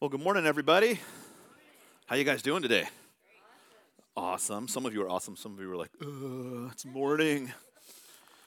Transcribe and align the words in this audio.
Well, 0.00 0.10
good 0.10 0.20
morning, 0.20 0.44
everybody. 0.44 0.98
How 2.06 2.16
you 2.16 2.24
guys 2.24 2.42
doing 2.42 2.62
today? 2.62 2.88
Awesome. 4.16 4.66
Some 4.66 4.84
of 4.86 4.92
you 4.92 5.02
are 5.02 5.08
awesome. 5.08 5.36
Some 5.36 5.54
of 5.54 5.60
you 5.60 5.70
are 5.70 5.76
like, 5.76 5.92
it's 6.72 6.84
morning. 6.84 7.52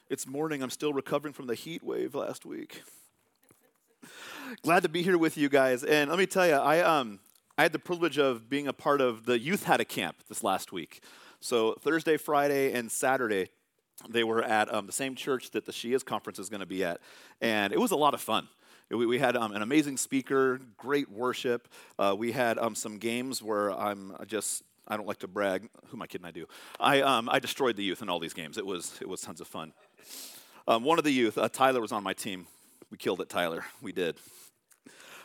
It's 0.10 0.28
morning. 0.28 0.62
I'm 0.62 0.70
still 0.70 0.91
recovering 0.94 1.33
from 1.33 1.47
the 1.47 1.55
heat 1.55 1.81
wave 1.81 2.15
last 2.15 2.46
week. 2.46 2.83
Glad 4.62 4.83
to 4.83 4.89
be 4.89 5.02
here 5.02 5.18
with 5.18 5.38
you 5.38 5.47
guys. 5.47 5.83
And 5.83 6.10
let 6.10 6.20
me 6.20 6.25
tell 6.25 6.46
you, 6.46 6.54
I 6.54 6.81
um 6.81 7.20
I 7.57 7.64
had 7.64 7.71
the 7.71 7.79
privilege 7.79 8.20
of 8.20 8.50
being 8.50 8.68
a 8.68 8.73
part 8.73 9.00
of 9.00 9.25
the 9.25 9.39
youth 9.39 9.64
had 9.64 9.79
a 9.79 9.86
camp 9.86 10.18
this 10.27 10.43
last 10.43 10.71
week. 10.73 11.02
So 11.39 11.75
Thursday, 11.82 12.18
Friday, 12.18 12.73
and 12.73 12.91
Saturday, 12.91 13.50
they 14.07 14.23
were 14.25 14.43
at 14.43 14.71
um, 14.71 14.86
the 14.86 14.91
same 14.91 15.16
church 15.16 15.52
that 15.52 15.66
the 15.66 15.71
Shias 15.71 16.05
conference 16.05 16.39
is 16.39 16.50
going 16.50 16.59
to 16.59 16.68
be 16.68 16.84
at, 16.84 17.00
and 17.41 17.73
it 17.73 17.79
was 17.79 17.91
a 17.91 17.95
lot 17.95 18.14
of 18.14 18.21
fun. 18.21 18.48
We, 18.89 19.05
we 19.05 19.19
had 19.19 19.35
um, 19.35 19.51
an 19.54 19.61
amazing 19.61 19.97
speaker, 19.97 20.59
great 20.77 21.11
worship. 21.11 21.67
Uh, 21.99 22.15
we 22.17 22.31
had 22.31 22.57
um, 22.57 22.73
some 22.73 22.97
games 22.97 23.43
where 23.43 23.71
I'm 23.71 24.15
just 24.28 24.64
I 24.87 24.95
don't 24.95 25.07
like 25.07 25.19
to 25.19 25.28
brag. 25.28 25.68
Who 25.87 25.97
am 25.97 26.01
I 26.01 26.07
kidding? 26.07 26.25
I 26.25 26.32
do. 26.32 26.47
I, 26.79 27.01
um, 27.01 27.28
I 27.29 27.39
destroyed 27.39 27.75
the 27.75 27.83
youth 27.83 28.01
in 28.01 28.09
all 28.09 28.19
these 28.19 28.33
games. 28.33 28.57
It 28.57 28.65
was, 28.65 28.97
it 29.01 29.09
was 29.09 29.19
tons 29.19 29.42
of 29.42 29.47
fun. 29.47 29.73
Um, 30.68 30.83
one 30.83 30.97
of 30.97 31.04
the 31.04 31.11
youth, 31.11 31.37
uh, 31.37 31.50
Tyler, 31.50 31.81
was 31.81 31.92
on 31.92 32.03
my 32.03 32.14
team. 32.14 32.47
We 32.89 32.97
killed 32.97 33.19
it, 33.19 33.28
Tyler. 33.28 33.66
We 33.81 33.92
did. 33.92 34.16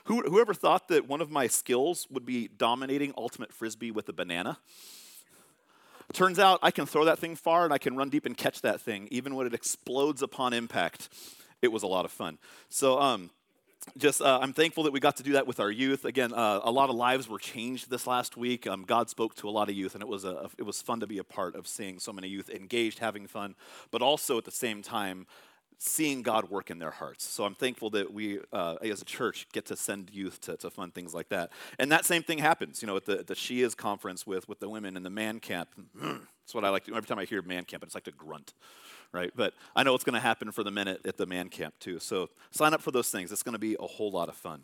Who, 0.04 0.22
whoever 0.22 0.52
thought 0.52 0.88
that 0.88 1.08
one 1.08 1.20
of 1.20 1.30
my 1.30 1.46
skills 1.46 2.08
would 2.10 2.26
be 2.26 2.48
dominating 2.48 3.14
ultimate 3.16 3.52
frisbee 3.52 3.92
with 3.92 4.08
a 4.08 4.12
banana? 4.12 4.58
Turns 6.12 6.40
out 6.40 6.58
I 6.62 6.72
can 6.72 6.84
throw 6.84 7.04
that 7.04 7.20
thing 7.20 7.36
far 7.36 7.64
and 7.64 7.72
I 7.72 7.78
can 7.78 7.96
run 7.96 8.10
deep 8.10 8.26
and 8.26 8.36
catch 8.36 8.62
that 8.62 8.80
thing, 8.80 9.06
even 9.12 9.36
when 9.36 9.46
it 9.46 9.54
explodes 9.54 10.22
upon 10.22 10.52
impact. 10.52 11.08
It 11.62 11.70
was 11.70 11.84
a 11.84 11.86
lot 11.86 12.04
of 12.04 12.10
fun. 12.10 12.38
So, 12.68 13.00
um, 13.00 13.30
just 13.98 14.22
uh, 14.22 14.38
I'm 14.40 14.52
thankful 14.52 14.84
that 14.84 14.92
we 14.92 15.00
got 15.00 15.16
to 15.16 15.22
do 15.22 15.32
that 15.32 15.46
with 15.46 15.60
our 15.60 15.70
youth. 15.70 16.04
Again, 16.04 16.32
uh, 16.32 16.60
a 16.62 16.70
lot 16.70 16.88
of 16.88 16.96
lives 16.96 17.28
were 17.28 17.38
changed 17.38 17.90
this 17.90 18.06
last 18.06 18.36
week. 18.36 18.66
Um, 18.66 18.84
God 18.84 19.10
spoke 19.10 19.34
to 19.36 19.48
a 19.48 19.50
lot 19.50 19.68
of 19.68 19.74
youth, 19.74 19.94
and 19.94 20.02
it 20.02 20.08
was 20.08 20.24
a, 20.24 20.50
it 20.58 20.62
was 20.62 20.80
fun 20.80 21.00
to 21.00 21.06
be 21.06 21.18
a 21.18 21.24
part 21.24 21.54
of 21.54 21.66
seeing 21.66 21.98
so 21.98 22.12
many 22.12 22.28
youth 22.28 22.48
engaged, 22.48 23.00
having 23.00 23.26
fun, 23.26 23.54
but 23.90 24.02
also 24.02 24.38
at 24.38 24.44
the 24.44 24.50
same 24.50 24.82
time 24.82 25.26
seeing 25.78 26.22
God 26.22 26.50
work 26.50 26.70
in 26.70 26.78
their 26.78 26.90
hearts. 26.90 27.24
So 27.24 27.44
I'm 27.44 27.54
thankful 27.54 27.90
that 27.90 28.12
we, 28.12 28.40
uh, 28.52 28.76
as 28.82 29.02
a 29.02 29.04
church, 29.04 29.46
get 29.52 29.66
to 29.66 29.76
send 29.76 30.10
youth 30.10 30.40
to, 30.42 30.56
to 30.58 30.70
fun 30.70 30.90
things 30.90 31.14
like 31.14 31.28
that. 31.30 31.50
And 31.78 31.90
that 31.92 32.04
same 32.04 32.22
thing 32.22 32.38
happens, 32.38 32.82
you 32.82 32.86
know, 32.86 32.96
at 32.96 33.06
the, 33.06 33.16
the 33.16 33.34
Shias 33.34 33.76
conference 33.76 34.26
with, 34.26 34.48
with 34.48 34.60
the 34.60 34.68
women 34.68 34.96
in 34.96 35.02
the 35.02 35.10
man 35.10 35.40
camp. 35.40 35.68
That's 36.00 36.54
what 36.54 36.64
I 36.64 36.68
like 36.70 36.84
to 36.84 36.90
do. 36.90 36.96
Every 36.96 37.06
time 37.06 37.18
I 37.18 37.24
hear 37.24 37.42
man 37.42 37.64
camp, 37.64 37.82
it's 37.82 37.94
like 37.94 38.04
to 38.04 38.12
grunt 38.12 38.54
right? 39.12 39.30
But 39.36 39.52
I 39.76 39.82
know 39.82 39.92
what's 39.92 40.04
going 40.04 40.14
to 40.14 40.20
happen 40.20 40.50
for 40.52 40.64
the 40.64 40.70
minute 40.70 41.02
at 41.04 41.18
the 41.18 41.26
man 41.26 41.50
camp 41.50 41.74
too. 41.78 41.98
So 41.98 42.30
sign 42.50 42.72
up 42.72 42.80
for 42.80 42.90
those 42.90 43.10
things. 43.10 43.30
It's 43.30 43.42
going 43.42 43.52
to 43.52 43.58
be 43.58 43.76
a 43.78 43.86
whole 43.86 44.10
lot 44.10 44.30
of 44.30 44.36
fun. 44.36 44.62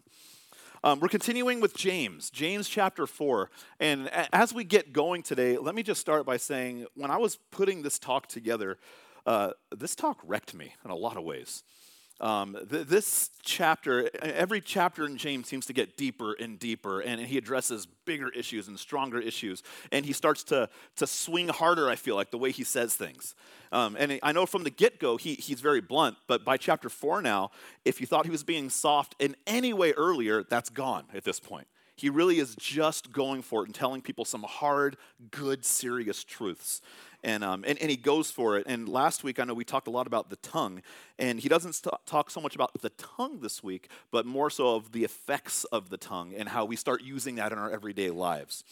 Um, 0.84 1.00
we're 1.00 1.08
continuing 1.08 1.60
with 1.60 1.76
James, 1.76 2.30
James 2.30 2.68
chapter 2.68 3.06
4. 3.06 3.50
And 3.80 4.08
as 4.32 4.54
we 4.54 4.62
get 4.62 4.92
going 4.92 5.22
today, 5.22 5.58
let 5.58 5.74
me 5.74 5.82
just 5.82 6.00
start 6.00 6.24
by 6.24 6.36
saying 6.36 6.86
when 6.94 7.10
I 7.10 7.16
was 7.16 7.36
putting 7.50 7.82
this 7.82 7.98
talk 7.98 8.28
together, 8.28 8.78
uh, 9.28 9.50
this 9.76 9.94
talk 9.94 10.18
wrecked 10.24 10.54
me 10.54 10.72
in 10.86 10.90
a 10.90 10.96
lot 10.96 11.18
of 11.18 11.22
ways. 11.22 11.62
Um, 12.18 12.56
th- 12.70 12.86
this 12.86 13.30
chapter, 13.42 14.08
every 14.22 14.62
chapter 14.62 15.04
in 15.04 15.18
James 15.18 15.46
seems 15.46 15.66
to 15.66 15.74
get 15.74 15.98
deeper 15.98 16.32
and 16.32 16.58
deeper, 16.58 17.00
and 17.00 17.20
he 17.20 17.36
addresses 17.36 17.86
bigger 18.06 18.30
issues 18.30 18.68
and 18.68 18.78
stronger 18.78 19.20
issues. 19.20 19.62
And 19.92 20.06
he 20.06 20.14
starts 20.14 20.44
to, 20.44 20.70
to 20.96 21.06
swing 21.06 21.48
harder, 21.48 21.90
I 21.90 21.96
feel 21.96 22.16
like, 22.16 22.30
the 22.30 22.38
way 22.38 22.52
he 22.52 22.64
says 22.64 22.96
things. 22.96 23.34
Um, 23.70 23.96
and 23.98 24.18
I 24.22 24.32
know 24.32 24.46
from 24.46 24.64
the 24.64 24.70
get 24.70 24.98
go, 24.98 25.18
he, 25.18 25.34
he's 25.34 25.60
very 25.60 25.82
blunt, 25.82 26.16
but 26.26 26.42
by 26.42 26.56
chapter 26.56 26.88
four 26.88 27.20
now, 27.20 27.50
if 27.84 28.00
you 28.00 28.06
thought 28.06 28.24
he 28.24 28.32
was 28.32 28.42
being 28.42 28.70
soft 28.70 29.14
in 29.18 29.36
any 29.46 29.74
way 29.74 29.92
earlier, 29.92 30.42
that's 30.42 30.70
gone 30.70 31.04
at 31.14 31.22
this 31.22 31.38
point. 31.38 31.68
He 31.96 32.08
really 32.08 32.38
is 32.38 32.54
just 32.54 33.12
going 33.12 33.42
for 33.42 33.62
it 33.62 33.66
and 33.66 33.74
telling 33.74 34.00
people 34.00 34.24
some 34.24 34.44
hard, 34.44 34.96
good, 35.30 35.64
serious 35.64 36.24
truths 36.24 36.80
and, 37.24 37.42
um, 37.42 37.64
and, 37.66 37.78
and 37.80 37.90
he 37.90 37.96
goes 37.96 38.30
for 38.30 38.56
it. 38.56 38.66
And 38.66 38.88
last 38.88 39.24
week, 39.24 39.40
I 39.40 39.44
know 39.44 39.54
we 39.54 39.64
talked 39.64 39.88
a 39.88 39.90
lot 39.90 40.06
about 40.06 40.30
the 40.30 40.36
tongue, 40.36 40.82
and 41.18 41.40
he 41.40 41.48
doesn't 41.48 41.74
st- 41.74 41.94
talk 42.06 42.30
so 42.30 42.40
much 42.40 42.54
about 42.54 42.70
the 42.80 42.90
tongue 42.90 43.40
this 43.40 43.62
week, 43.62 43.88
but 44.10 44.26
more 44.26 44.50
so 44.50 44.76
of 44.76 44.92
the 44.92 45.04
effects 45.04 45.64
of 45.64 45.90
the 45.90 45.96
tongue 45.96 46.34
and 46.36 46.48
how 46.48 46.64
we 46.64 46.76
start 46.76 47.02
using 47.02 47.36
that 47.36 47.52
in 47.52 47.58
our 47.58 47.70
everyday 47.70 48.10
lives. 48.10 48.64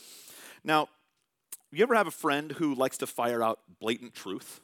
Now, 0.62 0.88
you 1.72 1.82
ever 1.82 1.94
have 1.94 2.06
a 2.06 2.12
friend 2.12 2.52
who 2.52 2.74
likes 2.74 2.98
to 2.98 3.06
fire 3.06 3.42
out 3.42 3.60
blatant 3.80 4.14
truth? 4.14 4.60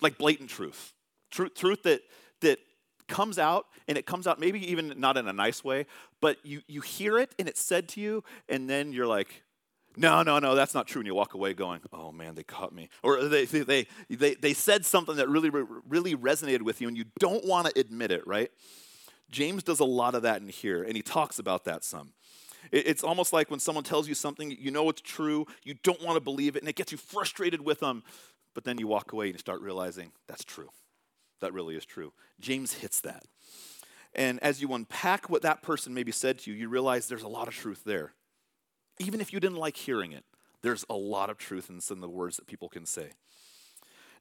Like 0.00 0.18
blatant 0.18 0.50
truth. 0.50 0.92
Truth, 1.30 1.54
truth 1.54 1.82
that, 1.84 2.02
that 2.40 2.58
comes 3.08 3.38
out 3.38 3.66
and 3.88 3.98
it 3.98 4.06
comes 4.06 4.26
out 4.26 4.40
maybe 4.40 4.70
even 4.70 4.94
not 4.96 5.16
in 5.16 5.28
a 5.28 5.32
nice 5.32 5.62
way 5.62 5.86
but 6.20 6.38
you, 6.44 6.62
you 6.66 6.80
hear 6.80 7.18
it 7.18 7.34
and 7.38 7.48
it's 7.48 7.60
said 7.60 7.88
to 7.88 8.00
you 8.00 8.24
and 8.48 8.70
then 8.70 8.92
you're 8.92 9.06
like 9.06 9.42
no, 9.96 10.22
no, 10.22 10.38
no, 10.38 10.54
that's 10.54 10.74
not 10.74 10.86
true. 10.86 11.00
And 11.00 11.06
you 11.06 11.14
walk 11.14 11.34
away 11.34 11.54
going, 11.54 11.80
oh 11.92 12.12
man, 12.12 12.34
they 12.34 12.42
caught 12.42 12.74
me. 12.74 12.88
Or 13.02 13.24
they, 13.24 13.44
they, 13.44 13.86
they, 14.08 14.34
they 14.34 14.54
said 14.54 14.84
something 14.84 15.16
that 15.16 15.28
really, 15.28 15.50
really 15.50 16.16
resonated 16.16 16.62
with 16.62 16.80
you 16.80 16.88
and 16.88 16.96
you 16.96 17.04
don't 17.18 17.44
want 17.44 17.66
to 17.66 17.80
admit 17.80 18.10
it, 18.10 18.26
right? 18.26 18.50
James 19.30 19.62
does 19.62 19.80
a 19.80 19.84
lot 19.84 20.14
of 20.14 20.22
that 20.22 20.40
in 20.40 20.48
here 20.48 20.82
and 20.82 20.96
he 20.96 21.02
talks 21.02 21.38
about 21.38 21.64
that 21.64 21.84
some. 21.84 22.12
It's 22.70 23.02
almost 23.02 23.32
like 23.32 23.50
when 23.50 23.58
someone 23.60 23.82
tells 23.82 24.08
you 24.08 24.14
something, 24.14 24.56
you 24.58 24.70
know 24.70 24.88
it's 24.88 25.00
true, 25.00 25.46
you 25.64 25.74
don't 25.82 26.00
want 26.02 26.16
to 26.16 26.20
believe 26.20 26.54
it, 26.54 26.62
and 26.62 26.68
it 26.68 26.76
gets 26.76 26.92
you 26.92 26.98
frustrated 26.98 27.60
with 27.60 27.80
them, 27.80 28.04
but 28.54 28.62
then 28.62 28.78
you 28.78 28.86
walk 28.86 29.12
away 29.12 29.26
and 29.26 29.34
you 29.34 29.38
start 29.38 29.60
realizing 29.60 30.12
that's 30.28 30.44
true. 30.44 30.68
That 31.40 31.52
really 31.52 31.74
is 31.74 31.84
true. 31.84 32.12
James 32.40 32.74
hits 32.74 33.00
that. 33.00 33.24
And 34.14 34.40
as 34.44 34.62
you 34.62 34.72
unpack 34.74 35.28
what 35.28 35.42
that 35.42 35.62
person 35.62 35.92
maybe 35.92 36.12
said 36.12 36.38
to 36.40 36.50
you, 36.50 36.56
you 36.56 36.68
realize 36.68 37.08
there's 37.08 37.22
a 37.22 37.28
lot 37.28 37.48
of 37.48 37.54
truth 37.54 37.82
there 37.84 38.12
even 39.02 39.20
if 39.20 39.32
you 39.32 39.40
didn't 39.40 39.58
like 39.58 39.76
hearing 39.76 40.12
it, 40.12 40.24
there's 40.62 40.84
a 40.88 40.94
lot 40.94 41.30
of 41.30 41.38
truth 41.38 41.68
in 41.68 41.80
some 41.80 41.98
of 41.98 42.02
the 42.02 42.08
words 42.08 42.36
that 42.36 42.46
people 42.46 42.68
can 42.68 42.86
say. 42.86 43.10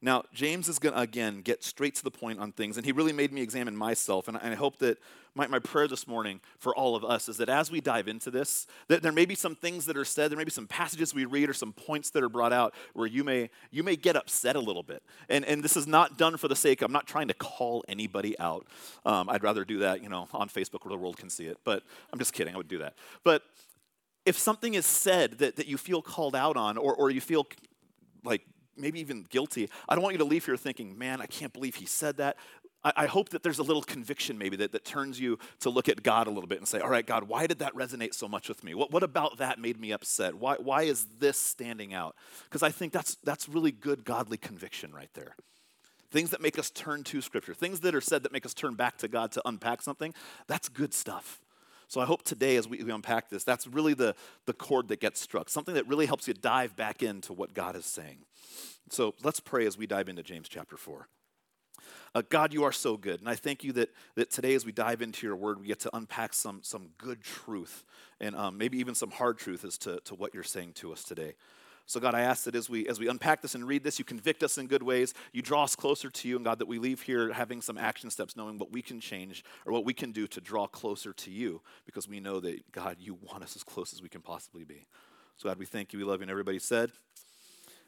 Now, 0.03 0.23
James 0.33 0.67
is 0.67 0.79
going 0.79 0.95
to, 0.95 0.99
again, 0.99 1.41
get 1.41 1.63
straight 1.63 1.93
to 1.95 2.03
the 2.03 2.09
point 2.09 2.39
on 2.39 2.51
things, 2.51 2.75
and 2.75 2.85
he 2.85 2.91
really 2.91 3.13
made 3.13 3.31
me 3.31 3.41
examine 3.41 3.77
myself. 3.77 4.27
And 4.27 4.35
I, 4.35 4.55
hope 4.55 4.79
that 4.79 4.97
my, 5.35 5.45
my, 5.45 5.59
prayer 5.59 5.87
this 5.87 6.07
morning 6.07 6.41
for 6.57 6.75
all 6.75 6.95
of 6.95 7.05
us 7.05 7.29
is 7.29 7.37
that 7.37 7.49
as 7.49 7.69
we 7.69 7.81
dive 7.81 8.07
into 8.07 8.31
this, 8.31 8.65
that 8.87 9.03
there 9.03 9.11
may 9.11 9.25
be 9.25 9.35
some 9.35 9.53
things 9.53 9.85
that 9.85 9.95
are 9.95 10.03
said, 10.03 10.31
there 10.31 10.39
may 10.39 10.43
be 10.43 10.49
some 10.49 10.65
passages 10.65 11.13
we 11.13 11.25
read 11.25 11.49
or 11.51 11.53
some 11.53 11.71
points 11.71 12.09
that 12.11 12.23
are 12.23 12.29
brought 12.29 12.51
out 12.51 12.73
where 12.93 13.05
you 13.05 13.23
may, 13.23 13.51
you 13.69 13.83
may 13.83 13.95
get 13.95 14.15
upset 14.15 14.55
a 14.55 14.59
little 14.59 14.81
bit. 14.81 15.03
And, 15.29 15.45
and 15.45 15.63
this 15.63 15.77
is 15.77 15.85
not 15.85 16.17
done 16.17 16.35
for 16.35 16.47
the 16.47 16.55
sake, 16.55 16.81
I'm 16.81 16.91
not 16.91 17.05
trying 17.05 17.27
to 17.27 17.35
call 17.35 17.85
anybody 17.87 18.37
out. 18.39 18.65
Um, 19.05 19.29
I'd 19.29 19.43
rather 19.43 19.63
do 19.63 19.79
that, 19.79 20.01
you 20.01 20.09
know, 20.09 20.27
on 20.33 20.49
Facebook 20.49 20.83
where 20.83 20.89
the 20.89 20.97
world 20.97 21.17
can 21.17 21.29
see 21.29 21.45
it. 21.45 21.59
But 21.63 21.83
I'm 22.11 22.17
just 22.17 22.33
kidding, 22.33 22.55
I 22.55 22.57
would 22.57 22.67
do 22.67 22.79
that. 22.79 22.95
But 23.23 23.43
if 24.25 24.37
something 24.37 24.73
is 24.73 24.85
said 24.85 25.39
that, 25.39 25.55
that 25.55 25.67
you 25.67 25.77
feel 25.77 26.01
called 26.01 26.35
out 26.35 26.57
on 26.57 26.77
or, 26.77 26.93
or 26.93 27.09
you 27.09 27.21
feel 27.21 27.47
like 28.23 28.45
maybe 28.77 28.99
even 28.99 29.23
guilty, 29.29 29.69
I 29.89 29.95
don't 29.95 30.03
want 30.03 30.13
you 30.13 30.19
to 30.19 30.25
leave 30.25 30.45
here 30.45 30.57
thinking, 30.57 30.97
man, 30.97 31.21
I 31.21 31.25
can't 31.25 31.51
believe 31.53 31.75
he 31.75 31.85
said 31.85 32.17
that. 32.17 32.37
I, 32.83 32.93
I 32.95 33.05
hope 33.07 33.29
that 33.29 33.43
there's 33.43 33.59
a 33.59 33.63
little 33.63 33.81
conviction 33.81 34.37
maybe 34.37 34.55
that, 34.57 34.71
that 34.71 34.85
turns 34.85 35.19
you 35.19 35.39
to 35.61 35.69
look 35.69 35.89
at 35.89 36.03
God 36.03 36.27
a 36.27 36.29
little 36.29 36.47
bit 36.47 36.59
and 36.59 36.67
say, 36.67 36.79
all 36.79 36.89
right, 36.89 37.05
God, 37.05 37.23
why 37.23 37.47
did 37.47 37.59
that 37.59 37.73
resonate 37.73 38.13
so 38.13 38.27
much 38.27 38.47
with 38.47 38.63
me? 38.63 38.73
What, 38.73 38.91
what 38.91 39.03
about 39.03 39.37
that 39.37 39.59
made 39.59 39.79
me 39.79 39.91
upset? 39.91 40.35
Why, 40.35 40.55
why 40.55 40.83
is 40.83 41.07
this 41.19 41.39
standing 41.39 41.93
out? 41.93 42.15
Because 42.43 42.63
I 42.63 42.69
think 42.69 42.93
that's, 42.93 43.15
that's 43.23 43.49
really 43.49 43.71
good 43.71 44.05
godly 44.05 44.37
conviction 44.37 44.91
right 44.91 45.09
there. 45.13 45.35
Things 46.11 46.31
that 46.31 46.41
make 46.41 46.59
us 46.59 46.69
turn 46.69 47.03
to 47.05 47.21
Scripture, 47.21 47.53
things 47.53 47.79
that 47.79 47.95
are 47.95 48.01
said 48.01 48.23
that 48.23 48.33
make 48.33 48.45
us 48.45 48.53
turn 48.53 48.75
back 48.75 48.97
to 48.97 49.07
God 49.07 49.31
to 49.31 49.41
unpack 49.45 49.81
something, 49.81 50.13
that's 50.47 50.67
good 50.67 50.93
stuff. 50.93 51.39
So 51.91 51.99
I 51.99 52.05
hope 52.05 52.23
today, 52.23 52.55
as 52.55 52.69
we, 52.69 52.81
we 52.81 52.89
unpack 52.89 53.29
this, 53.29 53.43
that's 53.43 53.67
really 53.67 53.93
the, 53.93 54.15
the 54.45 54.53
chord 54.53 54.87
that 54.87 55.01
gets 55.01 55.19
struck, 55.19 55.49
something 55.49 55.75
that 55.75 55.85
really 55.89 56.05
helps 56.05 56.25
you 56.25 56.33
dive 56.33 56.73
back 56.77 57.03
into 57.03 57.33
what 57.33 57.53
God 57.53 57.75
is 57.75 57.83
saying. 57.83 58.19
So 58.89 59.13
let's 59.25 59.41
pray 59.41 59.67
as 59.67 59.77
we 59.77 59.87
dive 59.87 60.07
into 60.07 60.23
James 60.23 60.47
chapter 60.47 60.77
4. 60.77 61.09
Uh, 62.15 62.21
God, 62.29 62.53
you 62.53 62.63
are 62.63 62.71
so 62.71 62.95
good. 62.95 63.19
And 63.19 63.27
I 63.27 63.35
thank 63.35 63.65
you 63.65 63.73
that, 63.73 63.89
that 64.15 64.31
today, 64.31 64.55
as 64.55 64.65
we 64.65 64.71
dive 64.71 65.01
into 65.01 65.27
your 65.27 65.35
word, 65.35 65.59
we 65.59 65.67
get 65.67 65.81
to 65.81 65.89
unpack 65.93 66.33
some, 66.33 66.61
some 66.63 66.91
good 66.97 67.21
truth 67.25 67.83
and 68.21 68.37
um, 68.37 68.57
maybe 68.57 68.77
even 68.77 68.95
some 68.95 69.11
hard 69.11 69.37
truth 69.37 69.65
as 69.65 69.77
to, 69.79 69.99
to 70.05 70.15
what 70.15 70.33
you're 70.33 70.43
saying 70.43 70.71
to 70.75 70.93
us 70.93 71.03
today. 71.03 71.33
So, 71.85 71.99
God, 71.99 72.15
I 72.15 72.21
ask 72.21 72.45
that 72.45 72.55
as 72.55 72.69
we, 72.69 72.87
as 72.87 72.99
we 72.99 73.07
unpack 73.07 73.41
this 73.41 73.55
and 73.55 73.67
read 73.67 73.83
this, 73.83 73.99
you 73.99 74.05
convict 74.05 74.43
us 74.43 74.57
in 74.57 74.67
good 74.67 74.83
ways. 74.83 75.13
You 75.33 75.41
draw 75.41 75.63
us 75.63 75.75
closer 75.75 76.09
to 76.09 76.27
you. 76.27 76.35
And, 76.37 76.45
God, 76.45 76.59
that 76.59 76.67
we 76.67 76.79
leave 76.79 77.01
here 77.01 77.33
having 77.33 77.61
some 77.61 77.77
action 77.77 78.09
steps, 78.09 78.35
knowing 78.35 78.57
what 78.57 78.71
we 78.71 78.81
can 78.81 78.99
change 78.99 79.43
or 79.65 79.73
what 79.73 79.85
we 79.85 79.93
can 79.93 80.11
do 80.11 80.27
to 80.27 80.41
draw 80.41 80.67
closer 80.67 81.13
to 81.13 81.31
you 81.31 81.61
because 81.85 82.07
we 82.07 82.19
know 82.19 82.39
that, 82.39 82.71
God, 82.71 82.97
you 82.99 83.17
want 83.29 83.43
us 83.43 83.55
as 83.55 83.63
close 83.63 83.93
as 83.93 84.01
we 84.01 84.09
can 84.09 84.21
possibly 84.21 84.63
be. 84.63 84.87
So, 85.37 85.49
God, 85.49 85.57
we 85.57 85.65
thank 85.65 85.91
you. 85.91 85.99
We 85.99 86.05
love 86.05 86.19
you. 86.19 86.23
And 86.23 86.31
everybody 86.31 86.59
said, 86.59 86.91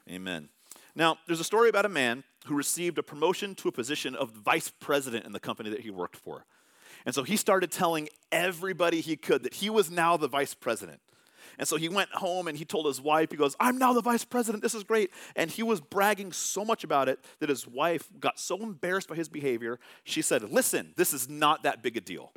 Amen. 0.09 0.49
Now, 0.95 1.17
there's 1.27 1.39
a 1.39 1.45
story 1.45 1.69
about 1.69 1.85
a 1.85 1.89
man 1.89 2.23
who 2.45 2.55
received 2.55 2.97
a 2.97 3.03
promotion 3.03 3.55
to 3.55 3.67
a 3.67 3.71
position 3.71 4.15
of 4.15 4.31
vice 4.31 4.69
president 4.69 5.25
in 5.25 5.31
the 5.31 5.39
company 5.39 5.69
that 5.69 5.79
he 5.79 5.89
worked 5.89 6.17
for. 6.17 6.45
And 7.05 7.15
so 7.15 7.23
he 7.23 7.37
started 7.37 7.71
telling 7.71 8.09
everybody 8.31 9.01
he 9.01 9.15
could 9.15 9.43
that 9.43 9.55
he 9.55 9.69
was 9.69 9.89
now 9.89 10.17
the 10.17 10.27
vice 10.27 10.53
president. 10.53 10.99
And 11.57 11.67
so 11.67 11.77
he 11.77 11.89
went 11.89 12.09
home 12.11 12.47
and 12.47 12.57
he 12.57 12.65
told 12.65 12.85
his 12.85 12.99
wife, 12.99 13.31
he 13.31 13.37
goes, 13.37 13.55
I'm 13.59 13.77
now 13.77 13.93
the 13.93 14.01
vice 14.01 14.25
president. 14.25 14.63
This 14.63 14.73
is 14.73 14.83
great. 14.83 15.11
And 15.35 15.51
he 15.51 15.63
was 15.63 15.79
bragging 15.79 16.31
so 16.31 16.65
much 16.65 16.83
about 16.83 17.09
it 17.09 17.19
that 17.39 17.49
his 17.49 17.67
wife 17.67 18.09
got 18.19 18.39
so 18.39 18.61
embarrassed 18.61 19.07
by 19.07 19.15
his 19.15 19.29
behavior, 19.29 19.79
she 20.03 20.21
said, 20.21 20.43
Listen, 20.43 20.93
this 20.95 21.13
is 21.13 21.29
not 21.29 21.63
that 21.63 21.83
big 21.83 21.97
a 21.97 22.01
deal. 22.01 22.31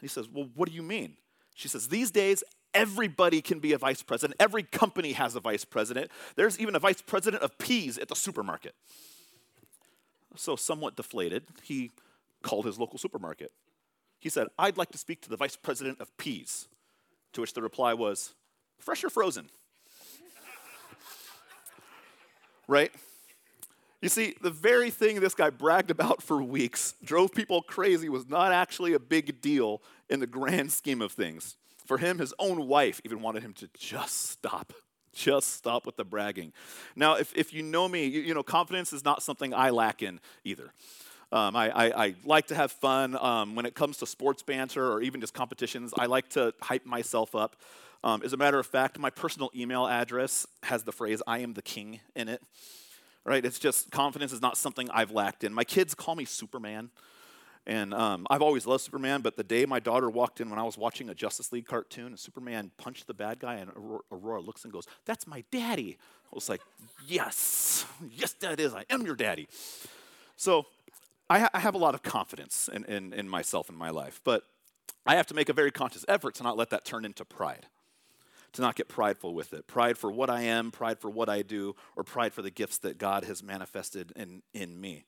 he 0.00 0.08
says, 0.08 0.28
Well, 0.28 0.48
what 0.54 0.68
do 0.68 0.74
you 0.74 0.82
mean? 0.82 1.16
She 1.54 1.68
says, 1.68 1.88
These 1.88 2.10
days, 2.10 2.44
everybody 2.74 3.40
can 3.40 3.58
be 3.58 3.72
a 3.72 3.78
vice 3.78 4.02
president. 4.02 4.40
Every 4.40 4.62
company 4.62 5.12
has 5.12 5.34
a 5.34 5.40
vice 5.40 5.64
president. 5.64 6.10
There's 6.36 6.58
even 6.60 6.76
a 6.76 6.78
vice 6.78 7.02
president 7.02 7.42
of 7.42 7.58
peas 7.58 7.98
at 7.98 8.08
the 8.08 8.16
supermarket. 8.16 8.74
So, 10.36 10.54
somewhat 10.54 10.94
deflated, 10.94 11.44
he 11.62 11.90
called 12.42 12.66
his 12.66 12.78
local 12.78 12.98
supermarket. 12.98 13.50
He 14.20 14.28
said, 14.28 14.48
I'd 14.58 14.76
like 14.76 14.90
to 14.92 14.98
speak 14.98 15.20
to 15.22 15.28
the 15.28 15.36
vice 15.36 15.56
president 15.56 16.00
of 16.00 16.16
peas. 16.16 16.68
To 17.34 17.40
which 17.42 17.54
the 17.54 17.62
reply 17.62 17.94
was, 17.94 18.34
Fresh 18.78 19.04
or 19.04 19.10
frozen? 19.10 19.50
right? 22.66 22.92
You 24.00 24.08
see, 24.08 24.36
the 24.40 24.50
very 24.50 24.90
thing 24.90 25.18
this 25.18 25.34
guy 25.34 25.50
bragged 25.50 25.90
about 25.90 26.22
for 26.22 26.40
weeks, 26.40 26.94
drove 27.02 27.32
people 27.32 27.62
crazy, 27.62 28.08
was 28.08 28.28
not 28.28 28.52
actually 28.52 28.94
a 28.94 29.00
big 29.00 29.40
deal 29.40 29.82
in 30.08 30.20
the 30.20 30.26
grand 30.26 30.70
scheme 30.70 31.02
of 31.02 31.12
things. 31.12 31.56
For 31.84 31.98
him, 31.98 32.18
his 32.18 32.32
own 32.38 32.68
wife 32.68 33.00
even 33.04 33.22
wanted 33.22 33.42
him 33.42 33.54
to 33.54 33.68
just 33.76 34.30
stop. 34.30 34.72
Just 35.14 35.54
stop 35.54 35.84
with 35.84 35.96
the 35.96 36.04
bragging. 36.04 36.52
Now, 36.94 37.14
if, 37.14 37.34
if 37.34 37.52
you 37.52 37.62
know 37.62 37.88
me, 37.88 38.06
you, 38.06 38.20
you 38.20 38.34
know, 38.34 38.44
confidence 38.44 38.92
is 38.92 39.04
not 39.04 39.22
something 39.22 39.52
I 39.52 39.70
lack 39.70 40.00
in 40.00 40.20
either. 40.44 40.72
Um, 41.30 41.54
I, 41.56 41.70
I, 41.70 42.04
I, 42.06 42.14
like 42.24 42.46
to 42.46 42.54
have 42.54 42.72
fun. 42.72 43.16
Um, 43.16 43.54
when 43.54 43.66
it 43.66 43.74
comes 43.74 43.98
to 43.98 44.06
sports 44.06 44.42
banter 44.42 44.90
or 44.90 45.02
even 45.02 45.20
just 45.20 45.34
competitions, 45.34 45.92
I 45.98 46.06
like 46.06 46.30
to 46.30 46.54
hype 46.62 46.86
myself 46.86 47.34
up. 47.34 47.56
Um, 48.02 48.22
as 48.24 48.32
a 48.32 48.36
matter 48.36 48.58
of 48.58 48.66
fact, 48.66 48.98
my 48.98 49.10
personal 49.10 49.50
email 49.54 49.86
address 49.86 50.46
has 50.62 50.84
the 50.84 50.92
phrase, 50.92 51.20
I 51.26 51.40
am 51.40 51.52
the 51.52 51.62
king 51.62 52.00
in 52.16 52.28
it 52.28 52.42
right? 53.28 53.44
It's 53.44 53.58
just 53.58 53.90
confidence 53.90 54.32
is 54.32 54.40
not 54.40 54.56
something 54.56 54.88
I've 54.90 55.10
lacked 55.10 55.44
in. 55.44 55.52
My 55.52 55.64
kids 55.64 55.94
call 55.94 56.16
me 56.16 56.24
Superman. 56.24 56.90
And 57.66 57.92
um, 57.92 58.26
I've 58.30 58.40
always 58.40 58.66
loved 58.66 58.82
Superman, 58.82 59.20
but 59.20 59.36
the 59.36 59.44
day 59.44 59.66
my 59.66 59.78
daughter 59.78 60.08
walked 60.08 60.40
in 60.40 60.48
when 60.48 60.58
I 60.58 60.62
was 60.62 60.78
watching 60.78 61.10
a 61.10 61.14
Justice 61.14 61.52
League 61.52 61.66
cartoon, 61.66 62.06
and 62.06 62.18
Superman 62.18 62.70
punched 62.78 63.06
the 63.06 63.12
bad 63.12 63.40
guy, 63.40 63.56
and 63.56 63.70
Aurora 64.10 64.40
looks 64.40 64.64
and 64.64 64.72
goes, 64.72 64.86
That's 65.04 65.26
my 65.26 65.44
daddy. 65.50 65.98
I 66.32 66.34
was 66.34 66.48
like, 66.48 66.62
Yes, 67.06 67.84
yes, 68.10 68.32
that 68.40 68.58
is. 68.58 68.72
I 68.72 68.86
am 68.88 69.04
your 69.04 69.16
daddy. 69.16 69.48
So 70.36 70.64
I, 71.30 71.40
ha- 71.40 71.50
I 71.52 71.60
have 71.60 71.74
a 71.74 71.78
lot 71.78 71.94
of 71.94 72.02
confidence 72.02 72.68
in, 72.72 72.84
in, 72.84 73.12
in 73.12 73.28
myself 73.28 73.68
and 73.68 73.76
my 73.76 73.90
life, 73.90 74.20
but 74.24 74.44
I 75.06 75.16
have 75.16 75.26
to 75.28 75.34
make 75.34 75.48
a 75.48 75.52
very 75.52 75.70
conscious 75.70 76.04
effort 76.08 76.34
to 76.36 76.42
not 76.42 76.56
let 76.56 76.70
that 76.70 76.84
turn 76.84 77.04
into 77.04 77.24
pride 77.24 77.66
to 78.52 78.62
not 78.62 78.76
get 78.76 78.88
prideful 78.88 79.34
with 79.34 79.52
it. 79.52 79.66
Pride 79.66 79.98
for 79.98 80.10
what 80.10 80.30
I 80.30 80.42
am, 80.42 80.70
pride 80.70 80.98
for 80.98 81.10
what 81.10 81.28
I 81.28 81.42
do, 81.42 81.76
or 81.96 82.04
pride 82.04 82.32
for 82.32 82.42
the 82.42 82.50
gifts 82.50 82.78
that 82.78 82.98
God 82.98 83.24
has 83.24 83.42
manifested 83.42 84.12
in, 84.16 84.42
in 84.54 84.80
me. 84.80 85.04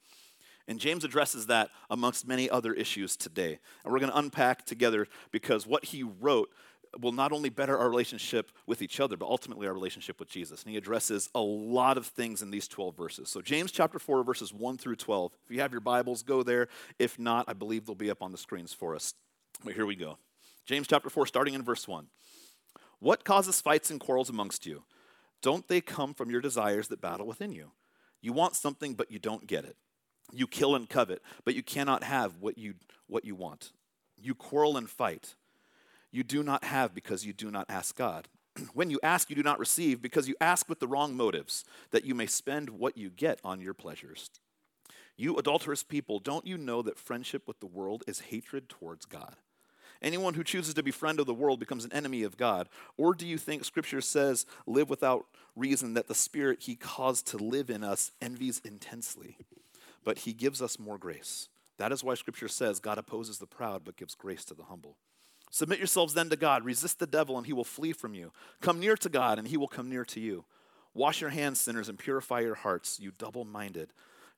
And 0.69 0.79
James 0.79 1.05
addresses 1.05 1.47
that 1.47 1.71
amongst 1.89 2.29
many 2.29 2.49
other 2.49 2.73
issues 2.73 3.17
today. 3.17 3.59
And 3.85 3.93
we're 3.93 3.99
going 3.99 4.13
to 4.13 4.19
unpack 4.19 4.67
together 4.67 5.09
because 5.33 5.67
what 5.67 5.87
he 5.87 6.03
wrote 6.03 6.51
will 6.99 7.13
not 7.13 7.33
only 7.33 7.51
better 7.51 7.79
our 7.79 7.89
relationship 7.89 8.51
with 8.67 8.83
each 8.83 8.99
other, 8.99 9.17
but 9.17 9.27
ultimately 9.27 9.67
our 9.67 9.73
relationship 9.73 10.19
with 10.19 10.29
Jesus. 10.29 10.63
And 10.63 10.73
he 10.73 10.77
addresses 10.77 11.31
a 11.35 11.41
lot 11.41 11.97
of 11.97 12.07
things 12.07 12.43
in 12.43 12.51
these 12.51 12.67
12 12.67 12.97
verses. 12.97 13.29
So, 13.29 13.41
James 13.41 13.71
chapter 13.71 13.99
4, 13.99 14.25
verses 14.25 14.53
1 14.53 14.79
through 14.79 14.97
12. 14.97 15.33
If 15.45 15.51
you 15.51 15.61
have 15.61 15.73
your 15.73 15.81
Bibles, 15.81 16.23
go 16.23 16.43
there. 16.43 16.69
If 16.99 17.19
not, 17.19 17.45
I 17.49 17.53
believe 17.53 17.87
they'll 17.87 17.95
be 17.95 18.11
up 18.11 18.23
on 18.23 18.33
the 18.33 18.39
screens 18.39 18.73
for 18.73 18.95
us. 18.95 19.15
But 19.65 19.75
here 19.75 19.87
we 19.87 19.97
go. 19.97 20.19
James 20.67 20.87
chapter 20.87 21.11
4, 21.11 21.27
starting 21.27 21.55
in 21.55 21.63
verse 21.63 21.87
1. 21.87 22.07
What 22.99 23.25
causes 23.25 23.61
fights 23.61 23.91
and 23.91 23.99
quarrels 23.99 24.29
amongst 24.29 24.67
you? 24.67 24.83
Don't 25.43 25.67
they 25.69 25.81
come 25.81 26.13
from 26.13 26.31
your 26.31 26.41
desires 26.41 26.89
that 26.89 27.01
battle 27.01 27.27
within 27.27 27.53
you? 27.53 27.73
You 28.21 28.33
want 28.33 28.57
something, 28.57 28.95
but 28.95 29.11
you 29.11 29.19
don't 29.19 29.47
get 29.47 29.65
it. 29.65 29.77
You 30.33 30.47
kill 30.47 30.75
and 30.75 30.89
covet, 30.89 31.23
but 31.45 31.55
you 31.55 31.63
cannot 31.63 32.05
have 32.05 32.37
what 32.41 32.59
you, 32.59 32.75
what 33.07 33.25
you 33.25 33.35
want. 33.35 33.73
You 34.21 34.35
quarrel 34.35 34.77
and 34.77 34.89
fight. 34.89 35.35
You 36.13 36.23
do 36.23 36.43
not 36.43 36.65
have 36.65 36.95
because 36.95 37.25
you 37.25 37.33
do 37.33 37.51
not 37.51 37.67
ask 37.69 37.97
God. 37.97 38.29
when 38.75 38.91
you 38.91 38.99
ask, 39.03 39.31
you 39.31 39.37
do 39.37 39.43
not 39.43 39.59
receive 39.59 40.03
because 40.03 40.29
you 40.29 40.35
ask 40.41 40.69
with 40.69 40.81
the 40.81 40.89
wrong 40.89 41.17
motives, 41.17 41.65
that 41.91 42.05
you 42.05 42.15
may 42.15 42.27
spend 42.27 42.71
what 42.71 42.97
you 42.97 43.11
get 43.11 43.41
on 43.45 43.61
your 43.61 43.75
pleasures. 43.75 44.31
You 45.17 45.37
adulterous 45.37 45.83
people, 45.83 46.19
don't 46.19 46.47
you 46.47 46.57
know 46.57 46.83
that 46.83 46.99
friendship 46.99 47.47
with 47.47 47.61
the 47.61 47.67
world 47.67 48.03
is 48.07 48.21
hatred 48.21 48.69
towards 48.69 49.05
God? 49.05 49.37
Anyone 50.03 50.33
who 50.33 50.43
chooses 50.43 50.73
to 50.75 50.83
be 50.83 50.91
friend 50.91 51.21
of 51.21 51.27
the 51.27 51.35
world 51.35 51.61
becomes 51.61 51.85
an 51.85 51.93
enemy 51.93 52.23
of 52.23 52.39
God. 52.39 52.71
Or 52.97 53.13
do 53.13 53.27
you 53.27 53.37
think 53.37 53.65
Scripture 53.65 54.01
says, 54.01 54.47
live 54.67 54.89
without 54.89 55.27
reason, 55.55 55.93
that 55.93 56.09
the 56.09 56.15
Spirit 56.15 56.63
He 56.63 56.75
caused 56.75 57.27
to 57.29 57.37
live 57.37 57.69
in 57.69 57.85
us 57.85 58.13
envies 58.23 58.63
intensely? 58.65 59.37
But 60.03 60.21
He 60.21 60.33
gives 60.33 60.63
us 60.63 60.79
more 60.79 60.97
grace. 60.97 61.51
That 61.77 61.93
is 61.93 62.03
why 62.03 62.15
Scripture 62.15 62.49
says, 62.49 62.81
God 62.81 62.97
opposes 62.97 63.39
the 63.39 63.47
proud, 63.47 63.85
but 63.85 63.99
gives 63.99 64.15
grace 64.15 64.47
to 64.47 64.55
the 64.55 64.65
humble. 64.65 64.97
Submit 65.51 65.79
yourselves 65.79 66.15
then 66.15 66.31
to 66.31 66.37
God. 66.37 66.65
Resist 66.65 66.99
the 66.99 67.07
devil, 67.07 67.37
and 67.37 67.47
he 67.47 67.53
will 67.53 67.65
flee 67.65 67.93
from 67.93 68.15
you. 68.15 68.33
Come 68.61 68.79
near 68.81 68.97
to 68.97 69.09
God, 69.09 69.39
and 69.39 69.49
he 69.49 69.57
will 69.57 69.69
come 69.69 69.89
near 69.89 70.05
to 70.07 70.21
you. 70.21 70.45
Wash 70.95 71.21
your 71.21 71.31
hands, 71.31 71.61
sinners, 71.61 71.89
and 71.89 71.99
purify 71.99 72.41
your 72.41 72.55
hearts, 72.55 72.99
you 73.01 73.13
double 73.17 73.45
minded. 73.45 73.93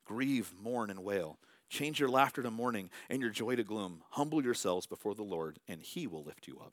Grieve, 0.04 0.52
mourn, 0.60 0.90
and 0.90 1.04
wail. 1.04 1.38
Change 1.68 2.00
your 2.00 2.08
laughter 2.08 2.42
to 2.42 2.50
mourning 2.50 2.90
and 3.08 3.22
your 3.22 3.30
joy 3.30 3.56
to 3.56 3.64
gloom. 3.64 4.02
Humble 4.10 4.42
yourselves 4.42 4.86
before 4.86 5.14
the 5.14 5.22
Lord, 5.22 5.58
and 5.68 5.80
he 5.80 6.06
will 6.06 6.22
lift 6.22 6.46
you 6.46 6.58
up. 6.60 6.72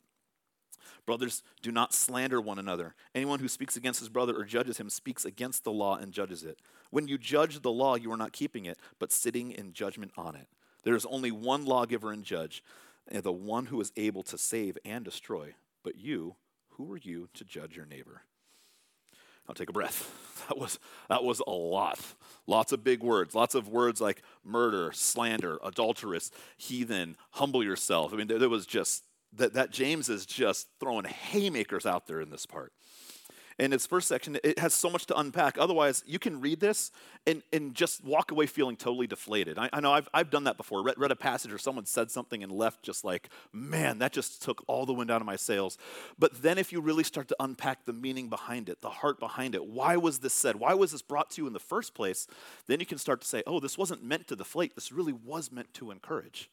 Brothers, 1.06 1.42
do 1.62 1.72
not 1.72 1.94
slander 1.94 2.40
one 2.40 2.58
another. 2.58 2.94
Anyone 3.14 3.40
who 3.40 3.48
speaks 3.48 3.76
against 3.76 4.00
his 4.00 4.08
brother 4.08 4.36
or 4.36 4.44
judges 4.44 4.78
him 4.78 4.90
speaks 4.90 5.24
against 5.24 5.64
the 5.64 5.72
law 5.72 5.96
and 5.96 6.12
judges 6.12 6.44
it. 6.44 6.58
When 6.90 7.08
you 7.08 7.16
judge 7.16 7.60
the 7.60 7.70
law, 7.70 7.94
you 7.94 8.12
are 8.12 8.16
not 8.16 8.32
keeping 8.32 8.66
it, 8.66 8.78
but 8.98 9.12
sitting 9.12 9.52
in 9.52 9.72
judgment 9.72 10.12
on 10.16 10.34
it. 10.34 10.48
There 10.82 10.94
is 10.94 11.06
only 11.06 11.30
one 11.30 11.64
lawgiver 11.64 12.12
and 12.12 12.24
judge, 12.24 12.62
the 13.10 13.32
one 13.32 13.66
who 13.66 13.80
is 13.80 13.92
able 13.96 14.22
to 14.24 14.38
save 14.38 14.78
and 14.84 15.04
destroy. 15.04 15.54
But 15.82 15.96
you, 15.96 16.36
who 16.70 16.92
are 16.92 16.98
you 16.98 17.28
to 17.34 17.44
judge 17.44 17.76
your 17.76 17.86
neighbor? 17.86 18.22
Now 19.48 19.54
take 19.54 19.70
a 19.70 19.72
breath. 19.72 20.10
That 20.48 20.58
was, 20.58 20.78
that 21.10 21.22
was 21.22 21.40
a 21.46 21.50
lot. 21.50 22.00
Lots 22.46 22.72
of 22.72 22.82
big 22.82 23.02
words. 23.02 23.34
Lots 23.34 23.54
of 23.54 23.68
words 23.68 24.00
like 24.00 24.22
murder, 24.42 24.90
slander, 24.92 25.58
adulterous, 25.62 26.30
heathen, 26.56 27.16
humble 27.32 27.62
yourself. 27.62 28.12
I 28.12 28.16
mean, 28.16 28.26
there, 28.26 28.38
there 28.38 28.48
was 28.48 28.66
just, 28.66 29.04
that, 29.34 29.52
that 29.52 29.70
James 29.70 30.08
is 30.08 30.24
just 30.24 30.66
throwing 30.80 31.04
haymakers 31.04 31.84
out 31.84 32.06
there 32.06 32.22
in 32.22 32.30
this 32.30 32.46
part 32.46 32.72
in 33.60 33.72
its 33.72 33.86
first 33.86 34.08
section, 34.08 34.38
it 34.42 34.58
has 34.58 34.74
so 34.74 34.88
much 34.90 35.06
to 35.06 35.18
unpack. 35.18 35.58
Otherwise, 35.58 36.02
you 36.06 36.18
can 36.18 36.40
read 36.40 36.60
this 36.60 36.90
and, 37.26 37.42
and 37.52 37.74
just 37.74 38.02
walk 38.02 38.30
away 38.30 38.46
feeling 38.46 38.76
totally 38.76 39.06
deflated. 39.06 39.58
I, 39.58 39.68
I 39.72 39.80
know 39.80 39.92
I've, 39.92 40.08
I've 40.14 40.30
done 40.30 40.44
that 40.44 40.56
before. 40.56 40.82
Read, 40.82 40.96
read 40.98 41.10
a 41.10 41.16
passage 41.16 41.52
or 41.52 41.58
someone 41.58 41.86
said 41.86 42.10
something 42.10 42.42
and 42.42 42.50
left 42.50 42.82
just 42.82 43.04
like, 43.04 43.28
man, 43.52 43.98
that 43.98 44.12
just 44.12 44.42
took 44.42 44.64
all 44.66 44.86
the 44.86 44.94
wind 44.94 45.10
out 45.10 45.20
of 45.20 45.26
my 45.26 45.36
sails. 45.36 45.76
But 46.18 46.42
then 46.42 46.58
if 46.58 46.72
you 46.72 46.80
really 46.80 47.04
start 47.04 47.28
to 47.28 47.36
unpack 47.38 47.84
the 47.84 47.92
meaning 47.92 48.28
behind 48.28 48.68
it, 48.68 48.80
the 48.80 48.90
heart 48.90 49.20
behind 49.20 49.54
it, 49.54 49.66
why 49.66 49.96
was 49.96 50.18
this 50.18 50.34
said? 50.34 50.56
Why 50.56 50.74
was 50.74 50.92
this 50.92 51.02
brought 51.02 51.30
to 51.32 51.42
you 51.42 51.46
in 51.46 51.52
the 51.52 51.60
first 51.60 51.94
place? 51.94 52.26
Then 52.66 52.80
you 52.80 52.86
can 52.86 52.98
start 52.98 53.20
to 53.20 53.28
say, 53.28 53.42
oh, 53.46 53.60
this 53.60 53.76
wasn't 53.76 54.02
meant 54.02 54.26
to 54.28 54.36
deflate. 54.36 54.74
This 54.74 54.90
really 54.90 55.12
was 55.12 55.52
meant 55.52 55.74
to 55.74 55.90
encourage. 55.90 56.50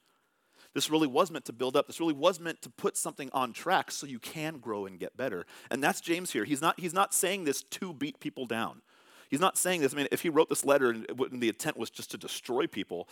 This 0.77 0.91
really 0.91 1.07
was 1.07 1.31
meant 1.31 1.46
to 1.46 1.53
build 1.53 1.75
up. 1.75 1.88
This 1.88 2.00
really 2.00 2.13
was 2.13 2.39
meant 2.39 2.62
to 2.62 2.69
put 2.69 2.96
something 2.96 3.31
on 3.34 3.51
track 3.51 3.89
so 3.89 4.05
you 4.05 4.19
can 4.19 4.60
grow 4.60 4.86
and 4.86 5.00
get 5.00 5.17
better. 5.17 5.48
And 5.72 5.84
that's 5.84 6.00
James 6.00 6.34
here. 6.34 6.46
He's 6.46 6.62
not, 6.62 6.79
he's 6.79 6.93
not 6.93 7.15
saying 7.15 7.46
this 7.46 7.63
to 7.63 7.93
beat 7.93 8.19
people 8.19 8.46
down. 8.46 8.84
He's 9.27 9.39
not 9.39 9.57
saying 9.57 9.81
this. 9.81 9.96
I 9.96 9.98
mean, 9.98 10.07
if 10.12 10.22
he 10.22 10.29
wrote 10.29 10.50
this 10.50 10.63
letter 10.63 10.91
and 10.91 11.41
the 11.41 11.48
intent 11.48 11.77
was 11.77 11.89
just 11.89 12.12
to 12.12 12.17
destroy 12.19 12.67
people, 12.67 13.10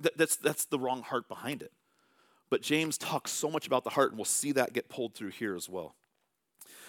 that, 0.00 0.18
that's, 0.18 0.34
that's 0.34 0.64
the 0.64 0.80
wrong 0.80 1.02
heart 1.02 1.28
behind 1.28 1.62
it. 1.62 1.70
But 2.50 2.60
James 2.60 2.98
talks 2.98 3.30
so 3.30 3.48
much 3.48 3.68
about 3.68 3.84
the 3.84 3.90
heart, 3.90 4.10
and 4.10 4.18
we'll 4.18 4.24
see 4.24 4.50
that 4.50 4.72
get 4.72 4.88
pulled 4.88 5.14
through 5.14 5.30
here 5.30 5.54
as 5.54 5.68
well. 5.68 5.94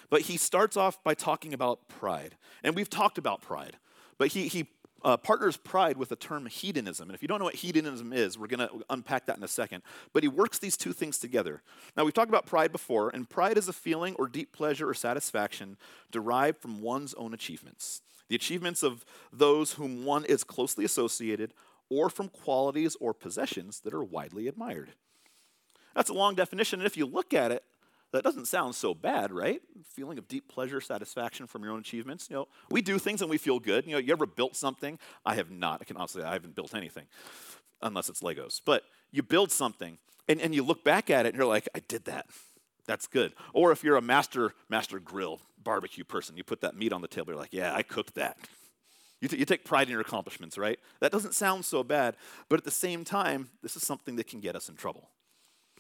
But 0.10 0.22
he 0.22 0.36
starts 0.38 0.76
off 0.76 1.04
by 1.04 1.14
talking 1.14 1.54
about 1.54 1.88
pride. 1.88 2.38
And 2.64 2.74
we've 2.74 2.90
talked 2.90 3.20
about 3.20 3.44
pride. 3.44 3.78
But 4.18 4.30
he, 4.30 4.48
he 4.48 4.70
uh, 5.04 5.18
partners 5.18 5.58
pride 5.58 5.98
with 5.98 6.10
the 6.10 6.16
term 6.16 6.46
hedonism. 6.46 7.10
And 7.10 7.16
if 7.16 7.22
you 7.22 7.28
don't 7.28 7.40
know 7.40 7.46
what 7.46 7.56
hedonism 7.56 8.14
is, 8.14 8.38
we're 8.38 8.48
going 8.48 8.68
to 8.68 8.84
unpack 8.90 9.26
that 9.26 9.38
in 9.38 9.44
a 9.44 9.48
second. 9.48 9.84
But 10.14 10.24
he 10.24 10.30
works 10.30 10.60
these 10.60 10.78
two 10.78 10.94
things 10.94 11.18
together. 11.18 11.62
Now, 11.98 12.06
we've 12.06 12.14
talked 12.14 12.30
about 12.30 12.46
pride 12.46 12.72
before, 12.72 13.10
and 13.10 13.30
pride 13.30 13.58
is 13.58 13.68
a 13.68 13.74
feeling 13.74 14.16
or 14.16 14.28
deep 14.28 14.54
pleasure 14.54 14.90
or 14.90 14.94
satisfaction 14.94 15.78
derived 16.12 16.60
from 16.62 16.82
one's 16.82 17.14
own 17.16 17.34
achievements, 17.34 18.02
the 18.30 18.36
achievements 18.36 18.84
of 18.84 19.06
those 19.32 19.74
whom 19.74 20.06
one 20.06 20.26
is 20.26 20.44
closely 20.44 20.86
associated, 20.86 21.54
or 21.90 22.10
from 22.10 22.30
qualities 22.30 22.96
or 23.00 23.14
possessions 23.14 23.82
that 23.82 23.94
are 23.94 24.04
widely 24.04 24.48
admired. 24.48 24.94
That's 25.96 26.10
a 26.10 26.14
long 26.14 26.34
definition, 26.34 26.80
and 26.80 26.88
if 26.88 26.98
you 26.98 27.06
look 27.06 27.34
at 27.34 27.52
it, 27.52 27.64
that 28.18 28.24
doesn't 28.24 28.48
sound 28.48 28.76
so 28.76 28.94
bad, 28.94 29.32
right? 29.32 29.62
Feeling 29.86 30.18
of 30.18 30.28
deep 30.28 30.48
pleasure, 30.48 30.80
satisfaction 30.80 31.48
from 31.48 31.64
your 31.64 31.74
own 31.74 31.80
achievements. 31.80 32.28
You 32.30 32.38
know, 32.38 32.48
we 32.70 32.82
do 32.82 33.00
things 33.00 33.22
and 33.22 33.30
we 33.30 33.38
feel 33.38 33.60
good. 33.60 33.86
You 33.86 33.94
know, 33.94 33.98
you 33.98 34.14
ever 34.14 34.26
built 34.26 34.56
something? 34.56 35.00
I 35.26 35.36
have 35.36 35.50
not. 35.50 35.80
I 35.82 35.86
can 35.86 35.98
honestly, 35.98 36.24
I 36.24 36.34
haven't 36.34 36.56
built 36.56 36.76
anything 36.76 37.06
unless 37.82 38.10
it's 38.10 38.22
Legos. 38.22 38.62
But 38.64 38.84
you 39.12 39.24
build 39.24 39.52
something 39.52 39.98
and, 40.28 40.40
and 40.40 40.54
you 40.54 40.64
look 40.64 40.84
back 40.84 41.10
at 41.10 41.26
it 41.26 41.30
and 41.30 41.38
you're 41.38 41.48
like, 41.48 41.68
I 41.76 41.80
did 41.80 42.06
that. 42.06 42.28
That's 42.86 43.08
good. 43.08 43.34
Or 43.54 43.72
if 43.72 43.84
you're 43.84 43.96
a 43.96 44.02
master 44.02 44.54
master 44.70 45.00
grill 45.00 45.40
barbecue 45.64 46.04
person, 46.04 46.38
you 46.38 46.44
put 46.44 46.62
that 46.62 46.76
meat 46.76 46.94
on 46.94 47.02
the 47.02 47.08
table. 47.08 47.32
You're 47.32 47.40
like, 47.40 47.54
yeah, 47.54 47.74
I 47.74 47.82
cooked 47.82 48.16
that. 48.16 48.38
You, 49.22 49.30
t- 49.30 49.38
you 49.38 49.46
take 49.46 49.64
pride 49.64 49.88
in 49.88 49.92
your 49.92 50.02
accomplishments, 50.02 50.58
right? 50.58 50.78
That 51.00 51.14
doesn't 51.14 51.34
sound 51.34 51.64
so 51.64 51.82
bad, 51.82 52.18
but 52.50 52.60
at 52.60 52.66
the 52.66 52.72
same 52.72 53.06
time, 53.06 53.50
this 53.62 53.78
is 53.78 53.84
something 53.84 54.18
that 54.18 54.28
can 54.28 54.42
get 54.42 54.54
us 54.54 54.68
in 54.68 54.76
trouble. 54.76 55.10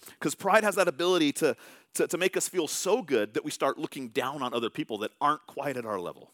Because 0.05 0.33
pride 0.33 0.63
has 0.63 0.75
that 0.75 0.87
ability 0.87 1.33
to, 1.33 1.55
to, 1.95 2.07
to 2.07 2.17
make 2.17 2.35
us 2.35 2.47
feel 2.47 2.67
so 2.67 3.01
good 3.01 3.33
that 3.33 3.45
we 3.45 3.51
start 3.51 3.77
looking 3.77 4.09
down 4.09 4.41
on 4.41 4.53
other 4.53 4.69
people 4.69 4.97
that 4.99 5.11
aren't 5.21 5.45
quite 5.47 5.77
at 5.77 5.85
our 5.85 5.99
level. 5.99 6.31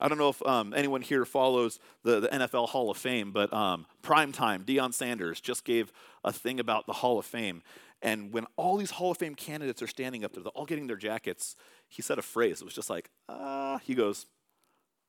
I 0.00 0.08
don't 0.08 0.18
know 0.18 0.28
if 0.28 0.44
um, 0.46 0.74
anyone 0.74 1.02
here 1.02 1.24
follows 1.24 1.78
the, 2.02 2.20
the 2.20 2.28
NFL 2.28 2.68
Hall 2.68 2.90
of 2.90 2.96
Fame, 2.96 3.30
but 3.30 3.52
um, 3.52 3.86
prime 4.02 4.32
time, 4.32 4.64
Deion 4.64 4.92
Sanders 4.92 5.40
just 5.40 5.64
gave 5.64 5.92
a 6.24 6.32
thing 6.32 6.58
about 6.58 6.86
the 6.86 6.92
Hall 6.92 7.18
of 7.18 7.24
Fame. 7.24 7.62
And 8.02 8.32
when 8.32 8.46
all 8.56 8.76
these 8.76 8.90
Hall 8.90 9.12
of 9.12 9.18
Fame 9.18 9.34
candidates 9.34 9.80
are 9.82 9.86
standing 9.86 10.24
up 10.24 10.32
there, 10.32 10.42
they're 10.42 10.52
all 10.52 10.66
getting 10.66 10.88
their 10.88 10.96
jackets, 10.96 11.56
he 11.88 12.02
said 12.02 12.18
a 12.18 12.22
phrase. 12.22 12.60
It 12.60 12.64
was 12.64 12.74
just 12.74 12.90
like, 12.90 13.10
ah, 13.28 13.78
he 13.84 13.94
goes, 13.94 14.26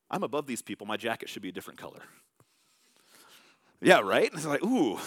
I'm 0.09 0.23
above 0.23 0.45
these 0.45 0.61
people. 0.61 0.85
My 0.85 0.97
jacket 0.97 1.29
should 1.29 1.41
be 1.41 1.49
a 1.49 1.51
different 1.51 1.79
color. 1.79 2.03
Yeah, 3.81 3.99
right? 3.99 4.29
And 4.29 4.35
it's 4.35 4.45
like, 4.45 4.63
ooh. 4.63 4.99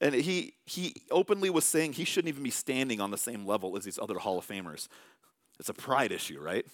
And 0.00 0.14
he, 0.14 0.54
he 0.64 0.94
openly 1.10 1.50
was 1.50 1.64
saying 1.64 1.94
he 1.94 2.04
shouldn't 2.04 2.28
even 2.28 2.44
be 2.44 2.50
standing 2.50 3.00
on 3.00 3.10
the 3.10 3.18
same 3.18 3.46
level 3.46 3.76
as 3.76 3.84
these 3.84 3.98
other 3.98 4.18
Hall 4.18 4.38
of 4.38 4.46
Famers. 4.46 4.88
It's 5.58 5.68
a 5.68 5.74
pride 5.74 6.12
issue, 6.12 6.40
right? 6.40 6.64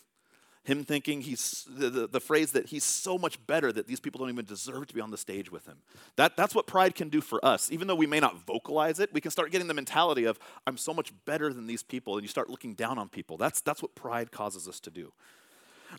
Him 0.64 0.84
thinking 0.84 1.20
he's, 1.20 1.66
the, 1.68 1.90
the, 1.90 2.06
the, 2.06 2.20
phrase 2.20 2.52
that 2.52 2.68
he's 2.68 2.84
so 2.84 3.18
much 3.18 3.44
better 3.46 3.70
that 3.70 3.86
these 3.86 4.00
people 4.00 4.20
don't 4.20 4.30
even 4.30 4.46
deserve 4.46 4.86
to 4.86 4.94
be 4.94 5.00
on 5.00 5.10
the 5.10 5.18
stage 5.18 5.52
with 5.52 5.66
him. 5.66 5.76
That, 6.16 6.38
that's 6.38 6.54
what 6.54 6.66
pride 6.66 6.94
can 6.94 7.10
do 7.10 7.20
for 7.20 7.44
us. 7.44 7.70
Even 7.70 7.86
though 7.86 7.94
we 7.94 8.06
may 8.06 8.18
not 8.18 8.46
vocalize 8.46 8.98
it, 8.98 9.12
we 9.12 9.20
can 9.20 9.30
start 9.30 9.50
getting 9.50 9.68
the 9.68 9.74
mentality 9.74 10.24
of, 10.24 10.38
I'm 10.66 10.78
so 10.78 10.94
much 10.94 11.12
better 11.26 11.52
than 11.52 11.66
these 11.66 11.82
people, 11.82 12.14
and 12.14 12.22
you 12.22 12.28
start 12.28 12.48
looking 12.48 12.72
down 12.72 12.98
on 12.98 13.10
people. 13.10 13.36
That's, 13.36 13.60
that's 13.60 13.82
what 13.82 13.94
pride 13.94 14.32
causes 14.32 14.66
us 14.66 14.80
to 14.80 14.90
do. 14.90 15.12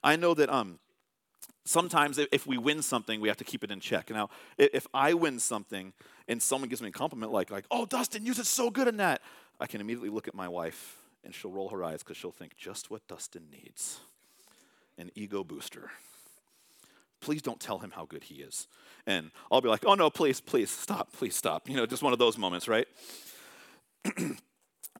I 0.03 0.15
know 0.15 0.33
that 0.33 0.49
um, 0.49 0.79
sometimes 1.63 2.19
if 2.31 2.47
we 2.47 2.57
win 2.57 2.81
something, 2.81 3.21
we 3.21 3.27
have 3.27 3.37
to 3.37 3.43
keep 3.43 3.63
it 3.63 3.69
in 3.69 3.79
check. 3.79 4.09
Now, 4.09 4.29
if 4.57 4.87
I 4.95 5.13
win 5.13 5.39
something 5.39 5.93
and 6.27 6.41
someone 6.41 6.69
gives 6.69 6.81
me 6.81 6.89
a 6.89 6.91
compliment 6.91 7.31
like, 7.31 7.51
like 7.51 7.65
oh, 7.71 7.85
Dustin, 7.85 8.25
you 8.25 8.33
did 8.33 8.45
so 8.45 8.69
good 8.69 8.87
in 8.87 8.97
that, 8.97 9.21
I 9.59 9.67
can 9.67 9.81
immediately 9.81 10.09
look 10.09 10.27
at 10.27 10.35
my 10.35 10.47
wife 10.47 10.97
and 11.23 11.33
she'll 11.33 11.51
roll 11.51 11.69
her 11.69 11.83
eyes 11.83 12.03
because 12.03 12.17
she'll 12.17 12.31
think, 12.31 12.55
just 12.55 12.91
what 12.91 13.07
Dustin 13.07 13.43
needs 13.51 13.99
an 14.97 15.11
ego 15.15 15.43
booster. 15.43 15.91
Please 17.19 17.41
don't 17.41 17.59
tell 17.59 17.79
him 17.79 17.91
how 17.91 18.05
good 18.05 18.23
he 18.23 18.35
is. 18.35 18.67
And 19.07 19.31
I'll 19.51 19.61
be 19.61 19.69
like, 19.69 19.85
oh, 19.85 19.95
no, 19.95 20.09
please, 20.09 20.39
please, 20.39 20.69
stop, 20.69 21.11
please 21.13 21.35
stop. 21.35 21.67
You 21.69 21.75
know, 21.75 21.85
just 21.85 22.03
one 22.03 22.13
of 22.13 22.19
those 22.19 22.37
moments, 22.37 22.67
right? 22.67 22.87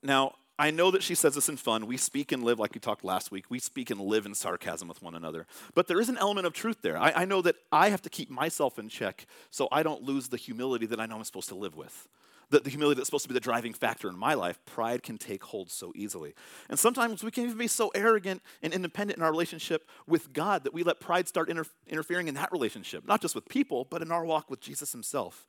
now, 0.03 0.33
I 0.57 0.71
know 0.71 0.89
that 0.91 1.03
she 1.03 1.15
says 1.15 1.35
this 1.35 1.49
in 1.49 1.57
fun. 1.57 1.85
We 1.85 1.97
speak 1.97 2.31
and 2.31 2.43
live 2.43 2.59
like 2.59 2.73
we 2.73 2.79
talked 2.79 3.03
last 3.03 3.29
week. 3.29 3.45
We 3.49 3.59
speak 3.59 3.89
and 3.89 3.99
live 3.99 4.25
in 4.25 4.33
sarcasm 4.33 4.87
with 4.87 5.01
one 5.01 5.13
another. 5.13 5.47
But 5.73 5.87
there 5.87 5.99
is 5.99 6.07
an 6.07 6.17
element 6.17 6.47
of 6.47 6.53
truth 6.53 6.77
there. 6.81 6.97
I, 6.97 7.11
I, 7.11 7.25
know 7.25 7.41
that 7.41 7.57
I 7.73 7.89
have 7.89 8.01
to 8.03 8.09
keep 8.09 8.29
myself 8.29 8.79
in 8.79 8.87
check 8.87 9.27
so 9.49 9.67
I 9.69 9.83
don't 9.83 10.03
lose 10.03 10.29
the 10.29 10.37
humility 10.37 10.85
that 10.85 10.99
I 10.99 11.07
know 11.07 11.17
I'm 11.17 11.23
supposed 11.25 11.49
to 11.49 11.55
live 11.55 11.75
with. 11.75 12.07
The, 12.51 12.59
the 12.59 12.69
humility 12.69 12.99
that's 12.99 13.07
supposed 13.07 13.23
to 13.23 13.29
be 13.29 13.33
the 13.33 13.41
driving 13.41 13.73
factor 13.73 14.07
in 14.07 14.17
my 14.17 14.33
life. 14.33 14.57
Pride 14.65 15.03
can 15.03 15.17
take 15.17 15.43
hold 15.43 15.71
so 15.71 15.91
easily. 15.93 16.35
And 16.69 16.79
sometimes 16.79 17.21
we 17.21 17.31
can 17.31 17.43
even 17.45 17.57
be 17.57 17.67
so 17.67 17.91
arrogant 17.93 18.41
and 18.61 18.73
independent 18.73 19.17
in 19.17 19.23
our 19.23 19.31
relationship 19.31 19.89
with 20.07 20.31
God 20.31 20.63
that 20.63 20.73
we 20.73 20.83
let 20.83 21.01
pride 21.01 21.27
start 21.27 21.49
inter- 21.49 21.65
interfering 21.87 22.29
in 22.29 22.35
that 22.35 22.51
relationship, 22.53 23.05
not 23.05 23.19
just 23.19 23.35
with 23.35 23.49
people, 23.49 23.85
but 23.89 24.01
in 24.01 24.11
our 24.11 24.23
walk 24.23 24.49
with 24.49 24.61
Jesus 24.61 24.93
Himself. 24.93 25.47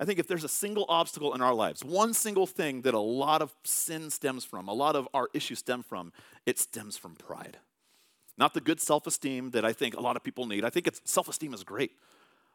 I 0.00 0.04
think 0.04 0.18
if 0.18 0.28
there's 0.28 0.44
a 0.44 0.48
single 0.48 0.86
obstacle 0.88 1.34
in 1.34 1.42
our 1.42 1.54
lives, 1.54 1.84
one 1.84 2.14
single 2.14 2.46
thing 2.46 2.82
that 2.82 2.94
a 2.94 3.00
lot 3.00 3.42
of 3.42 3.54
sin 3.64 4.10
stems 4.10 4.44
from, 4.44 4.68
a 4.68 4.72
lot 4.72 4.94
of 4.94 5.08
our 5.12 5.28
issues 5.34 5.58
stem 5.58 5.82
from, 5.82 6.12
it 6.46 6.58
stems 6.58 6.96
from 6.96 7.16
pride. 7.16 7.58
Not 8.36 8.54
the 8.54 8.60
good 8.60 8.80
self 8.80 9.06
esteem 9.06 9.50
that 9.50 9.64
I 9.64 9.72
think 9.72 9.96
a 9.96 10.00
lot 10.00 10.16
of 10.16 10.22
people 10.22 10.46
need. 10.46 10.64
I 10.64 10.70
think 10.70 10.88
self 11.04 11.28
esteem 11.28 11.52
is 11.52 11.64
great. 11.64 11.92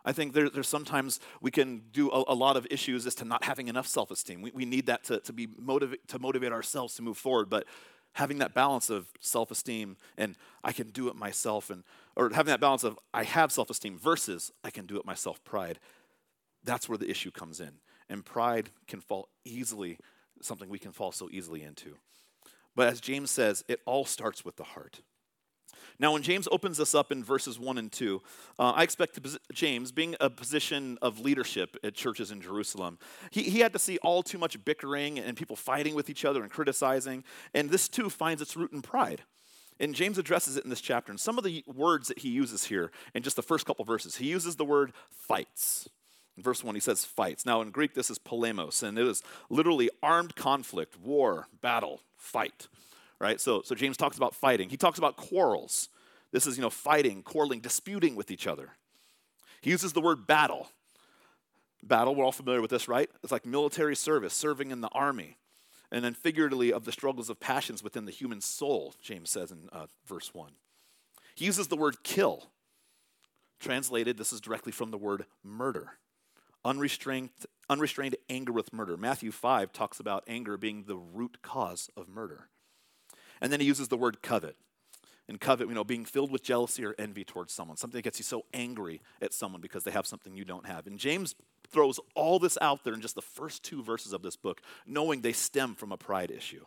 I 0.05 0.11
think 0.11 0.33
there, 0.33 0.49
there's 0.49 0.67
sometimes 0.67 1.19
we 1.41 1.51
can 1.51 1.83
do 1.91 2.09
a, 2.09 2.23
a, 2.27 2.35
lot 2.35 2.57
of 2.57 2.67
issues 2.69 3.05
as 3.05 3.15
to 3.15 3.25
not 3.25 3.45
having 3.45 3.67
enough 3.67 3.87
self 3.87 4.11
esteem. 4.11 4.41
We, 4.41 4.51
we 4.53 4.65
need 4.65 4.85
that 4.87 5.03
to, 5.05 5.19
to, 5.19 5.33
be 5.33 5.47
motivate, 5.57 6.07
to 6.09 6.19
motivate 6.19 6.51
ourselves 6.51 6.95
to 6.95 7.01
move 7.01 7.17
forward. 7.17 7.49
But 7.49 7.65
having 8.13 8.37
that 8.39 8.53
balance 8.53 8.89
of 8.89 9.07
self 9.19 9.51
esteem 9.51 9.97
and 10.17 10.37
I 10.63 10.71
can 10.71 10.89
do 10.89 11.09
it 11.09 11.15
myself, 11.15 11.69
and, 11.69 11.83
or 12.15 12.29
having 12.29 12.51
that 12.51 12.61
balance 12.61 12.83
of 12.83 12.97
I 13.13 13.23
have 13.23 13.51
self 13.51 13.69
esteem 13.69 13.97
versus 13.97 14.51
I 14.63 14.71
can 14.71 14.85
do 14.85 14.97
it 14.97 15.05
myself 15.05 15.43
pride, 15.43 15.79
that's 16.63 16.87
where 16.87 16.97
the 16.97 17.09
issue 17.09 17.31
comes 17.31 17.59
in. 17.59 17.73
And 18.09 18.25
pride 18.25 18.69
can 18.87 18.99
fall 18.99 19.29
easily, 19.45 19.97
something 20.41 20.69
we 20.69 20.79
can 20.79 20.91
fall 20.91 21.11
so 21.11 21.29
easily 21.31 21.63
into. 21.63 21.95
But 22.75 22.87
as 22.87 22.99
James 22.99 23.31
says, 23.31 23.63
it 23.67 23.81
all 23.85 24.05
starts 24.05 24.43
with 24.43 24.55
the 24.55 24.63
heart. 24.63 25.01
Now, 25.99 26.13
when 26.13 26.23
James 26.23 26.47
opens 26.51 26.77
this 26.77 26.95
up 26.95 27.11
in 27.11 27.23
verses 27.23 27.59
1 27.59 27.77
and 27.77 27.91
2, 27.91 28.21
uh, 28.57 28.71
I 28.71 28.83
expect 28.83 29.19
James, 29.53 29.91
being 29.91 30.15
a 30.19 30.29
position 30.29 30.97
of 31.01 31.19
leadership 31.19 31.77
at 31.83 31.93
churches 31.93 32.31
in 32.31 32.41
Jerusalem, 32.41 32.97
he, 33.29 33.43
he 33.43 33.59
had 33.59 33.73
to 33.73 33.79
see 33.79 33.97
all 33.99 34.23
too 34.23 34.37
much 34.37 34.63
bickering 34.65 35.19
and 35.19 35.37
people 35.37 35.55
fighting 35.55 35.93
with 35.93 36.09
each 36.09 36.25
other 36.25 36.41
and 36.41 36.51
criticizing. 36.51 37.23
And 37.53 37.69
this 37.69 37.87
too 37.87 38.09
finds 38.09 38.41
its 38.41 38.55
root 38.57 38.71
in 38.71 38.81
pride. 38.81 39.23
And 39.79 39.95
James 39.95 40.17
addresses 40.17 40.57
it 40.57 40.63
in 40.63 40.69
this 40.69 40.81
chapter. 40.81 41.11
And 41.11 41.19
some 41.19 41.37
of 41.37 41.43
the 41.43 41.63
words 41.67 42.07
that 42.07 42.19
he 42.19 42.29
uses 42.29 42.65
here 42.65 42.91
in 43.13 43.23
just 43.23 43.35
the 43.35 43.43
first 43.43 43.65
couple 43.65 43.85
verses, 43.85 44.17
he 44.17 44.27
uses 44.27 44.55
the 44.55 44.65
word 44.65 44.93
fights. 45.09 45.89
In 46.37 46.43
verse 46.43 46.63
1, 46.63 46.73
he 46.75 46.81
says 46.81 47.05
fights. 47.05 47.45
Now, 47.45 47.61
in 47.61 47.69
Greek, 47.69 47.93
this 47.93 48.09
is 48.09 48.17
polemos, 48.17 48.81
and 48.81 48.97
it 48.97 49.05
is 49.05 49.21
literally 49.49 49.89
armed 50.01 50.35
conflict, 50.35 50.99
war, 50.99 51.47
battle, 51.61 52.01
fight. 52.17 52.67
Right? 53.19 53.39
So, 53.39 53.61
so 53.61 53.75
James 53.75 53.97
talks 53.97 54.17
about 54.17 54.33
fighting. 54.33 54.69
He 54.69 54.77
talks 54.77 54.97
about 54.97 55.15
quarrels. 55.15 55.89
This 56.31 56.47
is, 56.47 56.57
you 56.57 56.63
know, 56.63 56.71
fighting, 56.71 57.21
quarreling, 57.21 57.59
disputing 57.59 58.15
with 58.15 58.31
each 58.31 58.47
other. 58.47 58.71
He 59.61 59.69
uses 59.69 59.93
the 59.93 60.01
word 60.01 60.25
battle. 60.25 60.69
Battle, 61.83 62.15
we're 62.15 62.25
all 62.25 62.31
familiar 62.31 62.61
with 62.61 62.71
this, 62.71 62.87
right? 62.87 63.09
It's 63.21 63.31
like 63.31 63.45
military 63.45 63.95
service, 63.95 64.33
serving 64.33 64.71
in 64.71 64.81
the 64.81 64.89
army. 64.89 65.37
And 65.91 66.03
then 66.03 66.15
figuratively 66.15 66.73
of 66.73 66.85
the 66.85 66.91
struggles 66.91 67.29
of 67.29 67.39
passions 67.39 67.83
within 67.83 68.05
the 68.05 68.11
human 68.11 68.41
soul, 68.41 68.95
James 68.99 69.29
says 69.29 69.51
in 69.51 69.69
uh, 69.71 69.85
verse 70.07 70.33
1. 70.33 70.53
He 71.35 71.45
uses 71.45 71.67
the 71.67 71.77
word 71.77 71.97
kill. 72.03 72.47
Translated, 73.59 74.17
this 74.17 74.33
is 74.33 74.41
directly 74.41 74.71
from 74.71 74.89
the 74.89 74.97
word 74.97 75.25
murder 75.43 75.93
unrestrained, 76.65 77.29
unrestrained 77.69 78.15
anger 78.29 78.51
with 78.51 78.73
murder. 78.73 78.97
Matthew 78.97 79.31
5 79.31 79.71
talks 79.71 79.99
about 79.99 80.23
anger 80.27 80.57
being 80.57 80.83
the 80.83 80.97
root 80.97 81.39
cause 81.41 81.89
of 81.95 82.09
murder. 82.09 82.49
And 83.41 83.51
then 83.51 83.59
he 83.59 83.65
uses 83.65 83.89
the 83.89 83.97
word 83.97 84.21
covet. 84.21 84.55
And 85.29 85.39
covet, 85.39 85.69
you 85.69 85.73
know, 85.73 85.85
being 85.85 86.03
filled 86.03 86.31
with 86.31 86.43
jealousy 86.43 86.83
or 86.83 86.95
envy 86.99 87.23
towards 87.23 87.53
someone, 87.53 87.77
something 87.77 87.97
that 87.97 88.03
gets 88.03 88.19
you 88.19 88.23
so 88.25 88.43
angry 88.53 89.01
at 89.21 89.33
someone 89.33 89.61
because 89.61 89.85
they 89.85 89.91
have 89.91 90.05
something 90.05 90.35
you 90.35 90.43
don't 90.43 90.65
have. 90.65 90.85
And 90.85 90.99
James 90.99 91.33
throws 91.69 91.97
all 92.13 92.39
this 92.39 92.57
out 92.61 92.83
there 92.83 92.93
in 92.93 92.99
just 92.99 93.15
the 93.15 93.21
first 93.21 93.63
two 93.63 93.81
verses 93.81 94.11
of 94.11 94.21
this 94.21 94.35
book, 94.35 94.61
knowing 94.85 95.21
they 95.21 95.31
stem 95.31 95.75
from 95.75 95.93
a 95.93 95.97
pride 95.97 96.29
issue. 96.29 96.65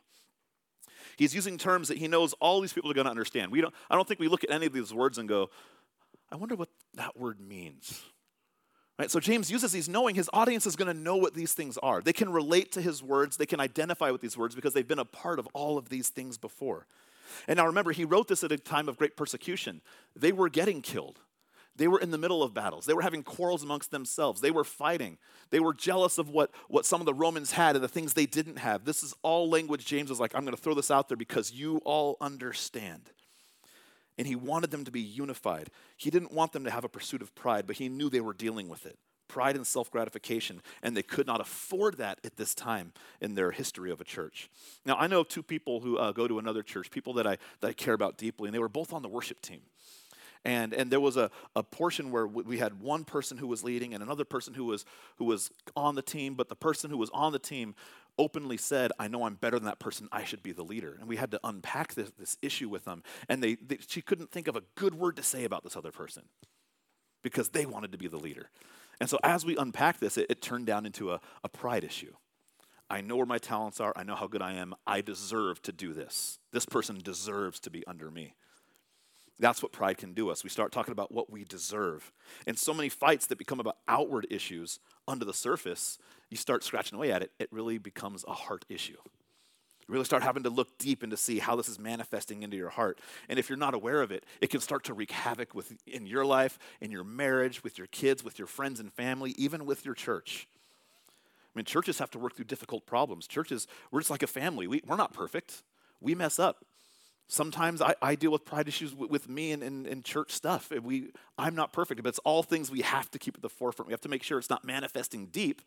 He's 1.19 1.35
using 1.35 1.59
terms 1.59 1.89
that 1.89 1.99
he 1.99 2.09
knows 2.09 2.33
all 2.35 2.61
these 2.63 2.73
people 2.73 2.91
are 2.91 2.95
going 2.95 3.05
to 3.05 3.11
understand. 3.11 3.53
We 3.53 3.61
don't, 3.61 3.75
I 3.91 3.95
don't 3.95 4.09
think 4.09 4.21
we 4.21 4.29
look 4.29 4.45
at 4.45 4.51
any 4.51 4.67
of 4.67 4.73
these 4.73 4.93
words 4.93 5.19
and 5.19 5.29
go, 5.29 5.51
I 6.31 6.37
wonder 6.37 6.57
what 6.57 6.71
that 6.95 7.19
word 7.19 7.41
means. 7.41 8.03
Right? 8.99 9.11
So 9.11 9.21
James 9.21 9.51
uses 9.51 9.73
these 9.73 9.89
knowing 9.89 10.15
his 10.15 10.31
audience 10.33 10.67
is 10.67 10.75
going 10.75 10.95
to 10.95 10.99
know 10.99 11.17
what 11.17 11.35
these 11.35 11.53
things 11.53 11.77
are. 11.79 12.01
They 12.01 12.15
can 12.15 12.33
relate 12.33 12.73
to 12.73 12.81
his 12.81 13.03
words, 13.03 13.37
they 13.37 13.47
can 13.47 13.61
identify 13.61 14.11
with 14.11 14.21
these 14.21 14.37
words 14.37 14.55
because 14.55 14.73
they've 14.73 14.89
been 14.89 14.99
a 14.99 15.05
part 15.05 15.39
of 15.39 15.47
all 15.53 15.77
of 15.77 15.89
these 15.89 16.09
things 16.09 16.39
before. 16.39 16.87
And 17.47 17.59
now 17.59 17.67
remember, 17.67 17.93
he 17.93 18.05
wrote 18.05 18.29
this 18.29 18.45
at 18.45 18.53
a 18.53 18.57
time 18.57 18.89
of 18.89 18.97
great 18.97 19.17
persecution. 19.17 19.83
They 20.15 20.33
were 20.33 20.49
getting 20.49 20.81
killed. 20.81 21.21
They 21.75 21.89
were 21.89 21.99
in 21.99 22.11
the 22.11 22.17
middle 22.17 22.43
of 22.43 22.55
battles. 22.55 22.87
They 22.87 22.95
were 22.95 23.03
having 23.03 23.23
quarrels 23.23 23.63
amongst 23.63 23.91
themselves. 23.91 24.41
They 24.41 24.51
were 24.51 24.65
fighting. 24.65 25.19
They 25.51 25.61
were 25.61 25.75
jealous 25.75 26.17
of 26.17 26.31
what, 26.31 26.51
what 26.69 26.87
some 26.87 27.03
of 27.03 27.07
the 27.07 27.13
Romans 27.13 27.53
had 27.53 27.77
and 27.77 27.85
the 27.85 27.89
things 27.89 28.15
they 28.15 28.25
didn't 28.25 28.57
have. 28.57 28.85
This 28.87 29.03
is 29.03 29.15
all 29.23 29.51
language 29.51 29.85
James 29.85 30.09
was 30.09 30.19
like, 30.19 30.35
I'm 30.35 30.45
going 30.45 30.57
to 30.57 30.63
throw 30.63 30.73
this 30.73 30.91
out 30.91 31.09
there 31.09 31.19
because 31.19 31.53
you 31.53 31.79
all 31.85 32.17
understand 32.21 33.11
and 34.19 34.27
he 34.27 34.37
wanted 34.37 34.71
them 34.71 34.85
to 34.85 34.91
be 34.91 35.01
unified. 35.01 35.71
He 35.97 36.11
didn't 36.11 36.33
want 36.33 36.53
them 36.53 36.65
to 36.65 36.71
have 36.71 36.85
a 36.85 36.89
pursuit 36.89 37.23
of 37.23 37.35
pride, 37.35 37.67
but 37.67 37.77
he 37.77 37.89
knew 37.89 38.09
they 38.09 38.21
were 38.21 38.35
dealing 38.35 38.69
with 38.69 38.87
it 38.87 38.99
pride 39.29 39.57
and 39.57 39.67
self 39.67 39.91
gratification, 39.91 40.63
and 40.83 40.97
they 40.97 41.03
could 41.03 41.27
not 41.27 41.41
afford 41.41 41.99
that 41.99 42.19
at 42.25 42.37
this 42.37 42.55
time 42.55 42.93
in 43.21 43.35
their 43.35 43.51
history 43.51 43.91
of 43.91 44.01
a 44.01 44.05
church. 44.05 44.49
Now, 44.85 44.97
I 44.97 45.07
know 45.07 45.25
two 45.25 45.43
people 45.43 45.81
who 45.81 45.99
uh, 45.99 46.13
go 46.13 46.29
to 46.29 46.39
another 46.39 46.63
church, 46.63 46.91
people 46.91 47.13
that 47.15 47.27
I, 47.27 47.39
that 47.61 47.69
I 47.69 47.73
care 47.73 47.95
about 47.95 48.19
deeply, 48.19 48.49
and 48.49 48.55
they 48.55 48.59
were 48.59 48.69
both 48.69 48.93
on 48.93 49.03
the 49.03 49.09
worship 49.09 49.41
team. 49.41 49.61
And, 50.47 50.73
and 50.73 50.93
there 50.93 51.01
was 51.01 51.17
a, 51.17 51.29
a 51.57 51.65
portion 51.65 52.13
where 52.13 52.25
we 52.25 52.59
had 52.59 52.81
one 52.81 53.03
person 53.05 53.37
who 53.37 53.49
was 53.49 53.65
leading 53.65 53.93
and 53.93 54.01
another 54.01 54.25
person 54.25 54.55
who 54.55 54.65
was, 54.65 54.85
who 55.17 55.25
was 55.25 55.51
on 55.75 55.97
the 55.97 56.03
team, 56.03 56.35
but 56.35 56.49
the 56.49 56.55
person 56.55 56.89
who 56.89 56.97
was 56.97 57.11
on 57.11 57.33
the 57.33 57.41
team 57.41 57.75
openly 58.17 58.57
said, 58.57 58.93
I 58.97 59.09
know 59.09 59.25
I'm 59.25 59.35
better 59.35 59.59
than 59.59 59.67
that 59.67 59.81
person. 59.81 60.09
I 60.13 60.23
should 60.23 60.45
be 60.45 60.53
the 60.53 60.63
leader. 60.63 60.99
And 61.01 61.09
we 61.09 61.17
had 61.17 61.33
to 61.33 61.41
unpack 61.43 61.95
this, 61.95 62.13
this 62.17 62.39
issue 62.43 62.69
with 62.69 62.85
them. 62.85 63.03
And 63.29 63.43
they, 63.43 63.57
they, 63.57 63.79
she 63.89 64.01
couldn't 64.01 64.31
think 64.31 64.47
of 64.47 64.55
a 64.55 64.63
good 64.77 64.95
word 64.95 65.17
to 65.17 65.23
say 65.25 65.43
about 65.43 65.65
this 65.65 65.77
other 65.77 65.91
person 65.91 66.23
because 67.25 67.49
they 67.49 67.67
wanted 67.67 67.91
to 67.91 67.99
be 67.99 68.07
the 68.07 68.17
leader. 68.17 68.51
And 69.01 69.11
so 69.11 69.19
as 69.25 69.45
we 69.45 69.57
unpack 69.57 69.99
this, 69.99 70.17
it, 70.17 70.27
it 70.31 70.41
turned 70.41 70.67
down 70.67 70.87
into 70.87 71.11
a, 71.11 71.21
a 71.43 71.49
pride 71.49 71.83
issue. 71.83 72.15
I 72.89 73.01
know 73.01 73.17
where 73.17 73.27
my 73.27 73.39
talents 73.39 73.81
are. 73.81 73.93
I 73.97 74.05
know 74.05 74.15
how 74.15 74.29
good 74.29 74.43
I 74.43 74.53
am. 74.53 74.77
I 74.87 75.01
deserve 75.01 75.61
to 75.63 75.73
do 75.73 75.93
this. 75.93 76.39
This 76.53 76.67
person 76.67 77.01
deserves 77.03 77.59
to 77.61 77.71
be 77.71 77.85
under 77.89 78.13
me. 78.13 78.37
That's 79.39 79.63
what 79.63 79.73
pride 79.73 79.99
can 79.99 80.15
do 80.15 80.31
us. 80.31 80.43
We 80.43 80.51
start 80.51 80.73
talking 80.73 80.93
about 80.93 81.13
what 81.13 81.31
we 81.31 81.45
deserve. 81.45 82.11
And 82.47 82.59
so 82.59 82.73
many 82.73 82.89
fights 82.89 83.27
that 83.27 83.37
become 83.37 83.61
about 83.61 83.77
outward 83.87 84.27
issues 84.31 84.81
under 85.07 85.25
the 85.25 85.35
surface 85.35 85.99
you 86.31 86.37
start 86.37 86.65
scratching 86.65 86.97
away 86.97 87.13
at 87.13 87.23
it, 87.23 87.31
it 87.39 87.49
really 87.53 87.79
becomes 87.79 88.25
a 88.27 88.33
heart 88.33 88.65
issue. 88.69 88.97
You 89.89 89.93
really 89.93 90.05
start 90.05 90.25
having 90.25 90.43
to 90.43 90.51
look 90.51 90.79
deep 90.79 91.03
and 91.03 91.11
to 91.13 91.17
see 91.17 91.39
how 91.39 91.55
this 91.55 91.69
is 91.69 91.79
manifesting 91.79 92.43
into 92.43 92.57
your 92.57 92.71
heart. 92.71 92.99
And 93.29 93.39
if 93.39 93.49
you're 93.49 93.59
not 93.59 93.75
aware 93.75 94.03
of 94.03 94.11
it, 94.11 94.25
it 94.41 94.51
can 94.51 94.61
start 94.61 94.83
to 94.85 94.95
wreak 94.95 95.13
havoc 95.13 95.55
with, 95.55 95.77
in 95.87 96.07
your 96.07 96.25
life, 96.25 96.59
in 96.81 96.91
your 96.91 97.05
marriage, 97.05 97.63
with 97.63 97.79
your 97.79 97.87
kids, 97.89 98.25
with 98.25 98.39
your 98.39 98.49
friends 98.49 98.81
and 98.81 98.93
family, 98.93 99.35
even 99.39 99.65
with 99.65 99.85
your 99.85 99.95
church. 99.95 100.49
I 101.55 101.59
mean, 101.59 101.65
churches 101.65 101.99
have 102.01 102.11
to 102.11 102.19
work 102.19 102.35
through 102.35 102.47
difficult 102.47 102.87
problems. 102.87 103.29
Churches, 103.29 103.69
we're 103.93 104.01
just 104.01 104.11
like 104.11 104.25
a 104.25 104.27
family. 104.27 104.67
We, 104.67 104.83
we're 104.85 104.97
not 104.97 105.13
perfect, 105.13 105.63
we 106.01 106.15
mess 106.15 106.39
up. 106.39 106.65
Sometimes 107.29 107.83
I, 107.83 107.95
I 108.01 108.15
deal 108.15 108.31
with 108.31 108.45
pride 108.45 108.69
issues 108.69 108.95
with, 108.95 109.11
with 109.11 109.29
me 109.29 109.53
and, 109.53 109.63
and, 109.63 109.87
and, 109.87 110.05
church 110.05 110.31
stuff. 110.31 110.71
We, 110.71 111.11
I'm 111.37 111.57
not 111.57 111.73
perfect, 111.73 112.03
but 112.03 112.09
it's 112.09 112.21
all 112.21 112.45
things 112.45 112.71
we 112.71 112.83
have 112.83 113.11
to 113.11 113.19
keep 113.19 113.35
at 113.35 113.43
the 113.43 113.49
forefront. 113.49 113.89
We 113.89 113.93
have 113.93 114.01
to 114.03 114.09
make 114.09 114.23
sure 114.23 114.39
it's 114.39 114.51
not 114.51 114.65
manifesting 114.65 115.27
deep 115.27 115.63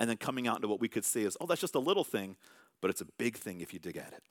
and 0.00 0.10
then 0.10 0.16
coming 0.16 0.48
out 0.48 0.56
into 0.56 0.68
what 0.68 0.80
we 0.80 0.88
could 0.88 1.04
say 1.04 1.22
is, 1.22 1.36
oh, 1.40 1.46
that's 1.46 1.60
just 1.60 1.76
a 1.76 1.80
little 1.80 2.02
thing, 2.02 2.36
but 2.80 2.90
it's 2.90 3.00
a 3.00 3.06
big 3.16 3.36
thing 3.36 3.60
if 3.60 3.72
you 3.72 3.78
dig 3.78 3.96
at 3.96 4.12
it. 4.12 4.22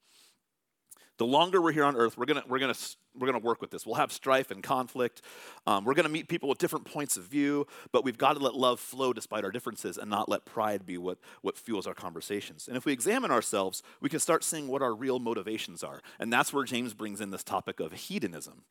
The 1.17 1.25
longer 1.25 1.61
we're 1.61 1.71
here 1.71 1.83
on 1.83 1.95
earth, 1.95 2.17
we're 2.17 2.25
gonna, 2.25 2.43
we're 2.47 2.59
gonna, 2.59 2.75
we're 3.17 3.27
gonna 3.27 3.39
work 3.39 3.61
with 3.61 3.69
this. 3.69 3.85
We'll 3.85 3.95
have 3.95 4.11
strife 4.11 4.49
and 4.49 4.63
conflict. 4.63 5.21
Um, 5.67 5.85
we're 5.85 5.93
gonna 5.93 6.09
meet 6.09 6.27
people 6.27 6.49
with 6.49 6.57
different 6.57 6.85
points 6.85 7.17
of 7.17 7.25
view, 7.25 7.67
but 7.91 8.03
we've 8.03 8.17
got 8.17 8.33
to 8.33 8.39
let 8.39 8.55
love 8.55 8.79
flow 8.79 9.13
despite 9.13 9.43
our 9.43 9.51
differences 9.51 9.97
and 9.97 10.09
not 10.09 10.27
let 10.27 10.45
pride 10.45 10.85
be 10.85 10.97
what, 10.97 11.19
what 11.41 11.57
fuels 11.57 11.85
our 11.85 11.93
conversations. 11.93 12.67
And 12.67 12.75
if 12.75 12.85
we 12.85 12.93
examine 12.93 13.29
ourselves, 13.29 13.83
we 14.01 14.09
can 14.09 14.19
start 14.19 14.43
seeing 14.43 14.67
what 14.67 14.81
our 14.81 14.93
real 14.93 15.19
motivations 15.19 15.83
are. 15.83 16.01
And 16.19 16.33
that's 16.33 16.51
where 16.51 16.63
James 16.63 16.93
brings 16.93 17.21
in 17.21 17.29
this 17.29 17.43
topic 17.43 17.79
of 17.79 17.93
hedonism. 17.93 18.63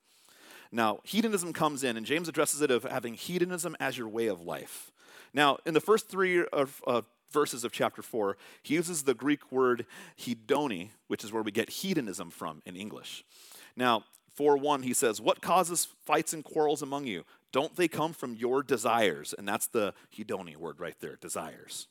Now, 0.73 1.01
hedonism 1.05 1.53
comes 1.53 1.85
in, 1.85 1.97
and 1.99 2.07
James 2.07 2.29
addresses 2.29 2.63
it 2.63 2.71
of 2.71 2.85
having 2.85 3.15
hedonism 3.15 3.77
as 3.79 3.99
your 3.99 4.09
way 4.09 4.27
of 4.27 4.41
life. 4.41 4.91
Now, 5.35 5.59
in 5.67 5.75
the 5.75 5.81
first 5.81 6.09
three 6.09 6.45
of, 6.47 6.83
verses 7.33 7.65
of 7.65 7.73
chapter 7.73 8.03
4, 8.03 8.37
he 8.63 8.75
uses 8.75 9.03
the 9.03 9.15
Greek 9.15 9.51
word 9.51 9.87
hedone, 10.19 10.91
which 11.09 11.25
is 11.25 11.33
where 11.33 11.43
we 11.43 11.51
get 11.51 11.71
hedonism 11.71 12.31
from 12.31 12.63
in 12.65 12.77
English. 12.77 13.25
Now, 13.77 14.05
4 14.35 14.57
1, 14.57 14.83
he 14.83 14.95
says, 14.95 15.21
What 15.21 15.43
causes 15.43 15.89
fights 16.05 16.33
and 16.33 16.45
quarrels 16.45 16.83
among 16.83 17.07
you? 17.07 17.25
Don't 17.53 17.77
they 17.77 17.89
come 17.89 18.13
from 18.13 18.35
your 18.35 18.63
desires? 18.63 19.35
And 19.37 19.47
that's 19.47 19.67
the 19.67 19.95
hedone 20.17 20.57
word 20.57 20.81
right 20.81 20.97
there, 21.01 21.17
desires, 21.17 21.87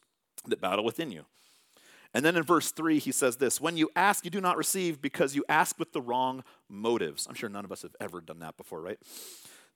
that 0.47 0.61
battle 0.61 0.83
within 0.83 1.11
you. 1.11 1.25
And 2.13 2.25
then 2.25 2.35
in 2.35 2.43
verse 2.43 2.71
3, 2.71 2.99
he 2.99 3.11
says 3.11 3.37
this 3.37 3.61
When 3.61 3.77
you 3.77 3.89
ask, 3.95 4.25
you 4.25 4.31
do 4.31 4.41
not 4.41 4.57
receive 4.57 5.01
because 5.01 5.35
you 5.35 5.45
ask 5.47 5.79
with 5.79 5.93
the 5.93 6.01
wrong 6.01 6.43
motives. 6.67 7.27
I'm 7.27 7.35
sure 7.35 7.49
none 7.49 7.65
of 7.65 7.71
us 7.71 7.83
have 7.83 7.95
ever 7.99 8.21
done 8.21 8.39
that 8.39 8.57
before, 8.57 8.81
right? 8.81 8.99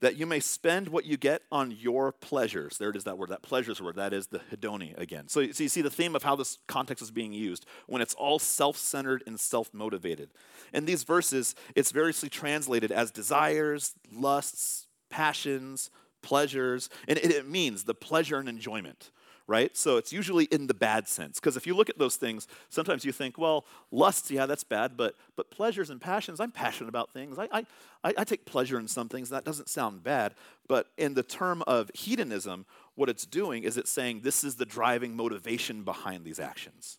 That 0.01 0.17
you 0.17 0.25
may 0.25 0.39
spend 0.39 0.89
what 0.89 1.05
you 1.05 1.17
get 1.17 1.41
on 1.51 1.71
your 1.71 2.11
pleasures. 2.11 2.77
There 2.77 2.89
it 2.89 2.95
is, 2.95 3.05
that 3.05 3.17
word, 3.17 3.29
that 3.29 3.41
pleasures 3.41 3.81
word. 3.81 3.95
That 3.95 4.13
is 4.13 4.27
the 4.27 4.39
hedone 4.51 4.97
again. 4.97 5.27
So, 5.27 5.51
so 5.51 5.63
you 5.63 5.69
see 5.69 5.81
the 5.81 5.89
theme 5.89 6.15
of 6.15 6.23
how 6.23 6.35
this 6.35 6.57
context 6.67 7.01
is 7.01 7.11
being 7.11 7.33
used 7.33 7.65
when 7.87 8.01
it's 8.01 8.13
all 8.13 8.37
self 8.37 8.77
centered 8.77 9.23
and 9.25 9.39
self 9.39 9.73
motivated. 9.73 10.29
In 10.73 10.85
these 10.85 11.03
verses, 11.03 11.55
it's 11.75 11.91
variously 11.91 12.29
translated 12.29 12.91
as 12.91 13.09
desires, 13.09 13.93
lusts, 14.11 14.87
passions, 15.09 15.89
pleasures, 16.21 16.89
and 17.07 17.17
it, 17.17 17.31
it 17.31 17.47
means 17.47 17.83
the 17.83 17.93
pleasure 17.93 18.37
and 18.37 18.49
enjoyment 18.49 19.11
right? 19.47 19.75
So 19.77 19.97
it's 19.97 20.11
usually 20.11 20.45
in 20.45 20.67
the 20.67 20.73
bad 20.73 21.07
sense. 21.07 21.39
Because 21.39 21.55
if 21.55 21.67
you 21.67 21.75
look 21.75 21.89
at 21.89 21.99
those 21.99 22.15
things, 22.15 22.47
sometimes 22.69 23.05
you 23.05 23.11
think, 23.11 23.37
well, 23.37 23.65
lust, 23.91 24.31
yeah, 24.31 24.45
that's 24.45 24.63
bad, 24.63 24.97
but, 24.97 25.15
but 25.35 25.51
pleasures 25.51 25.89
and 25.89 26.01
passions, 26.01 26.39
I'm 26.39 26.51
passionate 26.51 26.89
about 26.89 27.13
things. 27.13 27.37
I, 27.37 27.47
I, 27.51 27.65
I 28.03 28.23
take 28.23 28.45
pleasure 28.45 28.79
in 28.79 28.87
some 28.87 29.07
things. 29.07 29.29
That 29.29 29.45
doesn't 29.45 29.69
sound 29.69 30.03
bad. 30.03 30.33
But 30.67 30.87
in 30.97 31.13
the 31.13 31.23
term 31.23 31.63
of 31.67 31.91
hedonism, 31.93 32.65
what 32.95 33.09
it's 33.09 33.25
doing 33.25 33.63
is 33.63 33.77
it's 33.77 33.91
saying 33.91 34.21
this 34.21 34.43
is 34.43 34.55
the 34.55 34.65
driving 34.65 35.15
motivation 35.15 35.83
behind 35.83 36.25
these 36.25 36.39
actions. 36.39 36.97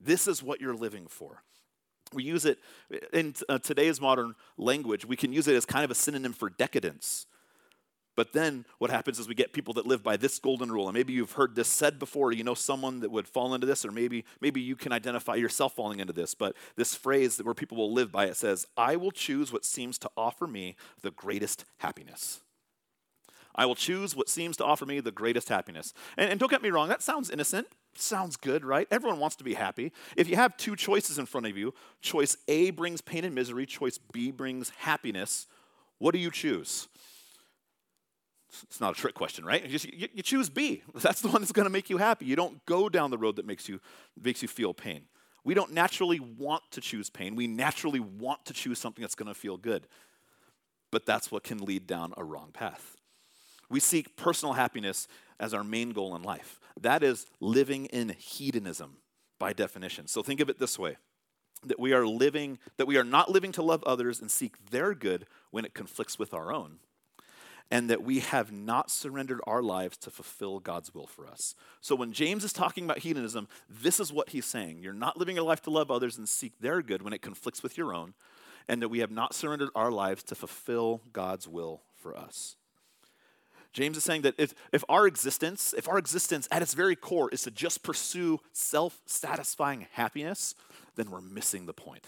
This 0.00 0.26
is 0.26 0.42
what 0.42 0.60
you're 0.60 0.74
living 0.74 1.06
for. 1.06 1.42
We 2.12 2.24
use 2.24 2.44
it 2.44 2.58
in 3.12 3.34
uh, 3.48 3.58
today's 3.58 4.00
modern 4.00 4.34
language, 4.56 5.04
we 5.04 5.16
can 5.16 5.32
use 5.32 5.48
it 5.48 5.56
as 5.56 5.66
kind 5.66 5.84
of 5.84 5.90
a 5.90 5.94
synonym 5.94 6.32
for 6.32 6.50
decadence 6.50 7.26
but 8.16 8.32
then 8.32 8.64
what 8.78 8.90
happens 8.90 9.18
is 9.18 9.28
we 9.28 9.34
get 9.34 9.52
people 9.52 9.74
that 9.74 9.86
live 9.86 10.02
by 10.02 10.16
this 10.16 10.38
golden 10.38 10.72
rule. 10.72 10.88
And 10.88 10.94
maybe 10.94 11.12
you've 11.12 11.32
heard 11.32 11.54
this 11.54 11.68
said 11.68 11.98
before, 11.98 12.32
you 12.32 12.42
know 12.42 12.54
someone 12.54 13.00
that 13.00 13.10
would 13.10 13.28
fall 13.28 13.54
into 13.54 13.66
this, 13.66 13.84
or 13.84 13.92
maybe, 13.92 14.24
maybe 14.40 14.60
you 14.60 14.74
can 14.74 14.90
identify 14.90 15.34
yourself 15.34 15.76
falling 15.76 16.00
into 16.00 16.14
this. 16.14 16.34
But 16.34 16.56
this 16.76 16.94
phrase 16.94 17.38
where 17.38 17.54
people 17.54 17.76
will 17.76 17.92
live 17.92 18.10
by 18.10 18.24
it 18.24 18.36
says, 18.36 18.66
I 18.76 18.96
will 18.96 19.12
choose 19.12 19.52
what 19.52 19.66
seems 19.66 19.98
to 19.98 20.10
offer 20.16 20.46
me 20.46 20.76
the 21.02 21.10
greatest 21.10 21.66
happiness. 21.78 22.40
I 23.54 23.66
will 23.66 23.74
choose 23.74 24.16
what 24.16 24.28
seems 24.28 24.56
to 24.58 24.64
offer 24.64 24.86
me 24.86 25.00
the 25.00 25.12
greatest 25.12 25.48
happiness. 25.48 25.92
And, 26.16 26.30
and 26.30 26.40
don't 26.40 26.50
get 26.50 26.62
me 26.62 26.70
wrong, 26.70 26.88
that 26.88 27.02
sounds 27.02 27.30
innocent. 27.30 27.68
Sounds 27.98 28.36
good, 28.36 28.64
right? 28.64 28.86
Everyone 28.90 29.18
wants 29.18 29.36
to 29.36 29.44
be 29.44 29.54
happy. 29.54 29.92
If 30.16 30.28
you 30.28 30.36
have 30.36 30.56
two 30.56 30.76
choices 30.76 31.18
in 31.18 31.24
front 31.24 31.46
of 31.46 31.56
you, 31.56 31.72
choice 32.02 32.36
A 32.48 32.70
brings 32.70 33.00
pain 33.00 33.24
and 33.24 33.34
misery, 33.34 33.64
choice 33.64 33.98
B 33.98 34.30
brings 34.30 34.70
happiness, 34.70 35.46
what 35.98 36.12
do 36.12 36.18
you 36.18 36.30
choose? 36.30 36.88
It's 38.62 38.80
not 38.80 38.96
a 38.96 39.00
trick 39.00 39.14
question, 39.14 39.44
right? 39.44 39.62
You, 39.62 39.68
just, 39.68 39.92
you, 39.92 40.22
choose 40.22 40.48
B. 40.48 40.82
That's 40.94 41.20
the 41.20 41.28
one 41.28 41.40
that's 41.40 41.52
going 41.52 41.66
to 41.66 41.70
make 41.70 41.90
you 41.90 41.98
happy. 41.98 42.26
You 42.26 42.36
don't 42.36 42.64
go 42.64 42.88
down 42.88 43.10
the 43.10 43.18
road 43.18 43.36
that 43.36 43.46
makes 43.46 43.68
you, 43.68 43.80
makes 44.20 44.40
you 44.40 44.48
feel 44.48 44.72
pain. 44.72 45.02
We 45.44 45.54
don't 45.54 45.72
naturally 45.72 46.20
want 46.20 46.62
to 46.72 46.80
choose 46.80 47.10
pain. 47.10 47.36
We 47.36 47.46
naturally 47.46 48.00
want 48.00 48.44
to 48.46 48.52
choose 48.52 48.78
something 48.78 49.02
that's 49.02 49.14
going 49.14 49.28
to 49.28 49.34
feel 49.34 49.56
good. 49.56 49.86
But 50.90 51.06
that's 51.06 51.30
what 51.30 51.44
can 51.44 51.58
lead 51.58 51.86
down 51.86 52.14
a 52.16 52.24
wrong 52.24 52.50
path. 52.52 52.96
We 53.68 53.80
seek 53.80 54.16
personal 54.16 54.54
happiness 54.54 55.08
as 55.38 55.52
our 55.52 55.64
main 55.64 55.90
goal 55.90 56.14
in 56.14 56.22
life. 56.22 56.60
That 56.80 57.02
is 57.02 57.26
living 57.40 57.86
in 57.86 58.10
hedonism 58.18 58.98
by 59.38 59.52
definition. 59.52 60.06
So 60.06 60.22
think 60.22 60.40
of 60.40 60.48
it 60.48 60.58
this 60.58 60.78
way 60.78 60.96
that 61.64 61.80
we 61.80 61.92
are 61.92 62.06
living 62.06 62.58
that 62.76 62.86
we 62.86 62.96
are 62.96 63.04
not 63.04 63.30
living 63.30 63.50
to 63.50 63.62
love 63.62 63.82
others 63.84 64.20
and 64.20 64.30
seek 64.30 64.70
their 64.70 64.94
good 64.94 65.26
when 65.50 65.64
it 65.64 65.74
conflicts 65.74 66.18
with 66.18 66.34
our 66.34 66.52
own 66.52 66.78
and 67.70 67.90
that 67.90 68.02
we 68.02 68.20
have 68.20 68.52
not 68.52 68.90
surrendered 68.90 69.40
our 69.46 69.62
lives 69.62 69.96
to 69.98 70.10
fulfill 70.10 70.60
God's 70.60 70.94
will 70.94 71.06
for 71.06 71.26
us. 71.26 71.54
So 71.80 71.96
when 71.96 72.12
James 72.12 72.44
is 72.44 72.52
talking 72.52 72.84
about 72.84 72.98
hedonism, 72.98 73.48
this 73.68 73.98
is 73.98 74.12
what 74.12 74.30
he's 74.30 74.46
saying. 74.46 74.78
You're 74.80 74.92
not 74.92 75.16
living 75.16 75.36
your 75.36 75.44
life 75.44 75.62
to 75.62 75.70
love 75.70 75.90
others 75.90 76.16
and 76.16 76.28
seek 76.28 76.58
their 76.60 76.82
good 76.82 77.02
when 77.02 77.12
it 77.12 77.22
conflicts 77.22 77.62
with 77.62 77.76
your 77.76 77.92
own, 77.92 78.14
and 78.68 78.80
that 78.82 78.88
we 78.88 79.00
have 79.00 79.10
not 79.10 79.34
surrendered 79.34 79.70
our 79.74 79.90
lives 79.90 80.22
to 80.24 80.34
fulfill 80.34 81.02
God's 81.12 81.48
will 81.48 81.82
for 81.96 82.16
us. 82.16 82.56
James 83.72 83.96
is 83.96 84.04
saying 84.04 84.22
that 84.22 84.34
if, 84.38 84.54
if 84.72 84.84
our 84.88 85.06
existence, 85.06 85.74
if 85.76 85.86
our 85.88 85.98
existence 85.98 86.48
at 86.50 86.62
its 86.62 86.72
very 86.72 86.96
core 86.96 87.28
is 87.30 87.42
to 87.42 87.50
just 87.50 87.82
pursue 87.82 88.40
self 88.52 89.02
satisfying 89.04 89.86
happiness, 89.92 90.54
then 90.94 91.10
we're 91.10 91.20
missing 91.20 91.66
the 91.66 91.74
point 91.74 92.06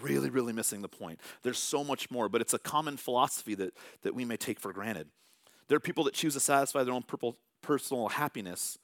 really, 0.00 0.30
really 0.30 0.52
missing 0.52 0.82
the 0.82 0.88
point. 0.88 1.20
There's 1.42 1.58
so 1.58 1.82
much 1.82 2.10
more, 2.10 2.28
but 2.28 2.40
it's 2.40 2.54
a 2.54 2.58
common 2.58 2.96
philosophy 2.96 3.54
that, 3.56 3.74
that 4.02 4.14
we 4.14 4.24
may 4.24 4.36
take 4.36 4.60
for 4.60 4.72
granted. 4.72 5.08
There 5.68 5.76
are 5.76 5.80
people 5.80 6.04
that 6.04 6.14
choose 6.14 6.34
to 6.34 6.40
satisfy 6.40 6.84
their 6.84 6.94
own 6.94 7.04
personal 7.62 8.08
happiness 8.08 8.78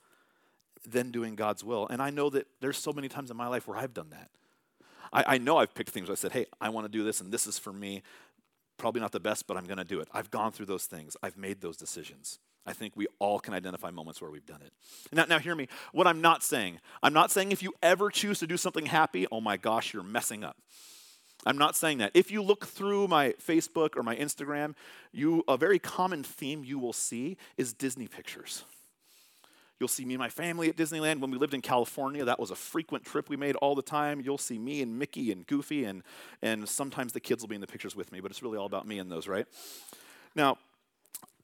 than 0.87 1.11
doing 1.11 1.35
God's 1.35 1.65
will. 1.65 1.87
And 1.89 2.01
I 2.01 2.11
know 2.11 2.31
that 2.31 2.47
there's 2.61 2.79
so 2.79 2.93
many 2.93 3.09
times 3.09 3.31
in 3.31 3.37
my 3.37 3.49
life 3.49 3.67
where 3.67 3.77
I've 3.77 3.95
done 3.95 4.11
that. 4.11 4.31
I, 5.13 5.35
I 5.35 5.39
know 5.39 5.57
I've 5.59 5.75
picked 5.75 5.91
things 5.91 6.09
where 6.09 6.15
I 6.15 6.17
said, 6.17 6.33
hey, 6.33 6.47
I 6.61 6.69
want 6.69 6.85
to 6.85 6.91
do 6.91 7.05
this, 7.05 7.21
and 7.21 7.33
this 7.33 7.47
is 7.47 7.59
for 7.59 7.73
me. 7.73 8.03
Probably 8.77 9.01
not 9.01 9.13
the 9.13 9.21
best, 9.21 9.47
but 9.47 9.57
I'm 9.57 9.65
going 9.65 9.79
to 9.79 9.85
do 9.85 10.01
it. 10.01 10.09
I've 10.13 10.31
gone 10.31 10.53
through 10.53 10.67
those 10.67 10.87
things, 10.87 11.17
I've 11.23 11.37
made 11.37 11.61
those 11.61 11.77
decisions. 11.77 12.39
I 12.67 12.73
think 12.73 12.95
we 12.97 13.07
all 13.19 13.39
can 13.39 13.55
identify 13.55 13.91
moments 13.91 14.21
where 14.21 14.31
we've 14.31 14.45
done 14.45 14.61
it. 14.63 14.73
Now, 15.13 15.25
now, 15.25 15.39
hear 15.39 15.55
me. 15.55 15.69
What 15.93 16.07
I'm 16.07 16.21
not 16.21 16.43
saying, 16.43 16.81
I'm 17.03 17.15
not 17.15 17.31
saying 17.31 17.53
if 17.53 17.63
you 17.63 17.73
ever 17.83 18.11
choose 18.11 18.39
to 18.41 18.47
do 18.47 18.57
something 18.57 18.87
happy, 18.87 19.27
oh 19.33 19.41
my 19.41 19.57
gosh, 19.57 19.95
you're 19.95 20.03
messing 20.03 20.45
up. 20.45 20.57
I'm 21.47 21.57
not 21.57 21.77
saying 21.77 21.99
that. 21.99 22.11
If 22.15 22.31
you 22.31 22.43
look 22.43 22.67
through 22.67 23.09
my 23.09 23.35
Facebook 23.43 23.97
or 23.97 24.03
my 24.03 24.17
Instagram, 24.17 24.75
you 25.13 25.45
a 25.49 25.57
very 25.57 25.79
common 25.79 26.23
theme 26.23 26.65
you 26.65 26.79
will 26.79 26.93
see 26.93 27.37
is 27.57 27.73
Disney 27.73 28.09
pictures. 28.09 28.65
You'll 29.79 29.89
see 29.89 30.05
me 30.05 30.15
and 30.15 30.21
my 30.21 30.29
family 30.29 30.69
at 30.69 30.77
Disneyland. 30.77 31.21
When 31.21 31.31
we 31.31 31.39
lived 31.39 31.55
in 31.55 31.61
California, 31.61 32.25
that 32.25 32.41
was 32.41 32.51
a 32.51 32.57
frequent 32.57 33.05
trip 33.05 33.29
we 33.29 33.37
made 33.37 33.55
all 33.57 33.77
the 33.77 33.83
time. 33.83 34.21
You'll 34.21 34.37
see 34.37 34.59
me 34.59 34.83
and 34.83 34.99
Mickey 34.99 35.31
and 35.31 35.47
Goofy, 35.47 35.85
and, 35.85 36.03
and 36.43 36.69
sometimes 36.69 37.13
the 37.13 37.21
kids 37.21 37.43
will 37.43 37.49
be 37.49 37.55
in 37.55 37.61
the 37.61 37.69
pictures 37.69 37.95
with 37.95 38.11
me, 38.11 38.21
but 38.21 38.33
it's 38.33 38.43
really 38.43 38.59
all 38.59 38.67
about 38.67 38.89
me 38.89 38.99
and 38.99 39.11
those, 39.11 39.29
right? 39.29 39.47
Now, 40.35 40.59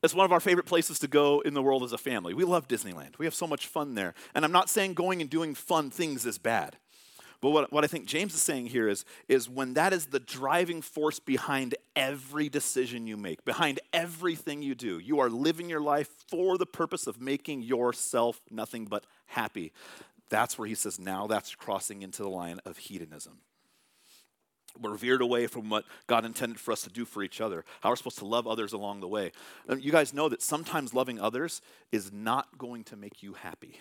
it's 0.04 0.14
one 0.14 0.26
of 0.26 0.32
our 0.32 0.40
favorite 0.40 0.66
places 0.66 0.98
to 0.98 1.08
go 1.08 1.40
in 1.40 1.54
the 1.54 1.62
world 1.62 1.82
as 1.82 1.92
a 1.92 1.98
family. 1.98 2.34
We 2.34 2.44
love 2.44 2.68
Disneyland. 2.68 3.18
We 3.18 3.24
have 3.24 3.34
so 3.34 3.46
much 3.46 3.66
fun 3.66 3.94
there. 3.94 4.14
And 4.34 4.44
I'm 4.44 4.52
not 4.52 4.68
saying 4.68 4.94
going 4.94 5.22
and 5.22 5.30
doing 5.30 5.54
fun 5.54 5.90
things 5.90 6.26
is 6.26 6.36
bad. 6.36 6.76
But 7.40 7.50
what, 7.50 7.72
what 7.72 7.84
I 7.84 7.86
think 7.86 8.06
James 8.06 8.34
is 8.34 8.42
saying 8.42 8.66
here 8.66 8.88
is, 8.88 9.04
is 9.28 9.48
when 9.48 9.74
that 9.74 9.92
is 9.92 10.06
the 10.06 10.20
driving 10.20 10.82
force 10.82 11.18
behind 11.18 11.74
every 11.96 12.48
decision 12.48 13.06
you 13.06 13.16
make, 13.16 13.44
behind 13.44 13.80
everything 13.92 14.62
you 14.62 14.74
do, 14.74 14.98
you 14.98 15.20
are 15.20 15.30
living 15.30 15.68
your 15.68 15.80
life 15.80 16.08
for 16.28 16.58
the 16.58 16.66
purpose 16.66 17.06
of 17.06 17.20
making 17.20 17.62
yourself 17.62 18.40
nothing 18.50 18.84
but 18.84 19.04
happy. 19.26 19.72
That's 20.28 20.58
where 20.58 20.68
he 20.68 20.74
says, 20.74 20.98
now 20.98 21.26
that's 21.26 21.54
crossing 21.54 22.02
into 22.02 22.22
the 22.22 22.30
line 22.30 22.60
of 22.64 22.76
hedonism. 22.76 23.38
We're 24.80 24.96
veered 24.96 25.22
away 25.22 25.46
from 25.46 25.70
what 25.70 25.84
God 26.06 26.24
intended 26.24 26.58
for 26.58 26.72
us 26.72 26.82
to 26.82 26.90
do 26.90 27.04
for 27.04 27.22
each 27.22 27.40
other, 27.40 27.64
how 27.80 27.90
we're 27.90 27.96
supposed 27.96 28.18
to 28.18 28.26
love 28.26 28.46
others 28.46 28.72
along 28.72 29.00
the 29.00 29.08
way. 29.08 29.32
You 29.78 29.92
guys 29.92 30.12
know 30.12 30.28
that 30.28 30.42
sometimes 30.42 30.92
loving 30.92 31.20
others 31.20 31.62
is 31.92 32.12
not 32.12 32.58
going 32.58 32.84
to 32.84 32.96
make 32.96 33.22
you 33.22 33.34
happy. 33.34 33.80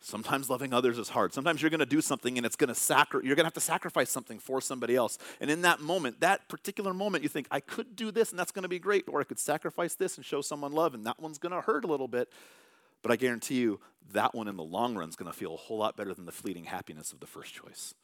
Sometimes 0.00 0.50
loving 0.50 0.74
others 0.74 0.98
is 0.98 1.08
hard. 1.08 1.32
Sometimes 1.32 1.62
you're 1.62 1.70
going 1.70 1.80
to 1.80 1.86
do 1.86 2.02
something 2.02 2.36
and 2.36 2.44
it's 2.44 2.56
going 2.56 2.68
to 2.68 2.74
sacri- 2.74 3.24
you're 3.24 3.36
going 3.36 3.44
to 3.44 3.46
have 3.46 3.54
to 3.54 3.60
sacrifice 3.60 4.10
something 4.10 4.38
for 4.38 4.60
somebody 4.60 4.94
else. 4.94 5.16
And 5.40 5.50
in 5.50 5.62
that 5.62 5.80
moment, 5.80 6.20
that 6.20 6.46
particular 6.50 6.92
moment, 6.92 7.22
you 7.22 7.30
think, 7.30 7.46
I 7.50 7.60
could 7.60 7.96
do 7.96 8.10
this 8.10 8.30
and 8.30 8.38
that's 8.38 8.52
going 8.52 8.64
to 8.64 8.68
be 8.68 8.78
great, 8.78 9.04
or 9.08 9.22
I 9.22 9.24
could 9.24 9.38
sacrifice 9.38 9.94
this 9.94 10.18
and 10.18 10.26
show 10.26 10.42
someone 10.42 10.72
love, 10.72 10.92
and 10.92 11.06
that 11.06 11.18
one's 11.18 11.38
going 11.38 11.52
to 11.52 11.62
hurt 11.62 11.86
a 11.86 11.88
little 11.88 12.06
bit. 12.06 12.28
But 13.00 13.12
I 13.12 13.16
guarantee 13.16 13.54
you, 13.54 13.80
that 14.12 14.34
one 14.34 14.46
in 14.46 14.58
the 14.58 14.62
long 14.62 14.94
run 14.94 15.08
is 15.08 15.16
going 15.16 15.32
to 15.32 15.36
feel 15.36 15.54
a 15.54 15.56
whole 15.56 15.78
lot 15.78 15.96
better 15.96 16.12
than 16.12 16.26
the 16.26 16.32
fleeting 16.32 16.64
happiness 16.64 17.10
of 17.10 17.20
the 17.20 17.26
first 17.26 17.54
choice. 17.54 17.94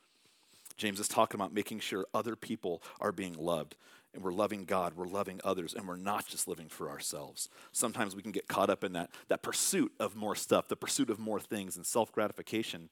James 0.80 0.98
is 0.98 1.08
talking 1.08 1.38
about 1.38 1.52
making 1.52 1.78
sure 1.80 2.06
other 2.14 2.34
people 2.34 2.82
are 3.00 3.12
being 3.12 3.34
loved 3.34 3.76
and 4.14 4.24
we're 4.24 4.32
loving 4.32 4.64
God, 4.64 4.94
we're 4.96 5.06
loving 5.06 5.40
others, 5.44 5.74
and 5.74 5.86
we're 5.86 5.94
not 5.94 6.26
just 6.26 6.48
living 6.48 6.68
for 6.68 6.88
ourselves. 6.88 7.48
Sometimes 7.70 8.16
we 8.16 8.22
can 8.22 8.32
get 8.32 8.48
caught 8.48 8.70
up 8.70 8.82
in 8.82 8.94
that, 8.94 9.10
that 9.28 9.42
pursuit 9.42 9.92
of 10.00 10.16
more 10.16 10.34
stuff, 10.34 10.68
the 10.68 10.76
pursuit 10.76 11.10
of 11.10 11.18
more 11.18 11.38
things 11.38 11.76
and 11.76 11.84
self 11.84 12.10
gratification. 12.10 12.88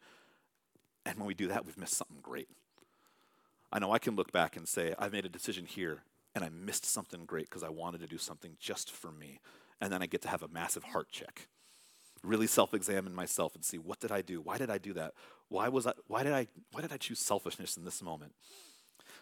And 1.06 1.16
when 1.16 1.26
we 1.26 1.34
do 1.34 1.48
that, 1.48 1.64
we've 1.64 1.78
missed 1.78 1.94
something 1.94 2.18
great. 2.22 2.48
I 3.72 3.78
know 3.78 3.90
I 3.90 3.98
can 3.98 4.16
look 4.16 4.32
back 4.32 4.56
and 4.56 4.68
say, 4.68 4.94
I've 4.98 5.12
made 5.12 5.24
a 5.24 5.30
decision 5.30 5.64
here 5.64 6.02
and 6.34 6.44
I 6.44 6.50
missed 6.50 6.84
something 6.84 7.24
great 7.24 7.48
because 7.48 7.62
I 7.62 7.70
wanted 7.70 8.02
to 8.02 8.06
do 8.06 8.18
something 8.18 8.56
just 8.60 8.92
for 8.92 9.10
me. 9.10 9.40
And 9.80 9.90
then 9.90 10.02
I 10.02 10.06
get 10.06 10.22
to 10.22 10.28
have 10.28 10.42
a 10.42 10.48
massive 10.48 10.84
heart 10.84 11.08
check. 11.10 11.48
Really 12.22 12.46
self 12.46 12.74
examine 12.74 13.14
myself 13.14 13.54
and 13.54 13.64
see 13.64 13.78
what 13.78 14.00
did 14.00 14.12
I 14.12 14.22
do? 14.22 14.40
Why 14.40 14.58
did 14.58 14.70
I 14.70 14.78
do 14.78 14.92
that? 14.94 15.14
Why, 15.48 15.68
was 15.68 15.86
I, 15.86 15.92
why, 16.06 16.22
did 16.22 16.32
I, 16.32 16.46
why 16.72 16.82
did 16.82 16.92
I 16.92 16.96
choose 16.96 17.18
selfishness 17.18 17.76
in 17.76 17.84
this 17.84 18.02
moment? 18.02 18.32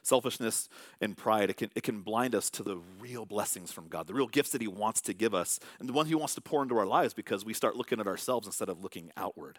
selfishness 0.06 0.68
and 1.00 1.16
pride, 1.16 1.50
it 1.50 1.56
can, 1.56 1.70
it 1.74 1.82
can 1.82 2.00
blind 2.00 2.34
us 2.34 2.48
to 2.50 2.62
the 2.62 2.78
real 3.00 3.26
blessings 3.26 3.72
from 3.72 3.88
God, 3.88 4.06
the 4.06 4.14
real 4.14 4.28
gifts 4.28 4.50
that 4.50 4.60
He 4.60 4.68
wants 4.68 5.00
to 5.02 5.12
give 5.12 5.34
us, 5.34 5.58
and 5.80 5.88
the 5.88 5.92
one 5.92 6.06
He 6.06 6.14
wants 6.14 6.34
to 6.36 6.40
pour 6.40 6.62
into 6.62 6.78
our 6.78 6.86
lives 6.86 7.12
because 7.12 7.44
we 7.44 7.52
start 7.52 7.76
looking 7.76 8.00
at 8.00 8.06
ourselves 8.06 8.46
instead 8.46 8.68
of 8.68 8.82
looking 8.82 9.10
outward. 9.16 9.58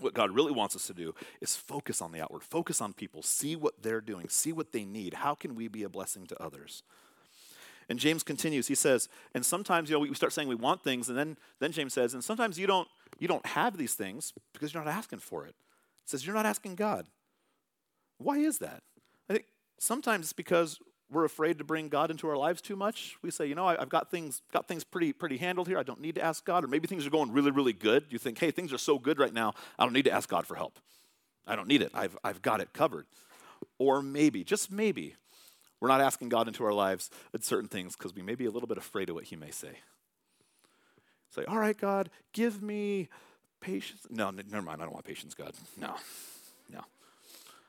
What 0.00 0.14
God 0.14 0.30
really 0.30 0.52
wants 0.52 0.74
us 0.74 0.86
to 0.86 0.94
do 0.94 1.14
is 1.40 1.54
focus 1.54 2.00
on 2.00 2.12
the 2.12 2.22
outward, 2.22 2.42
focus 2.42 2.80
on 2.80 2.94
people, 2.94 3.22
see 3.22 3.54
what 3.54 3.82
they're 3.82 4.00
doing, 4.00 4.28
see 4.28 4.52
what 4.52 4.72
they 4.72 4.84
need. 4.84 5.14
How 5.14 5.34
can 5.34 5.54
we 5.54 5.68
be 5.68 5.82
a 5.82 5.88
blessing 5.88 6.26
to 6.28 6.42
others? 6.42 6.82
And 7.92 8.00
James 8.00 8.22
continues, 8.22 8.68
he 8.68 8.74
says, 8.74 9.10
and 9.34 9.44
sometimes 9.44 9.90
you 9.90 9.94
know 9.94 10.00
we 10.00 10.14
start 10.14 10.32
saying 10.32 10.48
we 10.48 10.54
want 10.54 10.82
things, 10.82 11.10
and 11.10 11.18
then, 11.18 11.36
then 11.60 11.72
James 11.72 11.92
says, 11.92 12.14
and 12.14 12.24
sometimes 12.24 12.58
you 12.58 12.66
don't 12.66 12.88
you 13.18 13.28
don't 13.28 13.44
have 13.44 13.76
these 13.76 13.92
things 13.92 14.32
because 14.54 14.72
you're 14.72 14.82
not 14.82 14.90
asking 14.90 15.18
for 15.18 15.44
it. 15.44 15.54
He 16.02 16.08
says 16.08 16.24
you're 16.24 16.34
not 16.34 16.46
asking 16.46 16.76
God. 16.76 17.04
Why 18.16 18.38
is 18.38 18.56
that? 18.60 18.82
I 19.28 19.34
think 19.34 19.44
sometimes 19.78 20.24
it's 20.24 20.32
because 20.32 20.78
we're 21.10 21.26
afraid 21.26 21.58
to 21.58 21.64
bring 21.64 21.90
God 21.90 22.10
into 22.10 22.26
our 22.30 22.36
lives 22.38 22.62
too 22.62 22.76
much. 22.76 23.16
We 23.20 23.30
say, 23.30 23.44
you 23.44 23.54
know, 23.54 23.66
I've 23.66 23.90
got 23.90 24.10
things 24.10 24.40
got 24.54 24.66
things 24.66 24.84
pretty 24.84 25.12
pretty 25.12 25.36
handled 25.36 25.68
here. 25.68 25.76
I 25.76 25.82
don't 25.82 26.00
need 26.00 26.14
to 26.14 26.24
ask 26.24 26.46
God. 26.46 26.64
Or 26.64 26.68
maybe 26.68 26.86
things 26.86 27.06
are 27.06 27.10
going 27.10 27.30
really 27.30 27.50
really 27.50 27.74
good. 27.74 28.06
You 28.08 28.16
think, 28.16 28.38
hey, 28.38 28.52
things 28.52 28.72
are 28.72 28.78
so 28.78 28.98
good 28.98 29.18
right 29.18 29.34
now. 29.34 29.52
I 29.78 29.84
don't 29.84 29.92
need 29.92 30.06
to 30.06 30.12
ask 30.12 30.30
God 30.30 30.46
for 30.46 30.54
help. 30.54 30.78
I 31.46 31.56
don't 31.56 31.68
need 31.68 31.82
it. 31.82 31.90
I've 31.92 32.16
I've 32.24 32.40
got 32.40 32.62
it 32.62 32.72
covered. 32.72 33.04
Or 33.78 34.00
maybe, 34.00 34.44
just 34.44 34.72
maybe, 34.72 35.16
we're 35.82 35.88
not 35.88 36.00
asking 36.00 36.28
God 36.28 36.46
into 36.46 36.64
our 36.64 36.72
lives 36.72 37.10
at 37.34 37.42
certain 37.42 37.68
things 37.68 37.96
because 37.96 38.14
we 38.14 38.22
may 38.22 38.36
be 38.36 38.46
a 38.46 38.52
little 38.52 38.68
bit 38.68 38.78
afraid 38.78 39.08
of 39.08 39.16
what 39.16 39.24
He 39.24 39.34
may 39.34 39.50
say. 39.50 39.80
Say, 41.30 41.44
all 41.46 41.58
right, 41.58 41.76
God, 41.76 42.08
give 42.32 42.62
me 42.62 43.08
patience. 43.60 44.06
No, 44.08 44.30
never 44.30 44.62
mind. 44.62 44.80
I 44.80 44.84
don't 44.84 44.94
want 44.94 45.04
patience, 45.04 45.34
God. 45.34 45.54
No, 45.76 45.96
no. 46.70 46.82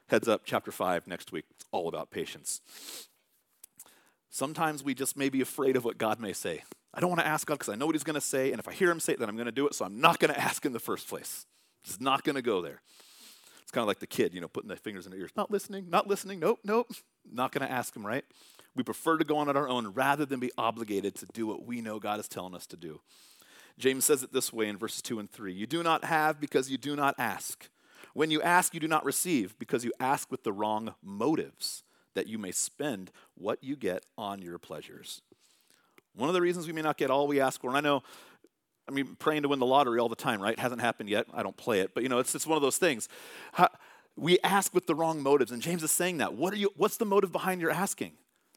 Heads 0.10 0.28
up, 0.28 0.43
chapter 0.45 0.71
5 0.71 1.08
next 1.08 1.32
week. 1.32 1.45
It's 1.56 1.65
all 1.71 1.88
about 1.88 2.12
patience. 2.12 2.62
Sometimes 4.30 4.84
we 4.84 4.93
just 4.93 5.17
may 5.17 5.30
be 5.30 5.41
afraid 5.41 5.76
of 5.76 5.84
what 5.84 5.97
God 5.97 6.19
may 6.19 6.34
say. 6.34 6.63
I 6.93 6.99
don't 6.99 7.10
want 7.10 7.21
to 7.21 7.28
ask 7.28 7.47
God 7.47 7.56
because 7.56 7.69
I 7.69 7.76
know 7.76 7.88
what 7.88 7.95
He's 7.95 8.04
going 8.04 8.13
to 8.13 8.21
say, 8.21 8.52
and 8.52 8.60
if 8.60 8.67
I 8.67 8.73
hear 8.73 8.91
Him 8.91 8.99
say 8.99 9.13
it, 9.13 9.19
then 9.19 9.28
I'm 9.28 9.38
going 9.38 9.47
to 9.47 9.52
do 9.52 9.65
it, 9.65 9.73
so 9.73 9.86
I'm 9.86 9.99
not 9.99 10.19
going 10.19 10.32
to 10.36 10.39
ask 10.39 10.63
in 10.67 10.71
the 10.73 10.80
first 10.80 11.08
place. 11.08 11.47
Just 11.84 11.99
not 11.99 12.23
going 12.23 12.36
to 12.36 12.43
go 12.43 12.62
there. 12.62 12.84
Kind 13.73 13.83
of 13.83 13.88
like 13.88 13.99
the 13.99 14.07
kid, 14.07 14.33
you 14.33 14.39
know, 14.39 14.47
putting 14.47 14.69
their 14.69 14.77
fingers 14.77 15.05
in 15.05 15.12
their 15.12 15.19
ears. 15.19 15.31
Not 15.36 15.51
listening, 15.51 15.89
not 15.89 16.07
listening, 16.07 16.39
nope, 16.39 16.59
nope. 16.63 16.91
Not 17.29 17.51
going 17.51 17.67
to 17.67 17.71
ask 17.71 17.95
Him, 17.95 18.05
right? 18.05 18.23
We 18.75 18.83
prefer 18.83 19.17
to 19.17 19.25
go 19.25 19.38
on 19.38 19.49
our 19.49 19.67
own 19.67 19.88
rather 19.93 20.25
than 20.25 20.39
be 20.39 20.51
obligated 20.57 21.15
to 21.15 21.25
do 21.33 21.45
what 21.45 21.65
we 21.65 21.81
know 21.81 21.99
God 21.99 22.19
is 22.19 22.27
telling 22.27 22.55
us 22.55 22.65
to 22.67 22.77
do. 22.77 23.01
James 23.77 24.05
says 24.05 24.23
it 24.23 24.31
this 24.31 24.53
way 24.53 24.67
in 24.67 24.77
verses 24.77 25.01
2 25.01 25.19
and 25.19 25.29
3 25.29 25.53
You 25.53 25.67
do 25.67 25.83
not 25.83 26.05
have 26.05 26.39
because 26.39 26.69
you 26.69 26.77
do 26.77 26.95
not 26.95 27.15
ask. 27.17 27.67
When 28.13 28.29
you 28.29 28.41
ask, 28.43 28.75
you 28.75 28.79
do 28.79 28.88
not 28.88 29.05
receive 29.05 29.57
because 29.57 29.83
you 29.83 29.91
ask 29.99 30.29
with 30.29 30.43
the 30.43 30.53
wrong 30.53 30.93
motives, 31.01 31.83
that 32.13 32.27
you 32.27 32.38
may 32.38 32.51
spend 32.51 33.12
what 33.33 33.63
you 33.63 33.75
get 33.75 34.05
on 34.19 34.39
your 34.39 34.59
pleasures. 34.59 35.21
One 36.15 36.29
of 36.29 36.36
the 36.36 36.41
reasons 36.41 36.67
we 36.67 36.73
may 36.73 36.83
not 36.83 36.97
get 36.97 37.09
all 37.09 37.25
we 37.25 37.41
ask 37.41 37.59
for, 37.59 37.69
and 37.69 37.77
I 37.77 37.81
know, 37.81 38.03
I 38.88 38.91
mean, 38.91 39.15
praying 39.17 39.43
to 39.43 39.48
win 39.48 39.60
the 39.60 39.65
lottery 39.65 40.00
all 40.00 40.10
the 40.10 40.15
time, 40.15 40.41
right? 40.41 40.58
Hasn't 40.60 40.82
happened 40.82 41.10
yet. 41.10 41.26
I 41.34 41.41
don't 41.43 41.56
play 41.56 41.80
it, 41.80 41.93
but 41.93 42.04
you 42.04 42.10
know, 42.10 42.19
it's, 42.19 42.36
it's 42.36 42.46
one 42.46 42.58
of 42.58 42.62
those 42.62 42.78
things. 42.78 43.08
We 44.15 44.39
ask 44.43 44.74
with 44.74 44.88
the 44.88 44.93
wrong 44.93 45.24
motives, 45.24 45.52
and 45.52 45.62
James 45.62 45.84
is 45.84 45.91
saying 45.91 46.17
that. 46.17 46.34
What 46.34 46.54
are 46.54 46.58
you, 46.58 46.72
what's 46.76 46.98
the 46.98 47.06
motive 47.06 47.32
behind 47.32 47.62
your 47.62 47.72
asking? 47.72 48.13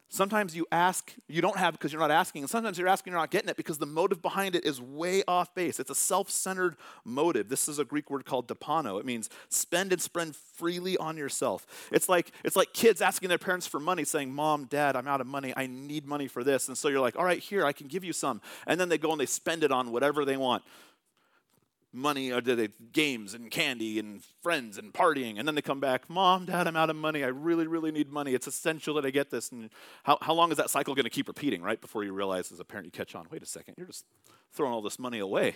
Sometimes 0.09 0.55
you 0.55 0.65
ask, 0.71 1.13
you 1.27 1.41
don't 1.41 1.57
have 1.57 1.73
because 1.73 1.91
you're 1.91 1.99
not 1.99 2.11
asking, 2.11 2.43
and 2.43 2.49
sometimes 2.49 2.77
you're 2.77 2.87
asking, 2.87 3.11
you're 3.11 3.19
not 3.19 3.29
getting 3.29 3.49
it 3.49 3.57
because 3.57 3.77
the 3.77 3.85
motive 3.85 4.21
behind 4.21 4.55
it 4.55 4.63
is 4.65 4.79
way 4.79 5.21
off 5.27 5.53
base. 5.53 5.81
It's 5.81 5.89
a 5.89 5.95
self 5.95 6.29
centered 6.29 6.77
motive. 7.03 7.49
This 7.49 7.67
is 7.67 7.77
a 7.77 7.83
Greek 7.83 8.09
word 8.09 8.23
called 8.23 8.47
dapano. 8.47 9.01
It 9.01 9.05
means 9.05 9.29
spend 9.49 9.91
and 9.91 10.01
spend 10.01 10.35
freely 10.35 10.95
on 10.95 11.17
yourself. 11.17 11.67
It's 11.91 12.07
like, 12.07 12.31
it's 12.45 12.55
like 12.55 12.71
kids 12.71 13.01
asking 13.01 13.27
their 13.27 13.37
parents 13.37 13.67
for 13.67 13.81
money, 13.81 14.05
saying, 14.05 14.33
Mom, 14.33 14.65
Dad, 14.65 14.95
I'm 14.95 15.09
out 15.09 15.19
of 15.19 15.27
money. 15.27 15.53
I 15.57 15.67
need 15.67 16.07
money 16.07 16.29
for 16.29 16.41
this. 16.41 16.69
And 16.69 16.77
so 16.77 16.87
you're 16.87 17.01
like, 17.01 17.17
All 17.17 17.25
right, 17.25 17.39
here, 17.39 17.65
I 17.65 17.73
can 17.73 17.87
give 17.87 18.05
you 18.05 18.13
some. 18.13 18.39
And 18.65 18.79
then 18.79 18.87
they 18.87 18.97
go 18.97 19.11
and 19.11 19.19
they 19.19 19.25
spend 19.25 19.65
it 19.65 19.73
on 19.73 19.91
whatever 19.91 20.23
they 20.23 20.37
want 20.37 20.63
money 21.97 22.31
or 22.31 22.41
they 22.41 22.69
games 22.91 23.33
and 23.33 23.51
candy 23.51 23.99
and 23.99 24.23
friends 24.41 24.77
and 24.77 24.93
partying? 24.93 25.39
And 25.39 25.47
then 25.47 25.55
they 25.55 25.61
come 25.61 25.79
back 25.79 26.09
mom 26.09 26.45
dad 26.45 26.67
i'm 26.67 26.75
out 26.75 26.89
of 26.89 26.95
money. 26.95 27.23
I 27.23 27.27
really 27.27 27.67
really 27.67 27.91
need 27.91 28.09
money. 28.09 28.33
It's 28.33 28.47
essential 28.47 28.95
that 28.95 29.05
i 29.05 29.09
get 29.09 29.29
this. 29.29 29.51
And 29.51 29.69
how, 30.03 30.17
how 30.21 30.33
long 30.33 30.51
is 30.51 30.57
that 30.57 30.69
cycle 30.69 30.95
going 30.95 31.05
to 31.05 31.09
keep 31.09 31.27
repeating 31.27 31.61
right 31.61 31.79
before 31.79 32.03
you 32.03 32.13
realize 32.13 32.51
as 32.51 32.59
a 32.59 32.65
parent 32.65 32.85
you 32.85 32.91
catch 32.91 33.15
on 33.15 33.27
wait 33.31 33.41
a 33.41 33.45
second 33.45 33.75
you're 33.77 33.87
just 33.87 34.05
throwing 34.53 34.73
all 34.73 34.81
this 34.81 34.99
money 34.99 35.19
away. 35.19 35.55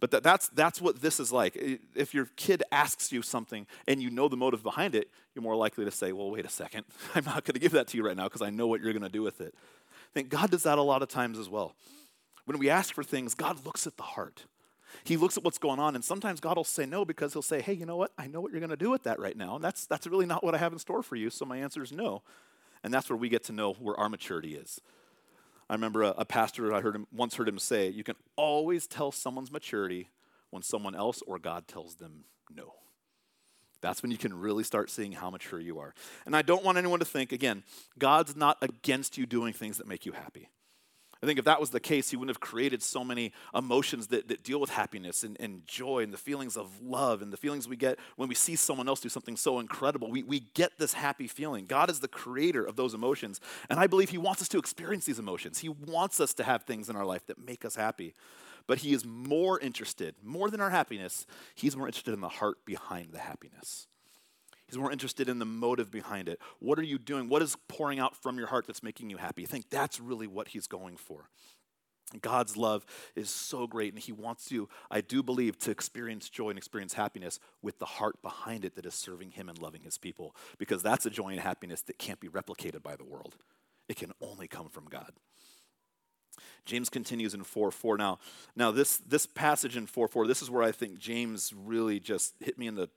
But 0.00 0.10
that, 0.10 0.22
that's, 0.22 0.48
that's 0.48 0.82
what 0.82 1.00
this 1.00 1.18
is 1.18 1.32
like. 1.32 1.56
If 1.94 2.12
your 2.12 2.26
kid 2.36 2.62
asks 2.70 3.10
you 3.10 3.22
something 3.22 3.66
and 3.86 4.02
you 4.02 4.10
know 4.10 4.28
the 4.28 4.36
motive 4.36 4.62
behind 4.62 4.94
it 4.94 5.08
you're 5.34 5.42
more 5.42 5.56
likely 5.56 5.84
to 5.84 5.90
say 5.90 6.12
well 6.12 6.30
wait 6.30 6.44
a 6.44 6.50
second. 6.50 6.84
I'm 7.14 7.24
not 7.24 7.44
going 7.44 7.54
to 7.54 7.60
give 7.60 7.72
that 7.72 7.88
to 7.88 7.96
you 7.96 8.06
right 8.06 8.16
now 8.16 8.24
because 8.24 8.42
i 8.42 8.50
know 8.50 8.66
what 8.66 8.80
you're 8.80 8.92
going 8.92 9.02
to 9.02 9.08
do 9.08 9.22
with 9.22 9.40
it. 9.40 9.54
I 9.54 10.12
think 10.12 10.28
god 10.28 10.50
does 10.50 10.64
that 10.64 10.78
a 10.78 10.82
lot 10.82 11.02
of 11.02 11.08
times 11.08 11.38
as 11.38 11.48
well. 11.48 11.74
When 12.44 12.58
we 12.58 12.68
ask 12.70 12.94
for 12.94 13.02
things 13.02 13.34
god 13.34 13.64
looks 13.64 13.86
at 13.86 13.96
the 13.96 14.02
heart 14.02 14.44
he 15.02 15.16
looks 15.16 15.36
at 15.36 15.44
what's 15.44 15.58
going 15.58 15.80
on, 15.80 15.94
and 15.94 16.04
sometimes 16.04 16.40
God 16.40 16.56
will 16.56 16.64
say 16.64 16.86
no 16.86 17.04
because 17.04 17.32
he'll 17.32 17.42
say, 17.42 17.60
hey, 17.60 17.72
you 17.72 17.86
know 17.86 17.96
what? 17.96 18.12
I 18.16 18.28
know 18.28 18.40
what 18.40 18.52
you're 18.52 18.60
going 18.60 18.70
to 18.70 18.76
do 18.76 18.90
with 18.90 19.02
that 19.02 19.18
right 19.18 19.36
now. 19.36 19.56
And 19.56 19.64
that's, 19.64 19.86
that's 19.86 20.06
really 20.06 20.26
not 20.26 20.44
what 20.44 20.54
I 20.54 20.58
have 20.58 20.72
in 20.72 20.78
store 20.78 21.02
for 21.02 21.16
you. 21.16 21.30
So 21.30 21.44
my 21.44 21.58
answer 21.58 21.82
is 21.82 21.90
no. 21.92 22.22
And 22.82 22.92
that's 22.92 23.08
where 23.08 23.16
we 23.16 23.28
get 23.28 23.44
to 23.44 23.52
know 23.52 23.72
where 23.72 23.98
our 23.98 24.08
maturity 24.08 24.54
is. 24.54 24.80
I 25.68 25.74
remember 25.74 26.02
a, 26.02 26.10
a 26.18 26.24
pastor, 26.24 26.72
I 26.72 26.80
heard 26.80 26.94
him, 26.94 27.06
once 27.12 27.34
heard 27.34 27.48
him 27.48 27.58
say, 27.58 27.88
you 27.88 28.04
can 28.04 28.16
always 28.36 28.86
tell 28.86 29.10
someone's 29.10 29.50
maturity 29.50 30.10
when 30.50 30.62
someone 30.62 30.94
else 30.94 31.22
or 31.26 31.38
God 31.38 31.66
tells 31.66 31.96
them 31.96 32.24
no. 32.54 32.74
That's 33.80 34.02
when 34.02 34.10
you 34.10 34.18
can 34.18 34.32
really 34.32 34.64
start 34.64 34.88
seeing 34.90 35.12
how 35.12 35.30
mature 35.30 35.60
you 35.60 35.78
are. 35.78 35.94
And 36.24 36.34
I 36.34 36.42
don't 36.42 36.64
want 36.64 36.78
anyone 36.78 37.00
to 37.00 37.04
think, 37.04 37.32
again, 37.32 37.64
God's 37.98 38.34
not 38.36 38.56
against 38.62 39.18
you 39.18 39.26
doing 39.26 39.52
things 39.52 39.78
that 39.78 39.86
make 39.86 40.06
you 40.06 40.12
happy. 40.12 40.48
I 41.24 41.26
think 41.26 41.38
if 41.38 41.46
that 41.46 41.58
was 41.58 41.70
the 41.70 41.80
case, 41.80 42.10
he 42.10 42.16
wouldn't 42.16 42.36
have 42.36 42.40
created 42.40 42.82
so 42.82 43.02
many 43.02 43.32
emotions 43.54 44.08
that, 44.08 44.28
that 44.28 44.44
deal 44.44 44.60
with 44.60 44.68
happiness 44.68 45.24
and, 45.24 45.38
and 45.40 45.66
joy 45.66 46.02
and 46.02 46.12
the 46.12 46.18
feelings 46.18 46.54
of 46.54 46.82
love 46.82 47.22
and 47.22 47.32
the 47.32 47.38
feelings 47.38 47.66
we 47.66 47.76
get 47.76 47.98
when 48.16 48.28
we 48.28 48.34
see 48.34 48.56
someone 48.56 48.88
else 48.88 49.00
do 49.00 49.08
something 49.08 49.34
so 49.34 49.58
incredible. 49.58 50.10
We, 50.10 50.22
we 50.22 50.40
get 50.52 50.72
this 50.78 50.92
happy 50.92 51.26
feeling. 51.26 51.64
God 51.64 51.88
is 51.88 52.00
the 52.00 52.08
creator 52.08 52.62
of 52.62 52.76
those 52.76 52.92
emotions. 52.92 53.40
And 53.70 53.80
I 53.80 53.86
believe 53.86 54.10
he 54.10 54.18
wants 54.18 54.42
us 54.42 54.48
to 54.50 54.58
experience 54.58 55.06
these 55.06 55.18
emotions. 55.18 55.60
He 55.60 55.70
wants 55.70 56.20
us 56.20 56.34
to 56.34 56.44
have 56.44 56.64
things 56.64 56.90
in 56.90 56.96
our 56.96 57.06
life 57.06 57.26
that 57.28 57.38
make 57.38 57.64
us 57.64 57.74
happy. 57.74 58.14
But 58.66 58.78
he 58.78 58.92
is 58.92 59.06
more 59.06 59.58
interested, 59.58 60.16
more 60.22 60.50
than 60.50 60.60
our 60.60 60.70
happiness, 60.70 61.26
he's 61.54 61.74
more 61.74 61.86
interested 61.86 62.12
in 62.12 62.20
the 62.20 62.28
heart 62.28 62.66
behind 62.66 63.12
the 63.12 63.18
happiness. 63.18 63.86
He's 64.74 64.80
more 64.80 64.90
interested 64.90 65.28
in 65.28 65.38
the 65.38 65.44
motive 65.44 65.88
behind 65.88 66.28
it. 66.28 66.40
What 66.58 66.80
are 66.80 66.84
you 66.84 66.98
doing? 66.98 67.28
What 67.28 67.42
is 67.42 67.56
pouring 67.68 68.00
out 68.00 68.16
from 68.16 68.38
your 68.38 68.48
heart 68.48 68.66
that's 68.66 68.82
making 68.82 69.08
you 69.08 69.18
happy? 69.18 69.44
I 69.44 69.46
think 69.46 69.70
that's 69.70 70.00
really 70.00 70.26
what 70.26 70.48
he's 70.48 70.66
going 70.66 70.96
for. 70.96 71.28
God's 72.20 72.56
love 72.56 72.84
is 73.14 73.30
so 73.30 73.68
great, 73.68 73.92
and 73.92 74.02
He 74.02 74.10
wants 74.10 74.50
you, 74.50 74.68
I 74.90 75.00
do 75.00 75.22
believe, 75.22 75.58
to 75.60 75.70
experience 75.70 76.28
joy 76.28 76.50
and 76.50 76.58
experience 76.58 76.94
happiness 76.94 77.38
with 77.62 77.78
the 77.78 77.86
heart 77.86 78.20
behind 78.20 78.64
it 78.64 78.74
that 78.74 78.84
is 78.84 78.94
serving 78.94 79.30
Him 79.30 79.48
and 79.48 79.58
loving 79.60 79.82
His 79.82 79.96
people, 79.96 80.34
because 80.58 80.82
that's 80.82 81.06
a 81.06 81.10
joy 81.10 81.28
and 81.28 81.40
happiness 81.40 81.80
that 81.82 81.98
can't 81.98 82.20
be 82.20 82.28
replicated 82.28 82.82
by 82.82 82.96
the 82.96 83.04
world. 83.04 83.36
It 83.88 83.96
can 83.96 84.12
only 84.20 84.48
come 84.48 84.68
from 84.68 84.86
God. 84.86 85.12
James 86.66 86.88
continues 86.88 87.32
in 87.32 87.44
4 87.44 87.70
4. 87.70 87.96
Now, 87.96 88.18
now 88.56 88.72
this, 88.72 88.98
this 88.98 89.24
passage 89.24 89.76
in 89.76 89.86
4 89.86 90.08
4, 90.08 90.26
this 90.26 90.42
is 90.42 90.50
where 90.50 90.64
I 90.64 90.72
think 90.72 90.98
James 90.98 91.52
really 91.56 92.00
just 92.00 92.34
hit 92.40 92.58
me 92.58 92.66
in 92.66 92.74
the 92.74 92.90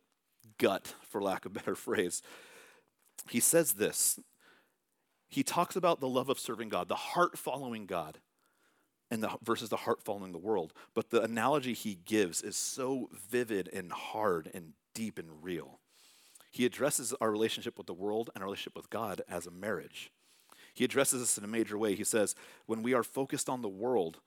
gut, 0.57 0.95
for 1.01 1.21
lack 1.21 1.45
of 1.45 1.51
a 1.51 1.59
better 1.59 1.75
phrase. 1.75 2.21
He 3.29 3.39
says 3.39 3.73
this. 3.73 4.19
He 5.29 5.43
talks 5.43 5.75
about 5.75 5.99
the 5.99 6.07
love 6.07 6.29
of 6.29 6.39
serving 6.39 6.69
God, 6.69 6.87
the 6.87 6.95
heart 6.95 7.37
following 7.37 7.85
God. 7.85 8.19
and 9.09 9.23
the 9.23 9.29
versus 9.41 9.69
the 9.69 9.77
heart 9.77 10.03
following 10.03 10.31
the 10.31 10.37
world. 10.37 10.73
But 10.93 11.09
the 11.09 11.21
analogy 11.21 11.73
he 11.73 11.95
gives 12.05 12.41
is 12.41 12.55
so 12.57 13.09
vivid 13.13 13.69
and 13.73 13.91
hard 13.91 14.49
and 14.53 14.73
deep 14.93 15.17
and 15.17 15.43
real. 15.43 15.79
He 16.51 16.65
addresses 16.65 17.13
our 17.21 17.31
relationship 17.31 17.77
with 17.77 17.87
the 17.87 17.93
world 17.93 18.29
and 18.33 18.41
our 18.41 18.47
relationship 18.47 18.75
with 18.75 18.89
God 18.89 19.21
as 19.29 19.45
a 19.47 19.51
marriage. 19.51 20.11
He 20.73 20.83
addresses 20.83 21.21
this 21.21 21.37
in 21.37 21.43
a 21.43 21.47
major 21.47 21.77
way. 21.77 21.95
He 21.95 22.03
says, 22.03 22.35
when 22.65 22.83
we 22.83 22.93
are 22.93 23.03
focused 23.03 23.49
on 23.49 23.61
the 23.61 23.69
world, 23.69 24.19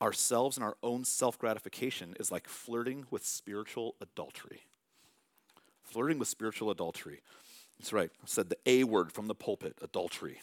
ourselves 0.00 0.56
and 0.56 0.64
our 0.64 0.76
own 0.82 1.04
self 1.04 1.38
gratification 1.38 2.14
is 2.20 2.30
like 2.30 2.48
flirting 2.48 3.06
with 3.10 3.24
spiritual 3.24 3.94
adultery. 4.00 4.62
Flirting 5.86 6.18
with 6.18 6.28
spiritual 6.28 6.70
adultery. 6.70 7.22
That's 7.78 7.92
right. 7.92 8.10
I 8.22 8.26
said 8.26 8.48
the 8.48 8.58
A 8.66 8.84
word 8.84 9.12
from 9.12 9.26
the 9.26 9.34
pulpit 9.34 9.76
adultery. 9.82 10.40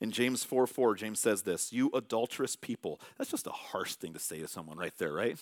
In 0.00 0.10
James 0.10 0.44
4 0.44 0.66
4, 0.66 0.94
James 0.94 1.20
says 1.20 1.42
this 1.42 1.72
You 1.72 1.90
adulterous 1.94 2.56
people. 2.56 3.00
That's 3.16 3.30
just 3.30 3.46
a 3.46 3.52
harsh 3.52 3.94
thing 3.94 4.12
to 4.12 4.18
say 4.18 4.40
to 4.40 4.48
someone 4.48 4.78
right 4.78 4.96
there, 4.98 5.12
right? 5.12 5.38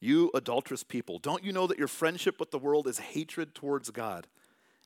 You 0.00 0.30
adulterous 0.34 0.84
people. 0.84 1.18
Don't 1.18 1.44
you 1.44 1.52
know 1.52 1.66
that 1.66 1.78
your 1.78 1.88
friendship 1.88 2.38
with 2.38 2.50
the 2.50 2.58
world 2.58 2.86
is 2.86 2.98
hatred 2.98 3.54
towards 3.54 3.90
God? 3.90 4.26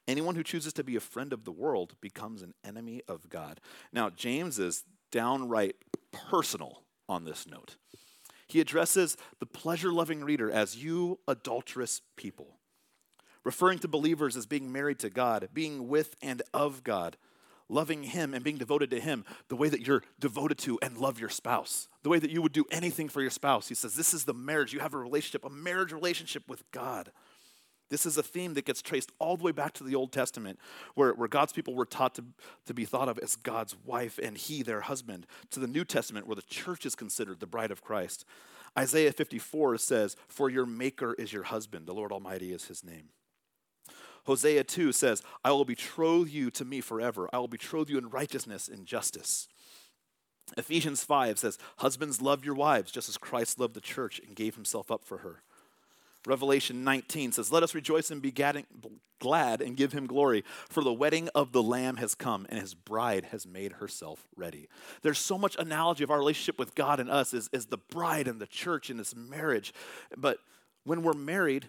Anyone 0.08 0.34
who 0.34 0.42
chooses 0.42 0.72
to 0.74 0.84
be 0.84 0.96
a 0.96 1.00
friend 1.00 1.32
of 1.32 1.44
the 1.44 1.52
world 1.52 1.94
becomes 2.00 2.42
an 2.42 2.54
enemy 2.64 3.02
of 3.06 3.28
God. 3.28 3.60
Now, 3.92 4.10
James 4.10 4.58
is 4.58 4.84
downright 5.10 5.76
personal 6.12 6.82
on 7.08 7.24
this 7.24 7.46
note. 7.46 7.76
He 8.48 8.60
addresses 8.60 9.16
the 9.38 9.46
pleasure 9.46 9.92
loving 9.92 10.24
reader 10.24 10.50
as 10.50 10.76
you 10.76 11.20
adulterous 11.28 12.02
people, 12.16 12.58
referring 13.44 13.78
to 13.80 13.88
believers 13.88 14.36
as 14.36 14.46
being 14.46 14.70
married 14.70 14.98
to 15.00 15.10
God, 15.10 15.48
being 15.52 15.88
with 15.88 16.16
and 16.22 16.42
of 16.52 16.84
God 16.84 17.16
loving 17.72 18.02
Him 18.04 18.34
and 18.34 18.44
being 18.44 18.58
devoted 18.58 18.90
to 18.90 19.00
Him 19.00 19.24
the 19.48 19.56
way 19.56 19.68
that 19.68 19.86
you're 19.86 20.02
devoted 20.20 20.58
to 20.58 20.78
and 20.82 20.98
love 20.98 21.18
your 21.18 21.30
spouse, 21.30 21.88
the 22.02 22.10
way 22.10 22.18
that 22.18 22.30
you 22.30 22.42
would 22.42 22.52
do 22.52 22.64
anything 22.70 23.08
for 23.08 23.20
your 23.20 23.30
spouse. 23.30 23.68
He 23.68 23.74
says, 23.74 23.94
This 23.94 24.14
is 24.14 24.24
the 24.24 24.34
marriage. 24.34 24.72
You 24.72 24.80
have 24.80 24.94
a 24.94 24.98
relationship, 24.98 25.44
a 25.44 25.50
marriage 25.50 25.92
relationship 25.92 26.48
with 26.48 26.70
God. 26.70 27.10
This 27.90 28.06
is 28.06 28.16
a 28.16 28.22
theme 28.22 28.54
that 28.54 28.64
gets 28.64 28.80
traced 28.80 29.12
all 29.18 29.36
the 29.36 29.44
way 29.44 29.52
back 29.52 29.74
to 29.74 29.84
the 29.84 29.94
Old 29.94 30.12
Testament, 30.12 30.58
where, 30.94 31.12
where 31.12 31.28
God's 31.28 31.52
people 31.52 31.74
were 31.74 31.84
taught 31.84 32.14
to, 32.14 32.24
to 32.64 32.72
be 32.72 32.86
thought 32.86 33.08
of 33.08 33.18
as 33.18 33.36
God's 33.36 33.76
wife 33.84 34.18
and 34.22 34.36
He 34.36 34.62
their 34.62 34.80
husband, 34.82 35.26
to 35.50 35.60
the 35.60 35.66
New 35.66 35.84
Testament, 35.84 36.26
where 36.26 36.36
the 36.36 36.42
church 36.42 36.86
is 36.86 36.94
considered 36.94 37.40
the 37.40 37.46
bride 37.46 37.70
of 37.70 37.82
Christ. 37.82 38.24
Isaiah 38.78 39.12
54 39.12 39.76
says, 39.76 40.16
For 40.26 40.48
your 40.48 40.64
Maker 40.64 41.12
is 41.14 41.34
your 41.34 41.42
husband, 41.42 41.86
the 41.86 41.92
Lord 41.92 42.12
Almighty 42.12 42.52
is 42.52 42.64
His 42.64 42.82
name. 42.82 43.10
Hosea 44.24 44.64
2 44.64 44.92
says, 44.92 45.22
I 45.44 45.50
will 45.50 45.64
betroth 45.64 46.30
you 46.30 46.50
to 46.52 46.64
me 46.64 46.80
forever. 46.80 47.28
I 47.32 47.38
will 47.38 47.48
betroth 47.48 47.90
you 47.90 47.98
in 47.98 48.08
righteousness 48.08 48.68
and 48.68 48.86
justice. 48.86 49.48
Ephesians 50.56 51.02
5 51.04 51.38
says, 51.38 51.58
Husbands, 51.78 52.20
love 52.20 52.44
your 52.44 52.54
wives, 52.54 52.92
just 52.92 53.08
as 53.08 53.16
Christ 53.16 53.58
loved 53.58 53.74
the 53.74 53.80
church 53.80 54.20
and 54.24 54.36
gave 54.36 54.54
himself 54.54 54.90
up 54.90 55.04
for 55.04 55.18
her. 55.18 55.42
Revelation 56.26 56.84
19 56.84 57.32
says, 57.32 57.50
Let 57.50 57.62
us 57.62 57.74
rejoice 57.74 58.10
and 58.10 58.22
be 58.22 58.30
glad 58.30 59.60
and 59.60 59.76
give 59.76 59.92
him 59.92 60.06
glory, 60.06 60.44
for 60.68 60.84
the 60.84 60.92
wedding 60.92 61.28
of 61.34 61.52
the 61.52 61.62
Lamb 61.62 61.96
has 61.96 62.14
come, 62.14 62.46
and 62.48 62.60
his 62.60 62.74
bride 62.74 63.26
has 63.32 63.46
made 63.46 63.72
herself 63.74 64.26
ready. 64.36 64.68
There's 65.02 65.18
so 65.18 65.36
much 65.36 65.56
analogy 65.58 66.04
of 66.04 66.10
our 66.10 66.18
relationship 66.18 66.58
with 66.58 66.74
God 66.74 67.00
and 67.00 67.10
us 67.10 67.34
as, 67.34 67.48
as 67.52 67.66
the 67.66 67.78
bride 67.78 68.28
and 68.28 68.40
the 68.40 68.46
church 68.46 68.88
in 68.88 68.98
this 68.98 69.16
marriage. 69.16 69.72
But 70.16 70.38
when 70.84 71.02
we're 71.02 71.12
married, 71.12 71.68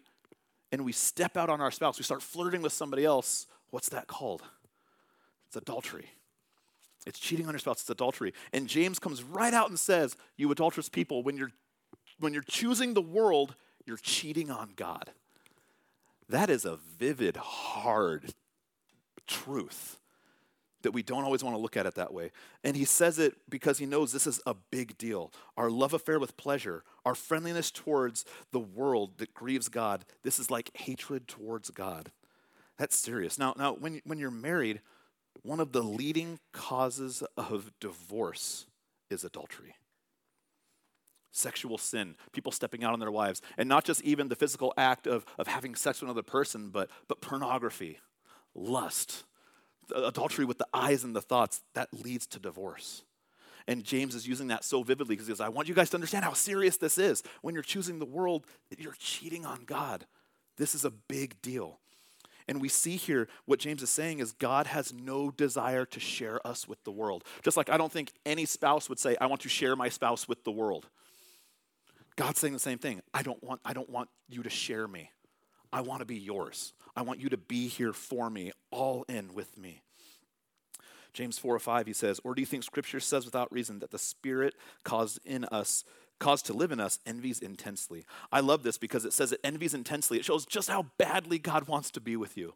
and 0.73 0.83
we 0.83 0.91
step 0.91 1.37
out 1.37 1.51
on 1.51 1.61
our 1.61 1.69
spouse, 1.69 1.99
we 1.99 2.03
start 2.03 2.23
flirting 2.23 2.63
with 2.63 2.73
somebody 2.73 3.05
else, 3.05 3.45
what's 3.69 3.89
that 3.89 4.07
called? 4.07 4.41
It's 5.45 5.55
adultery. 5.55 6.09
It's 7.05 7.19
cheating 7.19 7.45
on 7.45 7.53
your 7.53 7.59
spouse, 7.59 7.81
it's 7.81 7.89
adultery. 7.91 8.33
And 8.51 8.67
James 8.67 8.97
comes 8.97 9.21
right 9.21 9.53
out 9.53 9.69
and 9.69 9.79
says, 9.79 10.15
You 10.35 10.51
adulterous 10.51 10.89
people, 10.89 11.21
when 11.21 11.37
you're 11.37 11.51
when 12.19 12.33
you're 12.33 12.41
choosing 12.41 12.95
the 12.95 13.01
world, 13.01 13.55
you're 13.85 13.97
cheating 13.97 14.49
on 14.49 14.71
God. 14.75 15.11
That 16.27 16.49
is 16.49 16.65
a 16.65 16.77
vivid, 16.97 17.37
hard 17.37 18.33
truth 19.27 19.99
that 20.83 20.91
we 20.91 21.03
don't 21.03 21.23
always 21.23 21.43
want 21.43 21.55
to 21.55 21.61
look 21.61 21.75
at 21.75 21.85
it 21.85 21.95
that 21.95 22.13
way. 22.13 22.31
And 22.63 22.77
he 22.77 22.85
says 22.85 23.19
it 23.19 23.35
because 23.49 23.79
he 23.79 23.85
knows 23.85 24.11
this 24.11 24.27
is 24.27 24.41
a 24.45 24.53
big 24.53 24.97
deal. 24.97 25.31
Our 25.57 25.69
love 25.69 25.93
affair 25.93 26.19
with 26.19 26.37
pleasure, 26.37 26.83
our 27.05 27.15
friendliness 27.15 27.71
towards 27.71 28.25
the 28.51 28.59
world 28.59 29.17
that 29.17 29.33
grieves 29.33 29.69
God, 29.69 30.05
this 30.23 30.39
is 30.39 30.51
like 30.51 30.69
hatred 30.75 31.27
towards 31.27 31.71
God. 31.71 32.11
That's 32.77 32.95
serious. 32.95 33.37
Now, 33.37 33.53
now 33.57 33.73
when, 33.73 34.01
when 34.05 34.19
you're 34.19 34.31
married, 34.31 34.81
one 35.41 35.59
of 35.59 35.71
the 35.71 35.83
leading 35.83 36.39
causes 36.51 37.23
of 37.37 37.71
divorce 37.79 38.65
is 39.09 39.23
adultery. 39.23 39.75
Sexual 41.31 41.79
sin, 41.79 42.15
people 42.31 42.51
stepping 42.51 42.83
out 42.83 42.93
on 42.93 42.99
their 42.99 43.11
wives, 43.11 43.41
and 43.57 43.67
not 43.67 43.83
just 43.83 44.03
even 44.03 44.27
the 44.27 44.35
physical 44.35 44.71
act 44.77 45.07
of, 45.07 45.25
of 45.39 45.47
having 45.47 45.73
sex 45.73 45.99
with 45.99 46.07
another 46.07 46.21
person, 46.21 46.69
but, 46.69 46.89
but 47.07 47.21
pornography, 47.21 47.99
lust, 48.53 49.23
adultery 49.95 50.45
with 50.45 50.57
the 50.57 50.67
eyes 50.73 51.03
and 51.03 51.15
the 51.15 51.21
thoughts, 51.21 51.61
that 51.73 51.89
leads 51.93 52.27
to 52.27 52.39
divorce. 52.39 53.03
And 53.67 53.83
James 53.83 54.13
is 54.13 54.27
using 54.27 54.47
that 54.47 54.63
so 54.63 54.83
vividly 54.83 55.15
because 55.15 55.27
he 55.27 55.33
says, 55.33 55.41
I 55.41 55.49
want 55.49 55.67
you 55.67 55.73
guys 55.73 55.89
to 55.91 55.97
understand 55.97 56.25
how 56.25 56.33
serious 56.33 56.77
this 56.77 56.97
is. 56.97 57.23
When 57.41 57.53
you're 57.53 57.63
choosing 57.63 57.99
the 57.99 58.05
world, 58.05 58.45
you're 58.77 58.95
cheating 58.99 59.45
on 59.45 59.63
God. 59.65 60.05
This 60.57 60.75
is 60.75 60.83
a 60.85 60.91
big 60.91 61.41
deal. 61.41 61.79
And 62.47 62.61
we 62.61 62.67
see 62.67 62.97
here 62.97 63.29
what 63.45 63.59
James 63.59 63.81
is 63.81 63.89
saying 63.89 64.19
is 64.19 64.33
God 64.33 64.67
has 64.67 64.93
no 64.93 65.31
desire 65.31 65.85
to 65.85 65.99
share 65.99 66.45
us 66.45 66.67
with 66.67 66.83
the 66.83 66.91
world. 66.91 67.23
Just 67.41 67.55
like 67.55 67.69
I 67.69 67.77
don't 67.77 67.91
think 67.91 68.11
any 68.25 68.45
spouse 68.45 68.89
would 68.89 68.99
say, 68.99 69.15
I 69.21 69.27
want 69.27 69.41
to 69.41 69.49
share 69.49 69.75
my 69.75 69.87
spouse 69.89 70.27
with 70.27 70.43
the 70.43 70.51
world. 70.51 70.87
God's 72.15 72.39
saying 72.39 72.53
the 72.53 72.59
same 72.59 72.77
thing. 72.77 73.01
I 73.13 73.23
don't 73.23 73.41
want, 73.43 73.61
I 73.63 73.73
don't 73.73 73.89
want 73.89 74.09
you 74.27 74.43
to 74.43 74.49
share 74.49 74.87
me. 74.87 75.09
I 75.71 75.81
want 75.81 76.01
to 76.01 76.05
be 76.05 76.17
yours. 76.17 76.73
I 76.95 77.01
want 77.01 77.19
you 77.19 77.29
to 77.29 77.37
be 77.37 77.67
here 77.67 77.93
for 77.93 78.29
me, 78.29 78.51
all 78.71 79.03
in 79.09 79.33
with 79.33 79.57
me. 79.57 79.81
James 81.13 81.37
4 81.37 81.55
or 81.55 81.59
5, 81.59 81.87
he 81.87 81.93
says, 81.93 82.19
Or 82.23 82.33
do 82.33 82.41
you 82.41 82.45
think 82.45 82.63
Scripture 82.63 82.99
says 82.99 83.25
without 83.25 83.51
reason 83.51 83.79
that 83.79 83.91
the 83.91 83.99
Spirit 83.99 84.55
caused 84.83 85.19
in 85.25 85.45
us, 85.45 85.83
caused 86.19 86.45
to 86.47 86.53
live 86.53 86.71
in 86.71 86.79
us, 86.79 86.99
envies 87.05 87.39
intensely? 87.39 88.05
I 88.31 88.39
love 88.39 88.63
this 88.63 88.77
because 88.77 89.05
it 89.05 89.13
says 89.13 89.31
it 89.31 89.39
envies 89.43 89.73
intensely. 89.73 90.17
It 90.17 90.25
shows 90.25 90.45
just 90.45 90.69
how 90.69 90.87
badly 90.97 91.37
God 91.37 91.67
wants 91.67 91.91
to 91.91 92.01
be 92.01 92.15
with 92.15 92.35
you. 92.35 92.55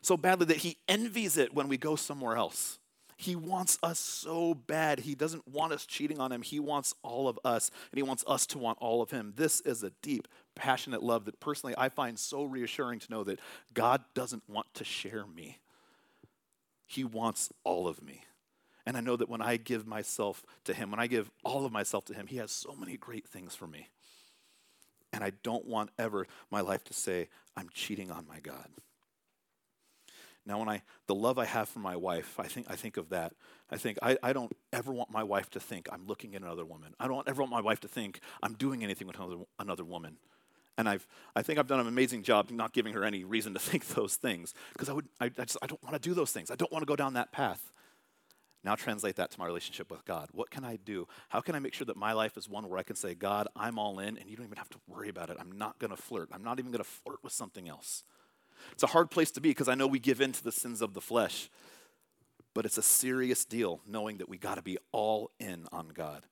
So 0.00 0.16
badly 0.16 0.46
that 0.46 0.58
he 0.58 0.78
envies 0.88 1.36
it 1.36 1.54
when 1.54 1.68
we 1.68 1.76
go 1.76 1.96
somewhere 1.96 2.36
else. 2.36 2.78
He 3.16 3.36
wants 3.36 3.78
us 3.82 3.98
so 3.98 4.54
bad. 4.54 5.00
He 5.00 5.14
doesn't 5.14 5.46
want 5.46 5.72
us 5.72 5.86
cheating 5.86 6.20
on 6.20 6.32
him. 6.32 6.42
He 6.42 6.58
wants 6.58 6.94
all 7.02 7.28
of 7.28 7.38
us, 7.44 7.70
and 7.90 7.96
he 7.96 8.02
wants 8.02 8.24
us 8.26 8.46
to 8.46 8.58
want 8.58 8.78
all 8.80 9.02
of 9.02 9.10
him. 9.10 9.34
This 9.36 9.60
is 9.60 9.82
a 9.82 9.92
deep, 10.02 10.28
passionate 10.54 11.02
love 11.02 11.24
that 11.26 11.40
personally 11.40 11.74
I 11.78 11.88
find 11.88 12.18
so 12.18 12.44
reassuring 12.44 12.98
to 13.00 13.10
know 13.10 13.24
that 13.24 13.40
God 13.72 14.04
doesn't 14.14 14.48
want 14.48 14.66
to 14.74 14.84
share 14.84 15.26
me. 15.26 15.58
He 16.86 17.04
wants 17.04 17.50
all 17.62 17.88
of 17.88 18.02
me. 18.02 18.22
And 18.86 18.96
I 18.96 19.00
know 19.00 19.16
that 19.16 19.30
when 19.30 19.40
I 19.40 19.56
give 19.56 19.86
myself 19.86 20.44
to 20.64 20.74
him, 20.74 20.90
when 20.90 21.00
I 21.00 21.06
give 21.06 21.30
all 21.42 21.64
of 21.64 21.72
myself 21.72 22.04
to 22.06 22.14
him, 22.14 22.26
he 22.26 22.36
has 22.36 22.50
so 22.50 22.74
many 22.78 22.96
great 22.96 23.26
things 23.26 23.54
for 23.54 23.66
me. 23.66 23.88
And 25.12 25.24
I 25.24 25.32
don't 25.42 25.64
want 25.66 25.90
ever 25.98 26.26
my 26.50 26.60
life 26.60 26.84
to 26.84 26.94
say, 26.94 27.28
I'm 27.56 27.68
cheating 27.72 28.10
on 28.10 28.26
my 28.26 28.40
God. 28.40 28.68
Now, 30.46 30.58
when 30.58 30.68
I 30.68 30.82
the 31.06 31.14
love 31.14 31.38
I 31.38 31.46
have 31.46 31.68
for 31.68 31.78
my 31.78 31.96
wife, 31.96 32.38
I 32.38 32.46
think 32.46 32.66
I 32.68 32.76
think 32.76 32.96
of 32.96 33.08
that. 33.10 33.32
I 33.70 33.76
think 33.76 33.98
I, 34.02 34.18
I 34.22 34.32
don't 34.32 34.52
ever 34.72 34.92
want 34.92 35.10
my 35.10 35.22
wife 35.22 35.50
to 35.50 35.60
think 35.60 35.88
I'm 35.90 36.06
looking 36.06 36.34
at 36.34 36.42
another 36.42 36.64
woman. 36.64 36.94
I 37.00 37.08
don't 37.08 37.26
ever 37.26 37.42
want 37.42 37.52
my 37.52 37.62
wife 37.62 37.80
to 37.80 37.88
think 37.88 38.20
I'm 38.42 38.54
doing 38.54 38.84
anything 38.84 39.06
with 39.06 39.16
another, 39.16 39.36
another 39.58 39.84
woman. 39.84 40.18
And 40.76 40.88
I've 40.88 41.06
I 41.34 41.42
think 41.42 41.58
I've 41.58 41.66
done 41.66 41.80
an 41.80 41.86
amazing 41.86 42.24
job 42.24 42.50
not 42.50 42.72
giving 42.72 42.92
her 42.92 43.04
any 43.04 43.24
reason 43.24 43.54
to 43.54 43.60
think 43.70 43.86
those 43.88 44.16
things 44.16 44.52
because 44.72 44.88
I 44.88 44.92
would 44.92 45.08
I, 45.20 45.26
I 45.26 45.44
just 45.44 45.58
I 45.62 45.66
don't 45.66 45.82
want 45.82 45.94
to 45.94 46.00
do 46.00 46.14
those 46.14 46.30
things. 46.30 46.50
I 46.50 46.56
don't 46.56 46.70
want 46.70 46.82
to 46.82 46.86
go 46.86 46.96
down 46.96 47.14
that 47.14 47.32
path. 47.32 47.72
Now 48.64 48.74
translate 48.74 49.16
that 49.16 49.30
to 49.30 49.38
my 49.38 49.46
relationship 49.46 49.90
with 49.90 50.04
God. 50.06 50.28
What 50.32 50.50
can 50.50 50.64
I 50.64 50.76
do? 50.76 51.06
How 51.28 51.40
can 51.40 51.54
I 51.54 51.58
make 51.58 51.74
sure 51.74 51.84
that 51.84 51.96
my 51.96 52.12
life 52.12 52.38
is 52.38 52.48
one 52.48 52.68
where 52.68 52.78
I 52.78 52.82
can 52.82 52.96
say, 52.96 53.14
God, 53.14 53.46
I'm 53.54 53.78
all 53.78 53.98
in, 53.98 54.16
and 54.16 54.30
you 54.30 54.36
don't 54.36 54.46
even 54.46 54.56
have 54.56 54.70
to 54.70 54.78
worry 54.88 55.10
about 55.10 55.28
it. 55.28 55.36
I'm 55.38 55.52
not 55.52 55.78
going 55.78 55.90
to 55.90 55.98
flirt. 55.98 56.30
I'm 56.32 56.42
not 56.42 56.58
even 56.58 56.70
going 56.70 56.82
to 56.82 56.88
flirt 56.88 57.18
with 57.22 57.34
something 57.34 57.68
else. 57.68 58.04
It's 58.72 58.82
a 58.82 58.88
hard 58.88 59.10
place 59.10 59.30
to 59.32 59.40
be 59.40 59.50
because 59.50 59.68
I 59.68 59.74
know 59.74 59.86
we 59.86 59.98
give 59.98 60.20
in 60.20 60.32
to 60.32 60.44
the 60.44 60.52
sins 60.52 60.82
of 60.82 60.94
the 60.94 61.00
flesh. 61.00 61.50
But 62.54 62.64
it's 62.64 62.78
a 62.78 62.82
serious 62.82 63.44
deal 63.44 63.80
knowing 63.86 64.18
that 64.18 64.28
we 64.28 64.38
got 64.38 64.56
to 64.56 64.62
be 64.62 64.78
all 64.92 65.30
in 65.40 65.66
on 65.72 65.88
God. 65.88 66.26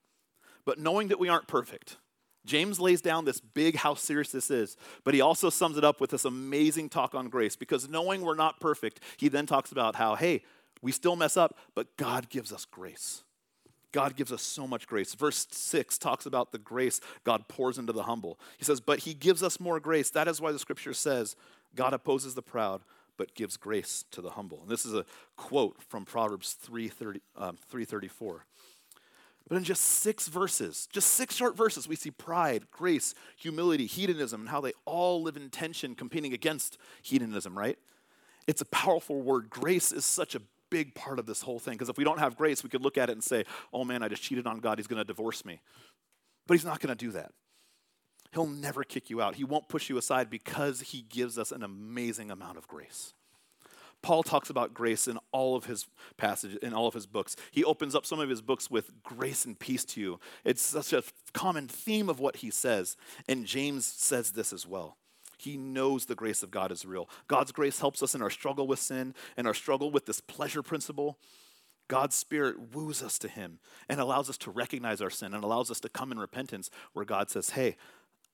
But 0.65 0.79
knowing 0.79 1.09
that 1.09 1.19
we 1.19 1.29
aren't 1.29 1.49
perfect. 1.49 1.97
James 2.45 2.81
lays 2.81 3.01
down 3.01 3.25
this 3.25 3.41
big 3.41 3.77
how 3.77 3.95
serious 3.95 4.33
this 4.33 4.51
is, 4.51 4.77
but 5.05 5.15
he 5.15 5.21
also 5.21 5.49
sums 5.49 5.77
it 5.77 5.85
up 5.85 6.01
with 6.01 6.11
this 6.11 6.25
amazing 6.25 6.89
talk 6.89 7.15
on 7.15 7.29
grace 7.29 7.55
because 7.55 7.89
knowing 7.89 8.23
we're 8.23 8.35
not 8.35 8.59
perfect, 8.59 8.99
he 9.17 9.29
then 9.29 9.47
talks 9.47 9.71
about 9.71 9.95
how, 9.95 10.17
hey, 10.17 10.43
we 10.81 10.91
still 10.91 11.15
mess 11.15 11.37
up, 11.37 11.57
but 11.77 11.97
God 11.97 12.29
gives 12.29 12.53
us 12.53 12.65
grace. 12.65 13.23
God 13.93 14.17
gives 14.17 14.33
us 14.33 14.43
so 14.43 14.67
much 14.67 14.87
grace. 14.87 15.15
Verse 15.15 15.47
6 15.51 15.99
talks 15.99 16.27
about 16.27 16.51
the 16.51 16.59
grace 16.59 17.01
God 17.25 17.47
pours 17.47 17.79
into 17.79 17.93
the 17.93 18.05
humble. 18.05 18.41
He 18.57 18.65
says, 18.65 18.81
But 18.81 19.01
he 19.01 19.15
gives 19.15 19.43
us 19.43 19.61
more 19.61 19.79
grace. 19.79 20.11
That 20.11 20.29
is 20.29 20.41
why 20.41 20.51
the 20.51 20.59
scripture 20.59 20.95
says, 20.95 21.37
God 21.75 21.93
opposes 21.93 22.35
the 22.35 22.43
proud, 22.43 22.83
but 23.17 23.35
gives 23.35 23.57
grace 23.57 24.05
to 24.11 24.21
the 24.21 24.31
humble. 24.31 24.61
And 24.63 24.71
this 24.71 24.85
is 24.85 24.95
a 24.95 25.05
quote 25.37 25.83
from 25.83 26.05
Proverbs 26.05 26.55
330, 26.55 27.21
um, 27.37 27.57
334. 27.69 28.45
But 29.49 29.57
in 29.57 29.65
just 29.65 29.83
six 29.83 30.29
verses, 30.29 30.89
just 30.93 31.09
six 31.09 31.35
short 31.35 31.57
verses, 31.57 31.89
we 31.89 31.97
see 31.97 32.11
pride, 32.11 32.71
grace, 32.71 33.15
humility, 33.37 33.87
hedonism, 33.87 34.43
and 34.43 34.49
how 34.49 34.61
they 34.61 34.73
all 34.85 35.23
live 35.23 35.37
in 35.37 35.51
tension, 35.51 35.95
competing 35.95 36.33
against 36.33 36.79
hedonism, 37.03 37.59
right? 37.59 37.79
It's 38.47 38.61
a 38.61 38.67
powerful 38.67 39.21
word. 39.21 39.51
Grace 39.51 39.93
is 39.93 40.05
such 40.05 40.35
a 40.35 40.43
big 40.71 40.95
part 40.95 41.19
of 41.19 41.27
this 41.27 41.43
whole 41.43 41.59
thing 41.59 41.75
because 41.75 41.91
if 41.91 41.99
we 41.99 42.05
don't 42.05 42.19
have 42.19 42.37
grace, 42.37 42.65
we 42.65 42.71
could 42.71 42.83
look 42.83 42.97
at 42.97 43.11
it 43.11 43.13
and 43.13 43.23
say, 43.23 43.45
oh 43.73 43.85
man, 43.85 44.03
I 44.03 44.09
just 44.09 44.23
cheated 44.23 44.47
on 44.47 44.59
God. 44.61 44.79
He's 44.79 44.87
going 44.87 45.01
to 45.01 45.05
divorce 45.05 45.45
me. 45.45 45.61
But 46.47 46.55
He's 46.55 46.65
not 46.65 46.81
going 46.81 46.97
to 46.97 47.05
do 47.05 47.13
that. 47.13 47.33
He'll 48.33 48.47
never 48.47 48.83
kick 48.83 49.11
you 49.11 49.21
out. 49.21 49.37
He 49.37 49.45
won't 49.45 49.69
push 49.69 49.91
you 49.91 49.99
aside 49.99 50.31
because 50.31 50.81
He 50.81 51.03
gives 51.03 51.39
us 51.39 51.53
an 51.53 51.63
amazing 51.63 52.31
amount 52.31 52.59
of 52.59 52.67
grace. 52.67 53.15
Paul 54.03 54.25
talks 54.25 54.51
about 54.51 54.75
grace 54.75 55.07
in 55.07 55.19
all 55.31 55.55
of 55.55 55.67
his 55.67 55.87
passages, 56.17 56.59
in 56.61 56.75
all 56.75 56.89
of 56.89 56.95
his 56.95 57.07
books. 57.07 57.37
He 57.53 57.63
opens 57.63 57.95
up 57.95 58.05
some 58.05 58.19
of 58.19 58.29
his 58.29 58.43
books 58.43 58.69
with 58.69 58.91
grace 59.05 59.45
and 59.45 59.57
peace 59.57 59.85
to 59.87 60.01
you. 60.01 60.21
It's 60.45 60.61
such 60.61 60.93
a 60.93 61.05
common 61.33 61.69
theme 61.69 62.09
of 62.09 62.19
what 62.19 62.37
he 62.37 62.51
says. 62.51 62.97
And 63.29 63.47
James 63.47 63.87
says 63.87 64.33
this 64.33 64.53
as 64.53 64.67
well. 64.67 64.97
He 65.39 65.57
knows 65.57 66.07
the 66.07 66.15
grace 66.15 66.43
of 66.43 66.51
God 66.51 66.73
is 66.73 66.85
real. 66.85 67.09
God's 67.29 67.53
grace 67.53 67.81
helps 67.81 68.03
us 68.03 68.15
in 68.15 68.23
our 68.23 68.31
struggle 68.31 68.67
with 68.67 68.79
sin 68.79 69.15
and 69.37 69.47
our 69.47 69.55
struggle 69.55 69.91
with 69.91 70.07
this 70.07 70.21
pleasure 70.21 70.63
principle. 70.63 71.19
God's 71.89 72.15
Spirit 72.15 72.75
woos 72.75 73.03
us 73.03 73.19
to 73.19 73.29
Him 73.29 73.59
and 73.89 74.01
allows 74.01 74.31
us 74.31 74.39
to 74.39 74.51
recognize 74.51 75.01
our 75.01 75.11
sin 75.11 75.35
and 75.35 75.43
allows 75.45 75.71
us 75.71 75.81
to 75.81 75.89
come 75.89 76.13
in 76.13 76.19
repentance 76.19 76.71
where 76.93 77.05
God 77.05 77.29
says, 77.29 77.51
Hey, 77.51 77.77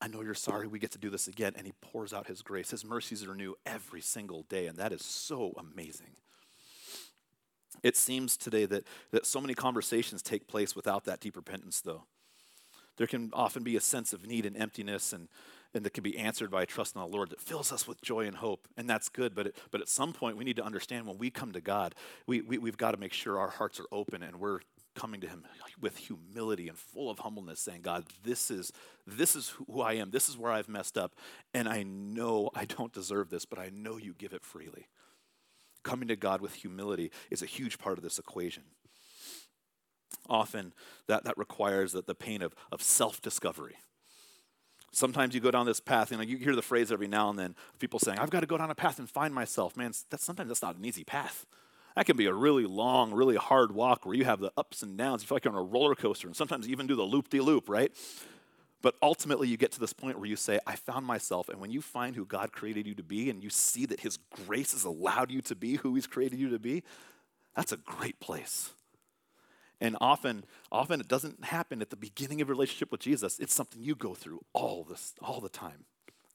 I 0.01 0.07
know 0.07 0.21
you're 0.21 0.33
sorry. 0.33 0.67
We 0.67 0.79
get 0.79 0.91
to 0.91 0.97
do 0.97 1.09
this 1.09 1.27
again. 1.27 1.53
And 1.55 1.65
he 1.65 1.73
pours 1.81 2.13
out 2.13 2.27
his 2.27 2.41
grace. 2.41 2.71
His 2.71 2.85
mercies 2.85 3.25
are 3.25 3.35
new 3.35 3.55
every 3.65 4.01
single 4.01 4.43
day. 4.43 4.67
And 4.67 4.77
that 4.77 4.93
is 4.93 5.03
so 5.03 5.53
amazing. 5.57 6.15
It 7.83 7.95
seems 7.95 8.37
today 8.37 8.65
that, 8.65 8.85
that 9.11 9.25
so 9.25 9.39
many 9.39 9.53
conversations 9.53 10.21
take 10.21 10.47
place 10.47 10.75
without 10.75 11.05
that 11.05 11.19
deep 11.19 11.35
repentance, 11.35 11.81
though. 11.81 12.03
There 12.97 13.07
can 13.07 13.29
often 13.31 13.63
be 13.63 13.77
a 13.77 13.81
sense 13.81 14.11
of 14.11 14.25
need 14.25 14.45
and 14.45 14.57
emptiness, 14.57 15.13
and, 15.13 15.29
and 15.73 15.85
that 15.85 15.93
can 15.93 16.03
be 16.03 16.17
answered 16.17 16.51
by 16.51 16.63
a 16.63 16.65
trust 16.65 16.95
in 16.95 17.01
the 17.01 17.07
Lord 17.07 17.29
that 17.29 17.39
fills 17.39 17.71
us 17.71 17.87
with 17.87 18.01
joy 18.01 18.25
and 18.25 18.35
hope. 18.35 18.67
And 18.75 18.89
that's 18.89 19.07
good. 19.07 19.33
But, 19.33 19.47
it, 19.47 19.57
but 19.71 19.79
at 19.79 19.87
some 19.87 20.11
point, 20.11 20.35
we 20.35 20.43
need 20.43 20.57
to 20.57 20.65
understand 20.65 21.07
when 21.07 21.17
we 21.17 21.29
come 21.29 21.53
to 21.53 21.61
God, 21.61 21.95
we, 22.27 22.41
we, 22.41 22.57
we've 22.57 22.75
got 22.75 22.91
to 22.91 22.97
make 22.97 23.13
sure 23.13 23.39
our 23.39 23.49
hearts 23.49 23.79
are 23.79 23.87
open 23.91 24.21
and 24.21 24.37
we're 24.37 24.59
coming 24.99 25.21
to 25.21 25.27
him 25.27 25.45
with 25.79 25.95
humility 25.95 26.67
and 26.67 26.77
full 26.77 27.09
of 27.09 27.19
humbleness 27.19 27.61
saying 27.61 27.81
god 27.81 28.03
this 28.23 28.51
is 28.51 28.73
this 29.07 29.33
is 29.33 29.49
who 29.49 29.81
i 29.81 29.93
am. 29.93 30.11
This 30.11 30.27
is 30.27 30.37
where 30.37 30.51
i've 30.51 30.67
messed 30.67 30.97
up 30.97 31.15
and 31.53 31.69
i 31.69 31.83
know 31.83 32.49
i 32.53 32.65
don't 32.65 32.91
deserve 32.91 33.29
this 33.29 33.45
but 33.45 33.59
i 33.59 33.69
know 33.73 33.95
you 33.95 34.13
give 34.13 34.33
it 34.33 34.43
freely. 34.43 34.87
Coming 35.83 36.09
to 36.09 36.17
god 36.17 36.41
with 36.41 36.53
humility 36.53 37.11
is 37.31 37.41
a 37.41 37.45
huge 37.45 37.77
part 37.79 37.97
of 37.97 38.03
this 38.03 38.19
equation. 38.19 38.63
Often 40.29 40.73
that, 41.07 41.23
that 41.23 41.37
requires 41.37 41.93
the, 41.93 42.01
the 42.01 42.15
pain 42.15 42.41
of, 42.41 42.53
of 42.71 42.81
self-discovery. 42.81 43.77
Sometimes 44.91 45.33
you 45.33 45.39
go 45.39 45.51
down 45.51 45.65
this 45.65 45.79
path 45.79 46.11
you 46.11 46.17
know 46.17 46.23
you 46.23 46.37
hear 46.37 46.57
the 46.57 46.61
phrase 46.61 46.91
every 46.91 47.07
now 47.07 47.29
and 47.29 47.39
then 47.39 47.55
people 47.79 47.99
saying 47.99 48.19
i've 48.19 48.31
got 48.31 48.41
to 48.41 48.47
go 48.47 48.57
down 48.57 48.69
a 48.69 48.75
path 48.75 48.99
and 48.99 49.09
find 49.09 49.33
myself. 49.33 49.77
Man 49.77 49.93
that's 50.09 50.25
sometimes 50.25 50.49
that's 50.49 50.61
not 50.61 50.75
an 50.75 50.83
easy 50.83 51.05
path 51.05 51.45
that 51.95 52.05
can 52.05 52.17
be 52.17 52.27
a 52.27 52.33
really 52.33 52.65
long, 52.65 53.11
really 53.13 53.35
hard 53.35 53.73
walk 53.73 54.05
where 54.05 54.15
you 54.15 54.25
have 54.25 54.39
the 54.39 54.51
ups 54.57 54.83
and 54.83 54.97
downs. 54.97 55.21
You 55.21 55.27
feel 55.27 55.35
like 55.35 55.45
you're 55.45 55.53
on 55.53 55.59
a 55.59 55.63
roller 55.63 55.95
coaster, 55.95 56.27
and 56.27 56.35
sometimes 56.35 56.67
you 56.67 56.71
even 56.71 56.87
do 56.87 56.95
the 56.95 57.03
loop 57.03 57.29
de 57.29 57.41
loop, 57.41 57.69
right? 57.69 57.91
But 58.81 58.95
ultimately, 59.01 59.49
you 59.49 59.57
get 59.57 59.73
to 59.73 59.79
this 59.79 59.91
point 59.91 60.17
where 60.17 60.29
you 60.29 60.37
say, 60.37 60.59
I 60.65 60.75
found 60.75 61.05
myself. 61.05 61.49
And 61.49 61.59
when 61.59 61.71
you 61.71 61.81
find 61.81 62.15
who 62.15 62.25
God 62.25 62.53
created 62.53 62.87
you 62.87 62.95
to 62.95 63.03
be 63.03 63.29
and 63.29 63.43
you 63.43 63.49
see 63.49 63.85
that 63.87 63.99
His 63.99 64.17
grace 64.45 64.71
has 64.71 64.85
allowed 64.85 65.31
you 65.31 65.41
to 65.43 65.55
be 65.55 65.75
who 65.75 65.95
He's 65.95 66.07
created 66.07 66.39
you 66.39 66.49
to 66.49 66.59
be, 66.59 66.83
that's 67.55 67.73
a 67.73 67.77
great 67.77 68.19
place. 68.21 68.71
And 69.81 69.97
often, 69.99 70.45
often 70.71 71.01
it 71.01 71.07
doesn't 71.07 71.45
happen 71.45 71.81
at 71.81 71.89
the 71.89 71.95
beginning 71.95 72.41
of 72.41 72.49
a 72.49 72.53
relationship 72.53 72.91
with 72.91 73.01
Jesus. 73.01 73.39
It's 73.39 73.53
something 73.53 73.81
you 73.81 73.95
go 73.95 74.13
through 74.13 74.41
all 74.53 74.83
this, 74.83 75.13
all 75.21 75.41
the 75.41 75.49
time 75.49 75.85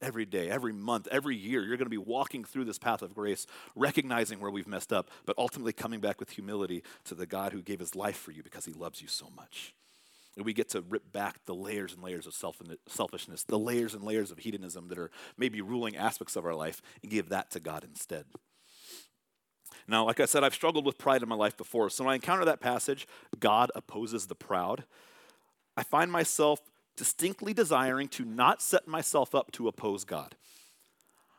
every 0.04 0.26
day, 0.26 0.50
every 0.50 0.72
month, 0.72 1.08
every 1.10 1.36
year, 1.36 1.62
you're 1.62 1.76
going 1.76 1.86
to 1.86 1.90
be 1.90 1.96
walking 1.98 2.44
through 2.44 2.64
this 2.64 2.78
path 2.78 3.02
of 3.02 3.14
grace, 3.14 3.46
recognizing 3.74 4.38
where 4.38 4.50
we've 4.50 4.68
messed 4.68 4.92
up, 4.92 5.10
but 5.24 5.34
ultimately 5.38 5.72
coming 5.72 6.00
back 6.00 6.20
with 6.20 6.30
humility 6.30 6.82
to 7.04 7.14
the 7.14 7.26
God 7.26 7.52
who 7.52 7.62
gave 7.62 7.80
his 7.80 7.96
life 7.96 8.16
for 8.16 8.30
you 8.30 8.42
because 8.42 8.66
he 8.66 8.72
loves 8.72 9.00
you 9.00 9.08
so 9.08 9.30
much. 9.34 9.74
And 10.36 10.44
we 10.44 10.52
get 10.52 10.68
to 10.70 10.82
rip 10.82 11.12
back 11.12 11.44
the 11.46 11.54
layers 11.54 11.94
and 11.94 12.02
layers 12.02 12.26
of 12.26 12.34
self- 12.34 12.60
selfishness, 12.88 13.44
the 13.44 13.58
layers 13.58 13.94
and 13.94 14.02
layers 14.02 14.30
of 14.30 14.38
hedonism 14.38 14.88
that 14.88 14.98
are 14.98 15.10
maybe 15.38 15.60
ruling 15.62 15.96
aspects 15.96 16.36
of 16.36 16.44
our 16.44 16.54
life, 16.54 16.82
and 17.02 17.10
give 17.10 17.28
that 17.30 17.50
to 17.52 17.60
God 17.60 17.84
instead. 17.84 18.26
Now, 19.86 20.04
like 20.04 20.20
I 20.20 20.24
said, 20.24 20.44
I've 20.44 20.54
struggled 20.54 20.86
with 20.86 20.98
pride 20.98 21.22
in 21.22 21.28
my 21.28 21.34
life 21.34 21.56
before. 21.56 21.88
So 21.90 22.04
when 22.04 22.12
I 22.12 22.16
encounter 22.16 22.44
that 22.44 22.60
passage, 22.60 23.06
God 23.38 23.70
opposes 23.74 24.26
the 24.26 24.34
proud, 24.34 24.84
I 25.76 25.82
find 25.82 26.10
myself 26.10 26.60
distinctly 26.96 27.52
desiring 27.52 28.08
to 28.08 28.24
not 28.24 28.62
set 28.62 28.86
myself 28.86 29.34
up 29.34 29.52
to 29.52 29.68
oppose 29.68 30.04
God. 30.04 30.34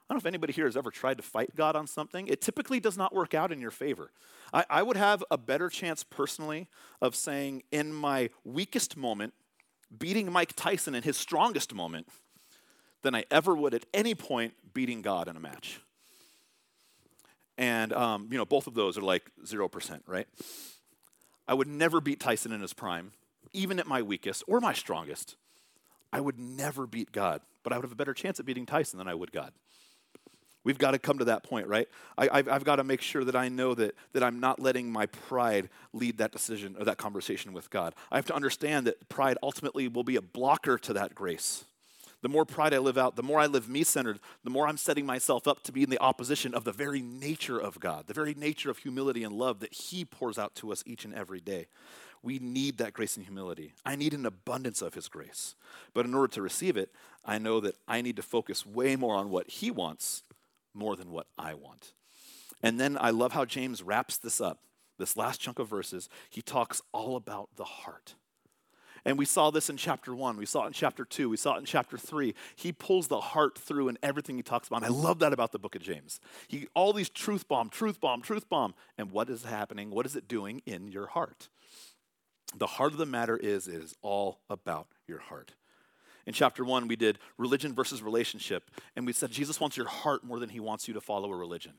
I 0.08 0.14
don't 0.14 0.18
know 0.18 0.28
if 0.28 0.28
anybody 0.28 0.54
here 0.54 0.66
has 0.66 0.78
ever 0.78 0.92
tried 0.92 1.18
to 1.18 1.24
fight 1.24 1.56
God 1.56 1.76
on 1.76 1.88
something. 1.88 2.28
It 2.28 2.40
typically 2.40 2.80
does 2.80 2.96
not 2.96 3.14
work 3.14 3.34
out 3.34 3.52
in 3.52 3.60
your 3.60 3.72
favor. 3.72 4.12
I, 4.54 4.64
I, 4.70 4.84
would 4.84 4.98
have 4.98 5.24
a 5.32 5.38
better 5.38 5.68
chance 5.68 6.04
personally 6.04 6.68
of 7.02 7.16
saying, 7.16 7.64
in 7.72 7.92
my 7.92 8.30
weakest 8.44 8.96
moment, 8.96 9.34
beating 9.98 10.32
Mike 10.32 10.54
Tyson 10.56 10.94
in 10.94 11.02
his 11.02 11.18
strongest 11.18 11.74
moment 11.74 12.08
than 13.02 13.16
I 13.16 13.24
ever 13.32 13.56
would 13.56 13.74
at 13.74 13.86
any 13.96 14.14
point 14.14 14.54
beating 14.76 15.02
God 15.02 15.28
in 15.28 15.36
a 15.36 15.40
match. 15.40 15.80
And, 17.58 17.92
um, 17.94 18.28
you 18.32 18.38
know, 18.38 18.46
both 18.46 18.68
of 18.68 18.76
those 18.76 19.00
are 19.00 19.02
like 19.02 19.32
0%, 19.44 20.02
right? 20.06 20.28
I 21.48 21.56
would 21.56 21.68
never 21.68 22.00
beat 22.00 22.20
Tyson 22.20 22.52
in 22.52 22.62
his 22.62 22.74
prime, 22.74 23.14
even 23.54 23.80
at 23.80 23.88
my 23.88 24.04
weakest 24.04 24.44
or 24.48 24.60
my 24.60 24.74
strongest. 24.74 25.36
I 26.16 26.22
would 26.22 26.40
never 26.40 26.88
beat 26.88 27.12
God, 27.12 27.42
but 27.62 27.74
I 27.74 27.76
would 27.76 27.84
have 27.84 27.92
a 27.92 27.96
better 27.96 28.14
chance 28.14 28.40
at 28.40 28.46
beating 28.46 28.66
Tyson 28.66 28.98
than 29.00 29.08
I 29.10 29.14
would 29.14 29.34
God. 29.34 29.52
We've 30.64 30.78
got 30.78 30.92
to 30.92 30.98
come 30.98 31.18
to 31.18 31.26
that 31.26 31.44
point, 31.44 31.68
right? 31.68 31.90
I, 32.18 32.42
have 32.48 32.64
got 32.64 32.78
to 32.78 32.86
make 32.86 33.02
sure 33.02 33.26
that 33.26 33.36
I 33.36 33.50
know 33.50 33.76
that, 33.76 33.96
that 34.14 34.24
I'm 34.24 34.40
not 34.40 34.58
letting 34.58 34.90
my 34.90 35.08
pride 35.08 35.68
lead 35.92 36.20
that 36.20 36.32
decision 36.32 36.78
or 36.80 36.86
that 36.86 36.98
conversation 36.98 37.52
with 37.52 37.70
God. 37.70 37.94
I 38.10 38.16
have 38.16 38.26
to 38.28 38.34
understand 38.34 38.88
that 38.88 39.10
pride 39.10 39.38
ultimately 39.44 39.90
will 39.90 40.06
be 40.06 40.16
a 40.16 40.22
blocker 40.22 40.78
to 40.78 40.94
that 40.94 41.16
grace. 41.16 41.66
The 42.22 42.30
more 42.30 42.46
pride 42.46 42.74
I 42.74 42.78
live 42.78 42.98
out, 42.98 43.18
the 43.18 43.22
more 43.22 43.42
I 43.42 43.48
live 43.48 43.68
me 43.68 43.84
centered, 43.84 44.22
the 44.46 44.50
more 44.50 44.70
I'm 44.70 44.78
setting 44.78 45.06
myself 45.06 45.50
up 45.50 45.64
to 45.64 45.74
be 45.74 45.84
in 45.84 45.90
the 45.90 46.02
opposition 46.02 46.54
of 46.54 46.64
the 46.64 46.72
very 46.72 47.02
nature 47.02 47.60
of 47.60 47.82
God, 47.82 48.08
the 48.08 48.14
very 48.14 48.34
nature 48.34 48.72
of 48.72 48.78
humility 48.78 49.26
and 49.26 49.36
love 49.36 49.60
that 49.60 49.74
He 49.74 50.06
pours 50.06 50.38
out 50.38 50.56
to 50.56 50.72
us 50.72 50.82
each 50.88 51.04
and 51.04 51.14
every 51.14 51.42
day. 51.42 51.68
We 52.26 52.40
need 52.40 52.80
that 52.80 52.94
grace 52.94 53.16
and 53.18 53.26
humility. 53.26 53.74
I 53.86 53.96
need 53.96 54.16
an 54.16 54.26
abundance 54.26 54.82
of 54.82 54.96
His 54.96 55.08
grace. 55.08 55.54
But 55.94 56.06
in 56.06 56.16
order 56.16 56.34
to 56.34 56.42
receive 56.42 56.76
it, 56.76 56.90
I 57.24 57.38
know 57.38 57.60
that 57.60 57.76
I 57.88 58.02
need 58.02 58.16
to 58.16 58.24
focus 58.24 58.66
way 58.66 58.96
more 58.96 59.16
on 59.16 59.30
what 59.30 59.48
He 59.48 59.70
wants 59.70 60.24
more 60.74 60.96
than 60.96 61.12
what 61.12 61.28
I 61.38 61.54
want. 61.54 61.94
And 62.64 62.80
then 62.80 62.98
I 63.00 63.12
love 63.12 63.34
how 63.34 63.46
James 63.46 63.84
wraps 63.84 64.18
this 64.18 64.42
up. 64.42 64.60
This 64.98 65.16
last 65.16 65.40
chunk 65.40 65.60
of 65.60 65.70
verses, 65.70 66.10
he 66.30 66.42
talks 66.42 66.82
all 66.94 67.16
about 67.16 67.50
the 67.58 67.66
heart. 67.66 68.16
And 69.04 69.20
we 69.20 69.26
saw 69.26 69.52
this 69.52 69.70
in 69.70 69.78
chapter 69.78 70.16
one. 70.16 70.36
We 70.36 70.48
saw 70.48 70.64
it 70.64 70.68
in 70.68 70.74
chapter 70.74 71.06
two. 71.06 71.30
We 71.30 71.38
saw 71.38 71.56
it 71.56 71.60
in 71.60 71.66
chapter 71.66 71.98
three. 71.98 72.34
He 72.56 72.72
pulls 72.72 73.08
the 73.08 73.20
heart 73.20 73.58
through 73.58 73.90
in 73.90 74.00
everything 74.02 74.36
he 74.36 74.42
talks 74.42 74.68
about. 74.68 74.84
And 74.84 74.86
I 74.86 74.98
love 74.98 75.20
that 75.20 75.32
about 75.32 75.52
the 75.52 75.60
book 75.60 75.76
of 75.76 75.84
James. 75.84 76.20
He 76.48 76.68
all 76.74 76.92
these 76.92 77.10
truth 77.10 77.48
bomb, 77.48 77.70
truth 77.70 78.02
bomb, 78.02 78.24
truth 78.24 78.50
bomb. 78.50 78.74
And 78.98 79.12
what 79.12 79.30
is 79.30 79.44
happening? 79.44 79.92
What 79.92 80.08
is 80.08 80.16
it 80.16 80.28
doing 80.28 80.64
in 80.66 80.88
your 80.88 81.08
heart? 81.08 81.50
The 82.58 82.68
heart 82.68 82.94
of 82.94 82.98
the 82.98 83.06
matter 83.06 83.36
is 83.36 83.68
it 83.68 83.76
is 83.76 83.96
all 84.02 84.40
about 84.50 84.88
your 85.08 85.20
heart. 85.20 85.52
In 86.26 86.34
chapter 86.34 86.64
one, 86.64 86.88
we 86.88 86.96
did 86.96 87.20
religion 87.38 87.74
versus 87.74 88.02
relationship, 88.02 88.72
and 88.96 89.06
we 89.06 89.14
said 89.14 89.30
Jesus 89.30 89.60
wants 89.60 89.78
your 89.78 89.88
heart 89.88 90.24
more 90.24 90.40
than 90.40 90.50
he 90.50 90.60
wants 90.60 90.88
you 90.88 90.94
to 90.94 91.02
follow 91.02 91.32
a 91.32 91.38
religion. 91.38 91.74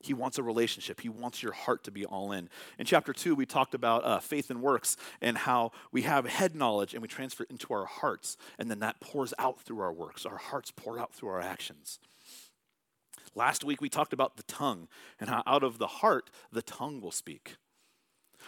He 0.00 0.14
wants 0.14 0.38
a 0.38 0.42
relationship. 0.42 1.00
He 1.00 1.08
wants 1.08 1.42
your 1.42 1.52
heart 1.52 1.84
to 1.84 1.90
be 1.90 2.04
all 2.04 2.32
in. 2.32 2.48
In 2.78 2.86
chapter 2.86 3.12
two, 3.12 3.34
we 3.34 3.46
talked 3.46 3.74
about 3.74 4.04
uh, 4.04 4.20
faith 4.20 4.50
and 4.50 4.62
works 4.62 4.96
and 5.20 5.38
how 5.38 5.72
we 5.90 6.02
have 6.02 6.26
head 6.26 6.54
knowledge 6.54 6.92
and 6.92 7.02
we 7.02 7.08
transfer 7.08 7.44
it 7.44 7.50
into 7.50 7.72
our 7.72 7.86
hearts, 7.86 8.36
and 8.58 8.70
then 8.70 8.80
that 8.80 9.00
pours 9.00 9.32
out 9.38 9.60
through 9.60 9.80
our 9.80 9.92
works. 9.92 10.26
Our 10.26 10.36
hearts 10.36 10.70
pour 10.70 10.98
out 10.98 11.14
through 11.14 11.30
our 11.30 11.40
actions. 11.40 11.98
Last 13.34 13.64
week, 13.64 13.80
we 13.80 13.88
talked 13.88 14.12
about 14.12 14.36
the 14.36 14.42
tongue 14.44 14.88
and 15.20 15.28
how 15.28 15.42
out 15.46 15.62
of 15.62 15.78
the 15.78 15.86
heart, 15.86 16.30
the 16.50 16.62
tongue 16.62 17.00
will 17.00 17.10
speak. 17.10 17.56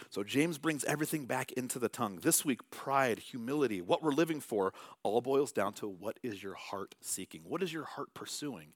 So 0.09 0.23
James 0.23 0.57
brings 0.57 0.83
everything 0.85 1.25
back 1.25 1.51
into 1.53 1.79
the 1.79 1.89
tongue. 1.89 2.19
This 2.21 2.43
week, 2.43 2.69
pride, 2.71 3.19
humility, 3.19 3.81
what 3.81 4.03
we're 4.03 4.11
living 4.11 4.41
for, 4.41 4.73
all 5.03 5.21
boils 5.21 5.51
down 5.51 5.73
to 5.73 5.87
what 5.87 6.19
is 6.23 6.41
your 6.43 6.55
heart 6.55 6.95
seeking? 7.01 7.41
What 7.45 7.63
is 7.63 7.73
your 7.73 7.85
heart 7.85 8.13
pursuing? 8.13 8.73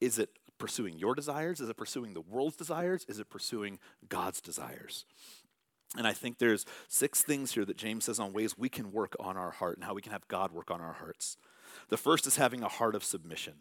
Is 0.00 0.18
it 0.18 0.30
pursuing 0.58 0.98
your 0.98 1.14
desires? 1.14 1.60
Is 1.60 1.68
it 1.68 1.76
pursuing 1.76 2.14
the 2.14 2.20
world's 2.20 2.56
desires? 2.56 3.04
Is 3.08 3.18
it 3.18 3.30
pursuing 3.30 3.78
God's 4.08 4.40
desires? 4.40 5.04
And 5.96 6.06
I 6.06 6.12
think 6.12 6.38
there's 6.38 6.66
six 6.88 7.22
things 7.22 7.52
here 7.52 7.64
that 7.64 7.76
James 7.76 8.04
says 8.04 8.18
on 8.18 8.32
ways 8.32 8.58
we 8.58 8.68
can 8.68 8.92
work 8.92 9.14
on 9.20 9.36
our 9.36 9.50
heart 9.50 9.76
and 9.76 9.84
how 9.84 9.94
we 9.94 10.02
can 10.02 10.12
have 10.12 10.26
God 10.28 10.52
work 10.52 10.70
on 10.70 10.80
our 10.80 10.94
hearts. 10.94 11.36
The 11.88 11.96
first 11.96 12.26
is 12.26 12.36
having 12.36 12.62
a 12.62 12.68
heart 12.68 12.94
of 12.94 13.04
submission. 13.04 13.54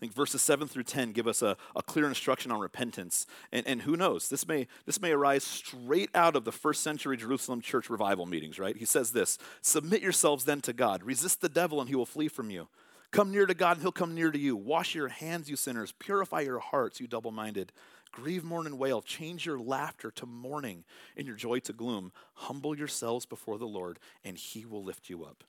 Think 0.00 0.14
verses 0.14 0.42
7 0.42 0.66
through 0.66 0.84
10 0.84 1.12
give 1.12 1.28
us 1.28 1.42
a, 1.42 1.56
a 1.76 1.82
clear 1.82 2.08
instruction 2.08 2.50
on 2.50 2.58
repentance. 2.58 3.26
And, 3.52 3.66
and 3.66 3.82
who 3.82 3.96
knows, 3.96 4.28
this 4.28 4.48
may, 4.48 4.66
this 4.86 5.00
may 5.00 5.12
arise 5.12 5.44
straight 5.44 6.10
out 6.14 6.36
of 6.36 6.44
the 6.44 6.52
first 6.52 6.82
century 6.82 7.16
Jerusalem 7.16 7.60
church 7.60 7.90
revival 7.90 8.26
meetings, 8.26 8.58
right? 8.58 8.76
He 8.76 8.86
says 8.86 9.12
this 9.12 9.38
Submit 9.62 10.02
yourselves 10.02 10.44
then 10.44 10.60
to 10.62 10.72
God, 10.72 11.04
resist 11.04 11.40
the 11.40 11.48
devil, 11.48 11.80
and 11.80 11.88
he 11.88 11.94
will 11.94 12.06
flee 12.06 12.28
from 12.28 12.50
you. 12.50 12.68
Come 13.12 13.32
near 13.32 13.44
to 13.44 13.54
God, 13.54 13.76
and 13.76 13.82
he'll 13.82 13.92
come 13.92 14.14
near 14.14 14.30
to 14.30 14.38
you. 14.38 14.56
Wash 14.56 14.94
your 14.94 15.08
hands, 15.08 15.50
you 15.50 15.56
sinners. 15.56 15.92
Purify 15.92 16.40
your 16.40 16.60
hearts, 16.60 17.00
you 17.00 17.06
double 17.06 17.32
minded. 17.32 17.72
Grieve, 18.12 18.44
mourn, 18.44 18.66
and 18.66 18.78
wail. 18.78 19.02
Change 19.02 19.46
your 19.46 19.58
laughter 19.58 20.10
to 20.12 20.26
mourning 20.26 20.84
and 21.16 21.26
your 21.26 21.36
joy 21.36 21.58
to 21.60 21.72
gloom. 21.72 22.12
Humble 22.34 22.76
yourselves 22.76 23.26
before 23.26 23.58
the 23.58 23.66
Lord, 23.66 23.98
and 24.24 24.36
he 24.36 24.64
will 24.64 24.82
lift 24.82 25.10
you 25.10 25.24
up. 25.24 25.44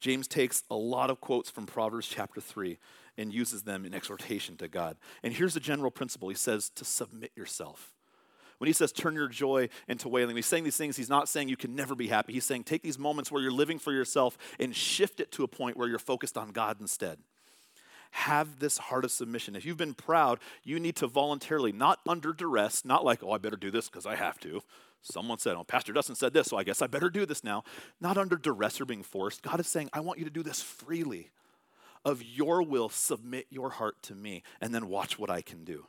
James 0.00 0.26
takes 0.26 0.64
a 0.70 0.74
lot 0.74 1.10
of 1.10 1.20
quotes 1.20 1.48
from 1.48 1.64
Proverbs 1.64 2.08
chapter 2.08 2.40
3 2.40 2.78
and 3.16 3.32
uses 3.32 3.62
them 3.62 3.84
in 3.84 3.94
exhortation 3.94 4.56
to 4.56 4.68
God. 4.68 4.96
And 5.22 5.32
here's 5.32 5.54
the 5.54 5.60
general 5.60 5.90
principle 5.90 6.28
He 6.28 6.34
says 6.34 6.70
to 6.76 6.84
submit 6.84 7.32
yourself. 7.36 7.92
When 8.62 8.68
he 8.68 8.72
says 8.72 8.92
turn 8.92 9.14
your 9.14 9.26
joy 9.26 9.70
into 9.88 10.08
wailing, 10.08 10.36
he's 10.36 10.46
saying 10.46 10.62
these 10.62 10.76
things, 10.76 10.96
he's 10.96 11.08
not 11.08 11.28
saying 11.28 11.48
you 11.48 11.56
can 11.56 11.74
never 11.74 11.96
be 11.96 12.06
happy. 12.06 12.32
He's 12.32 12.44
saying 12.44 12.62
take 12.62 12.84
these 12.84 12.96
moments 12.96 13.32
where 13.32 13.42
you're 13.42 13.50
living 13.50 13.80
for 13.80 13.92
yourself 13.92 14.38
and 14.60 14.72
shift 14.72 15.18
it 15.18 15.32
to 15.32 15.42
a 15.42 15.48
point 15.48 15.76
where 15.76 15.88
you're 15.88 15.98
focused 15.98 16.38
on 16.38 16.52
God 16.52 16.80
instead. 16.80 17.18
Have 18.12 18.60
this 18.60 18.78
heart 18.78 19.04
of 19.04 19.10
submission. 19.10 19.56
If 19.56 19.64
you've 19.64 19.78
been 19.78 19.94
proud, 19.94 20.38
you 20.62 20.78
need 20.78 20.94
to 20.94 21.08
voluntarily, 21.08 21.72
not 21.72 21.98
under 22.06 22.32
duress, 22.32 22.84
not 22.84 23.04
like, 23.04 23.24
oh, 23.24 23.32
I 23.32 23.38
better 23.38 23.56
do 23.56 23.72
this 23.72 23.88
because 23.88 24.06
I 24.06 24.14
have 24.14 24.38
to. 24.40 24.62
Someone 25.02 25.38
said, 25.38 25.56
oh, 25.56 25.64
Pastor 25.64 25.92
Dustin 25.92 26.14
said 26.14 26.32
this, 26.32 26.46
so 26.46 26.56
I 26.56 26.62
guess 26.62 26.80
I 26.80 26.86
better 26.86 27.10
do 27.10 27.26
this 27.26 27.42
now. 27.42 27.64
Not 28.00 28.16
under 28.16 28.36
duress 28.36 28.80
or 28.80 28.84
being 28.84 29.02
forced. 29.02 29.42
God 29.42 29.58
is 29.58 29.66
saying, 29.66 29.90
I 29.92 29.98
want 29.98 30.20
you 30.20 30.24
to 30.24 30.30
do 30.30 30.44
this 30.44 30.62
freely 30.62 31.30
of 32.04 32.22
your 32.22 32.62
will, 32.62 32.88
submit 32.88 33.46
your 33.50 33.70
heart 33.70 33.96
to 34.02 34.14
me, 34.14 34.42
and 34.60 34.74
then 34.74 34.88
watch 34.88 35.18
what 35.18 35.30
I 35.30 35.42
can 35.42 35.64
do. 35.64 35.86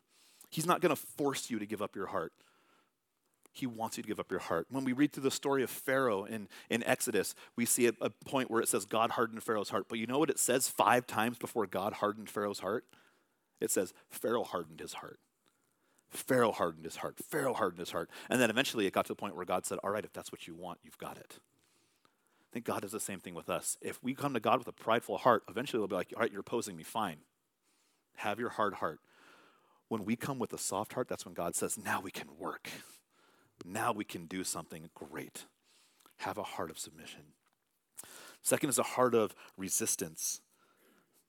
He's 0.49 0.65
not 0.65 0.81
going 0.81 0.95
to 0.95 1.01
force 1.01 1.49
you 1.49 1.59
to 1.59 1.65
give 1.65 1.81
up 1.81 1.95
your 1.95 2.07
heart. 2.07 2.33
He 3.51 3.67
wants 3.67 3.97
you 3.97 4.03
to 4.03 4.07
give 4.07 4.19
up 4.19 4.31
your 4.31 4.39
heart. 4.39 4.67
When 4.69 4.83
we 4.83 4.93
read 4.93 5.13
through 5.13 5.23
the 5.23 5.31
story 5.31 5.63
of 5.63 5.69
Pharaoh 5.69 6.25
in, 6.25 6.47
in 6.69 6.83
Exodus, 6.83 7.35
we 7.55 7.65
see 7.65 7.87
a, 7.87 7.93
a 8.01 8.09
point 8.09 8.49
where 8.49 8.61
it 8.61 8.67
says 8.67 8.85
God 8.85 9.11
hardened 9.11 9.43
Pharaoh's 9.43 9.69
heart. 9.69 9.85
But 9.87 9.99
you 9.99 10.07
know 10.07 10.17
what 10.17 10.31
it 10.31 10.39
says 10.39 10.67
five 10.67 11.05
times 11.05 11.37
before 11.37 11.67
God 11.67 11.93
hardened 11.93 12.29
Pharaoh's 12.29 12.59
heart? 12.59 12.85
It 13.61 13.69
says 13.69 13.93
Pharaoh 14.09 14.43
hardened 14.43 14.79
his 14.79 14.93
heart. 14.93 15.19
Pharaoh 16.09 16.51
hardened 16.51 16.85
his 16.85 16.97
heart. 16.97 17.17
Pharaoh 17.17 17.53
hardened 17.53 17.79
his 17.79 17.91
heart. 17.91 18.09
And 18.29 18.41
then 18.41 18.49
eventually 18.49 18.85
it 18.87 18.93
got 18.93 19.05
to 19.05 19.11
the 19.11 19.15
point 19.15 19.35
where 19.35 19.45
God 19.45 19.65
said, 19.65 19.79
All 19.83 19.91
right, 19.91 20.05
if 20.05 20.13
that's 20.13 20.31
what 20.31 20.47
you 20.47 20.55
want, 20.55 20.79
you've 20.83 20.97
got 20.97 21.17
it. 21.17 21.39
I 22.53 22.57
think 22.61 22.65
God 22.67 22.83
does 22.83 22.91
the 22.91 22.99
same 22.99 23.19
thing 23.19 23.33
with 23.33 23.49
us. 23.49 23.77
If 23.81 23.97
we 24.03 24.13
come 24.13 24.35
to 24.35 24.39
God 24.39 24.59
with 24.59 24.67
a 24.67 24.73
prideful 24.73 25.17
heart, 25.17 25.41
eventually 25.49 25.79
He'll 25.81 25.87
be 25.87 25.95
like, 25.95 26.13
all 26.15 26.21
right, 26.21 26.31
you're 26.31 26.41
opposing 26.41 26.77
me, 26.77 26.83
fine. 26.83 27.17
Have 28.17 28.39
your 28.39 28.49
hard 28.49 28.75
heart. 28.75 28.99
When 29.87 30.05
we 30.05 30.15
come 30.15 30.37
with 30.37 30.53
a 30.53 30.59
soft 30.59 30.93
heart, 30.93 31.07
that's 31.07 31.25
when 31.25 31.33
God 31.33 31.55
says, 31.55 31.79
now 31.79 31.99
we 31.99 32.11
can 32.11 32.27
work. 32.37 32.69
Now 33.65 33.91
we 33.91 34.03
can 34.03 34.27
do 34.27 34.43
something 34.43 34.91
great. 34.93 35.45
Have 36.17 36.37
a 36.37 36.43
heart 36.43 36.69
of 36.69 36.77
submission. 36.77 37.21
Second 38.43 38.69
is 38.69 38.77
a 38.77 38.83
heart 38.83 39.15
of 39.15 39.33
resistance. 39.57 40.39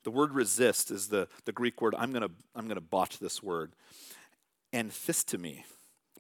The 0.03 0.11
word 0.11 0.33
resist 0.33 0.91
is 0.91 1.09
the, 1.09 1.29
the 1.47 1.53
Greek 1.53 1.81
word, 1.81 1.95
I'm 1.97 2.11
going 2.11 2.29
to 2.29 2.31
I'm 2.55 2.67
going 2.67 2.75
to 2.75 2.83
botch 2.83 3.19
this 3.19 3.43
word, 3.43 3.73
anthistemi, 4.75 5.65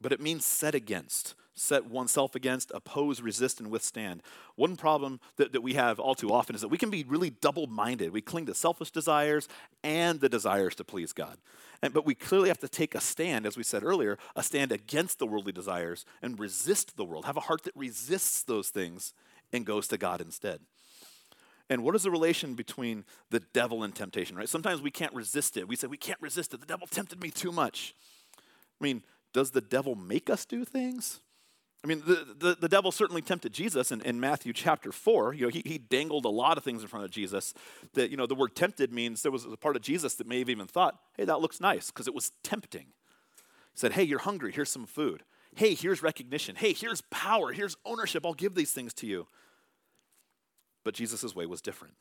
but 0.01 0.13
it 0.13 0.21
means 0.21 0.47
set 0.47 0.75
against 0.75 1.35
set 1.55 1.87
oneself 1.87 2.35
against, 2.35 2.73
oppose, 2.75 3.21
resist, 3.21 3.61
and 3.61 3.71
withstand. 3.71 4.23
One 4.57 4.77
problem 4.77 5.21
that, 5.37 5.53
that 5.53 5.63
we 5.63 5.75
have 5.75 5.99
all 6.01 6.15
too 6.15 6.33
often 6.33 6.55
is 6.55 6.61
that 6.61 6.69
we 6.69 6.79
can 6.79 6.91
be 6.91 7.05
really 7.05 7.31
double 7.31 7.67
minded. 7.67 8.13
We 8.13 8.21
cling 8.21 8.47
to 8.47 8.55
selfish 8.55 8.91
desires 8.91 9.49
and 9.83 10.21
the 10.21 10.29
desires 10.29 10.75
to 10.77 10.85
please 10.85 11.13
God. 11.13 11.39
And, 11.83 11.93
but 11.93 12.07
we 12.07 12.15
clearly 12.15 12.49
have 12.49 12.59
to 12.61 12.69
take 12.69 12.95
a 12.95 13.01
stand, 13.01 13.47
as 13.47 13.57
we 13.57 13.63
said 13.63 13.85
earlier, 13.85 14.19
a 14.35 14.43
stand 14.43 14.73
against 14.73 15.19
the 15.19 15.27
worldly 15.27 15.53
desires 15.53 16.05
and 16.23 16.39
resist 16.39 16.97
the 16.97 17.05
world. 17.05 17.25
Have 17.25 17.37
a 17.37 17.41
heart 17.41 17.63
that 17.65 17.77
resists 17.77 18.43
those 18.43 18.71
things 18.71 19.13
and 19.53 19.65
goes 19.65 19.87
to 19.89 19.99
God 19.99 20.21
instead. 20.21 20.61
And 21.71 21.83
what 21.83 21.95
is 21.95 22.03
the 22.03 22.11
relation 22.11 22.55
between 22.55 23.05
the 23.31 23.41
devil 23.41 23.83
and 23.83 23.95
temptation, 23.95 24.37
right? 24.37 24.49
Sometimes 24.49 24.83
we 24.83 24.91
can't 24.91 25.15
resist 25.15 25.57
it. 25.57 25.67
We 25.67 25.77
say, 25.77 25.87
we 25.87 25.97
can't 25.97 26.21
resist 26.21 26.53
it. 26.53 26.61
The 26.61 26.67
devil 26.67 26.87
tempted 26.87 27.23
me 27.23 27.31
too 27.31 27.53
much. 27.53 27.95
I 28.81 28.85
mean, 28.85 29.03
does 29.33 29.51
the 29.51 29.61
devil 29.61 29.95
make 29.95 30.29
us 30.29 30.45
do 30.45 30.65
things? 30.65 31.21
I 31.85 31.87
mean, 31.87 32.03
the, 32.07 32.35
the, 32.39 32.57
the, 32.59 32.69
devil 32.69 32.91
certainly 32.91 33.21
tempted 33.21 33.53
Jesus 33.53 33.93
in, 33.93 34.01
in 34.01 34.19
Matthew 34.19 34.55
chapter 34.55 34.91
4. 34.91 35.35
You 35.35 35.43
know, 35.43 35.49
he, 35.51 35.63
he 35.67 35.77
dangled 35.77 36.25
a 36.25 36.31
lot 36.31 36.57
of 36.57 36.65
things 36.65 36.81
in 36.81 36.89
front 36.89 37.05
of 37.05 37.11
Jesus 37.11 37.53
that, 37.93 38.11
you 38.11 38.17
know, 38.17 38.27
the 38.27 38.35
word 38.35 38.57
tempted 38.57 38.91
means 38.91 39.21
there 39.21 39.31
was 39.31 39.45
a 39.45 39.55
part 39.59 39.77
of 39.77 39.83
Jesus 39.83 40.15
that 40.15 40.27
may 40.27 40.39
have 40.39 40.49
even 40.49 40.67
thought, 40.67 40.99
hey, 41.15 41.27
that 41.27 41.43
looks 41.43 41.61
nice, 41.61 41.91
because 41.91 42.09
it 42.09 42.15
was 42.15 42.33
tempting. 42.43 42.87
He 42.87 43.79
said, 43.79 43.93
hey, 43.93 44.03
you're 44.03 44.21
hungry, 44.21 44.51
here's 44.51 44.71
some 44.71 44.87
food. 44.87 45.25
Hey, 45.57 45.75
here's 45.75 46.03
recognition. 46.03 46.57
Hey, 46.57 46.73
here's 46.73 47.03
power, 47.11 47.53
here's 47.53 47.77
ownership, 47.85 48.25
I'll 48.25 48.33
give 48.33 48.55
these 48.55 48.73
things 48.73 48.95
to 48.95 49.07
you. 49.07 49.27
But 50.85 50.95
Jesus' 50.95 51.37
way 51.37 51.45
was 51.45 51.61
different. 51.61 51.95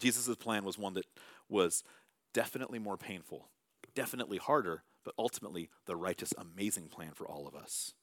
Jesus' 0.00 0.34
plan 0.34 0.64
was 0.64 0.78
one 0.78 0.94
that 0.94 1.06
was 1.48 1.84
definitely 2.34 2.80
more 2.80 2.96
painful, 2.96 3.50
definitely 3.94 4.38
harder, 4.38 4.82
but 5.04 5.14
ultimately 5.16 5.68
the 5.86 5.94
righteous, 5.94 6.34
amazing 6.36 6.88
plan 6.88 7.12
for 7.14 7.28
all 7.28 7.46
of 7.46 7.54
us. 7.54 7.94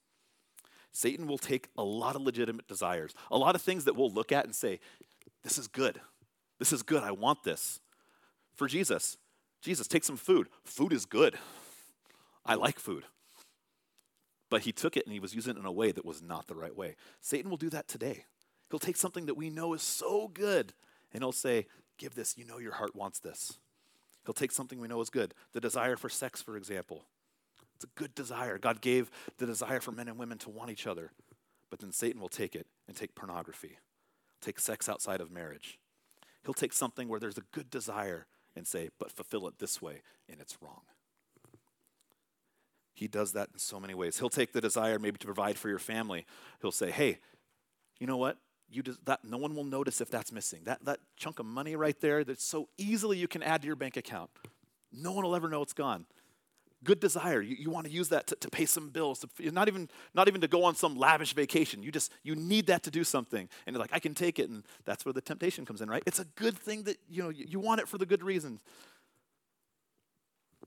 Satan 0.94 1.26
will 1.26 1.38
take 1.38 1.68
a 1.76 1.82
lot 1.82 2.14
of 2.14 2.22
legitimate 2.22 2.68
desires, 2.68 3.14
a 3.28 3.36
lot 3.36 3.56
of 3.56 3.62
things 3.62 3.84
that 3.84 3.96
we'll 3.96 4.12
look 4.12 4.30
at 4.30 4.44
and 4.44 4.54
say, 4.54 4.78
This 5.42 5.58
is 5.58 5.66
good. 5.66 6.00
This 6.60 6.72
is 6.72 6.82
good. 6.82 7.02
I 7.02 7.10
want 7.10 7.42
this. 7.42 7.80
For 8.54 8.68
Jesus, 8.68 9.18
Jesus, 9.60 9.88
take 9.88 10.04
some 10.04 10.16
food. 10.16 10.48
Food 10.62 10.92
is 10.92 11.04
good. 11.04 11.36
I 12.46 12.54
like 12.54 12.78
food. 12.78 13.02
But 14.48 14.62
he 14.62 14.70
took 14.70 14.96
it 14.96 15.04
and 15.04 15.12
he 15.12 15.18
was 15.18 15.34
using 15.34 15.56
it 15.56 15.58
in 15.58 15.66
a 15.66 15.72
way 15.72 15.90
that 15.90 16.04
was 16.04 16.22
not 16.22 16.46
the 16.46 16.54
right 16.54 16.76
way. 16.76 16.94
Satan 17.20 17.50
will 17.50 17.56
do 17.56 17.70
that 17.70 17.88
today. 17.88 18.24
He'll 18.70 18.78
take 18.78 18.96
something 18.96 19.26
that 19.26 19.36
we 19.36 19.50
know 19.50 19.74
is 19.74 19.82
so 19.82 20.28
good 20.28 20.74
and 21.12 21.24
he'll 21.24 21.32
say, 21.32 21.66
Give 21.98 22.14
this. 22.14 22.38
You 22.38 22.44
know 22.44 22.58
your 22.58 22.74
heart 22.74 22.94
wants 22.94 23.18
this. 23.18 23.58
He'll 24.24 24.32
take 24.32 24.52
something 24.52 24.78
we 24.78 24.88
know 24.88 25.00
is 25.00 25.10
good. 25.10 25.34
The 25.54 25.60
desire 25.60 25.96
for 25.96 26.08
sex, 26.08 26.40
for 26.40 26.56
example. 26.56 27.04
It's 27.84 27.90
a 27.90 28.00
good 28.00 28.14
desire. 28.14 28.58
God 28.58 28.80
gave 28.80 29.10
the 29.38 29.46
desire 29.46 29.80
for 29.80 29.92
men 29.92 30.08
and 30.08 30.18
women 30.18 30.38
to 30.38 30.50
want 30.50 30.70
each 30.70 30.86
other. 30.86 31.12
But 31.70 31.80
then 31.80 31.92
Satan 31.92 32.20
will 32.20 32.28
take 32.28 32.54
it 32.54 32.66
and 32.88 32.96
take 32.96 33.14
pornography, 33.14 33.78
take 34.40 34.58
sex 34.58 34.88
outside 34.88 35.20
of 35.20 35.30
marriage. 35.30 35.78
He'll 36.44 36.54
take 36.54 36.72
something 36.72 37.08
where 37.08 37.20
there's 37.20 37.38
a 37.38 37.44
good 37.52 37.70
desire 37.70 38.26
and 38.56 38.66
say, 38.66 38.90
but 38.98 39.10
fulfill 39.10 39.48
it 39.48 39.58
this 39.58 39.82
way, 39.82 40.02
and 40.30 40.40
it's 40.40 40.56
wrong. 40.62 40.82
He 42.94 43.08
does 43.08 43.32
that 43.32 43.48
in 43.52 43.58
so 43.58 43.80
many 43.80 43.94
ways. 43.94 44.18
He'll 44.18 44.30
take 44.30 44.52
the 44.52 44.60
desire 44.60 44.98
maybe 44.98 45.18
to 45.18 45.26
provide 45.26 45.56
for 45.58 45.68
your 45.68 45.80
family. 45.80 46.26
He'll 46.62 46.70
say, 46.70 46.90
hey, 46.90 47.18
you 47.98 48.06
know 48.06 48.16
what? 48.16 48.38
You 48.70 48.82
that, 49.04 49.24
no 49.24 49.36
one 49.36 49.54
will 49.54 49.64
notice 49.64 50.00
if 50.00 50.10
that's 50.10 50.32
missing. 50.32 50.62
That, 50.64 50.84
that 50.84 51.00
chunk 51.16 51.38
of 51.38 51.46
money 51.46 51.76
right 51.76 52.00
there 52.00 52.22
that 52.24 52.40
so 52.40 52.68
easily 52.78 53.18
you 53.18 53.28
can 53.28 53.42
add 53.42 53.62
to 53.62 53.66
your 53.66 53.76
bank 53.76 53.96
account. 53.96 54.30
No 54.92 55.12
one 55.12 55.24
will 55.24 55.34
ever 55.34 55.48
know 55.48 55.60
it's 55.60 55.72
gone 55.72 56.06
good 56.84 57.00
desire. 57.00 57.40
You, 57.40 57.56
you 57.58 57.70
want 57.70 57.86
to 57.86 57.92
use 57.92 58.10
that 58.10 58.26
to, 58.28 58.36
to 58.36 58.48
pay 58.48 58.66
some 58.66 58.90
bills, 58.90 59.20
to, 59.20 59.50
not, 59.50 59.68
even, 59.68 59.88
not 60.14 60.28
even 60.28 60.40
to 60.42 60.48
go 60.48 60.64
on 60.64 60.74
some 60.74 60.96
lavish 60.96 61.34
vacation. 61.34 61.82
You 61.82 61.90
just, 61.90 62.12
you 62.22 62.36
need 62.36 62.66
that 62.66 62.82
to 62.84 62.90
do 62.90 63.02
something. 63.02 63.48
And 63.66 63.74
you're 63.74 63.80
like, 63.80 63.92
I 63.92 63.98
can 63.98 64.14
take 64.14 64.38
it. 64.38 64.48
And 64.50 64.64
that's 64.84 65.04
where 65.04 65.12
the 65.12 65.20
temptation 65.20 65.64
comes 65.64 65.80
in, 65.80 65.88
right? 65.88 66.02
It's 66.06 66.20
a 66.20 66.26
good 66.36 66.56
thing 66.56 66.84
that, 66.84 66.98
you 67.08 67.22
know, 67.22 67.30
you, 67.30 67.46
you 67.48 67.60
want 67.60 67.80
it 67.80 67.88
for 67.88 67.98
the 67.98 68.06
good 68.06 68.22
reasons. 68.22 68.60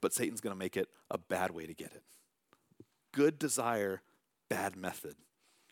But 0.01 0.13
Satan's 0.13 0.41
going 0.41 0.55
to 0.55 0.59
make 0.59 0.77
it 0.77 0.89
a 1.09 1.17
bad 1.17 1.51
way 1.51 1.65
to 1.65 1.73
get 1.73 1.91
it. 1.93 2.03
Good 3.13 3.39
desire, 3.39 4.01
bad 4.49 4.75
method. 4.75 5.15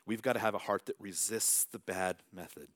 We've 0.06 0.22
got 0.22 0.34
to 0.34 0.40
have 0.40 0.56
a 0.56 0.60
heart 0.60 0.86
that 0.86 0.96
resists 1.00 1.66
the 1.66 1.80
bad 1.80 2.18
method. 2.34 2.70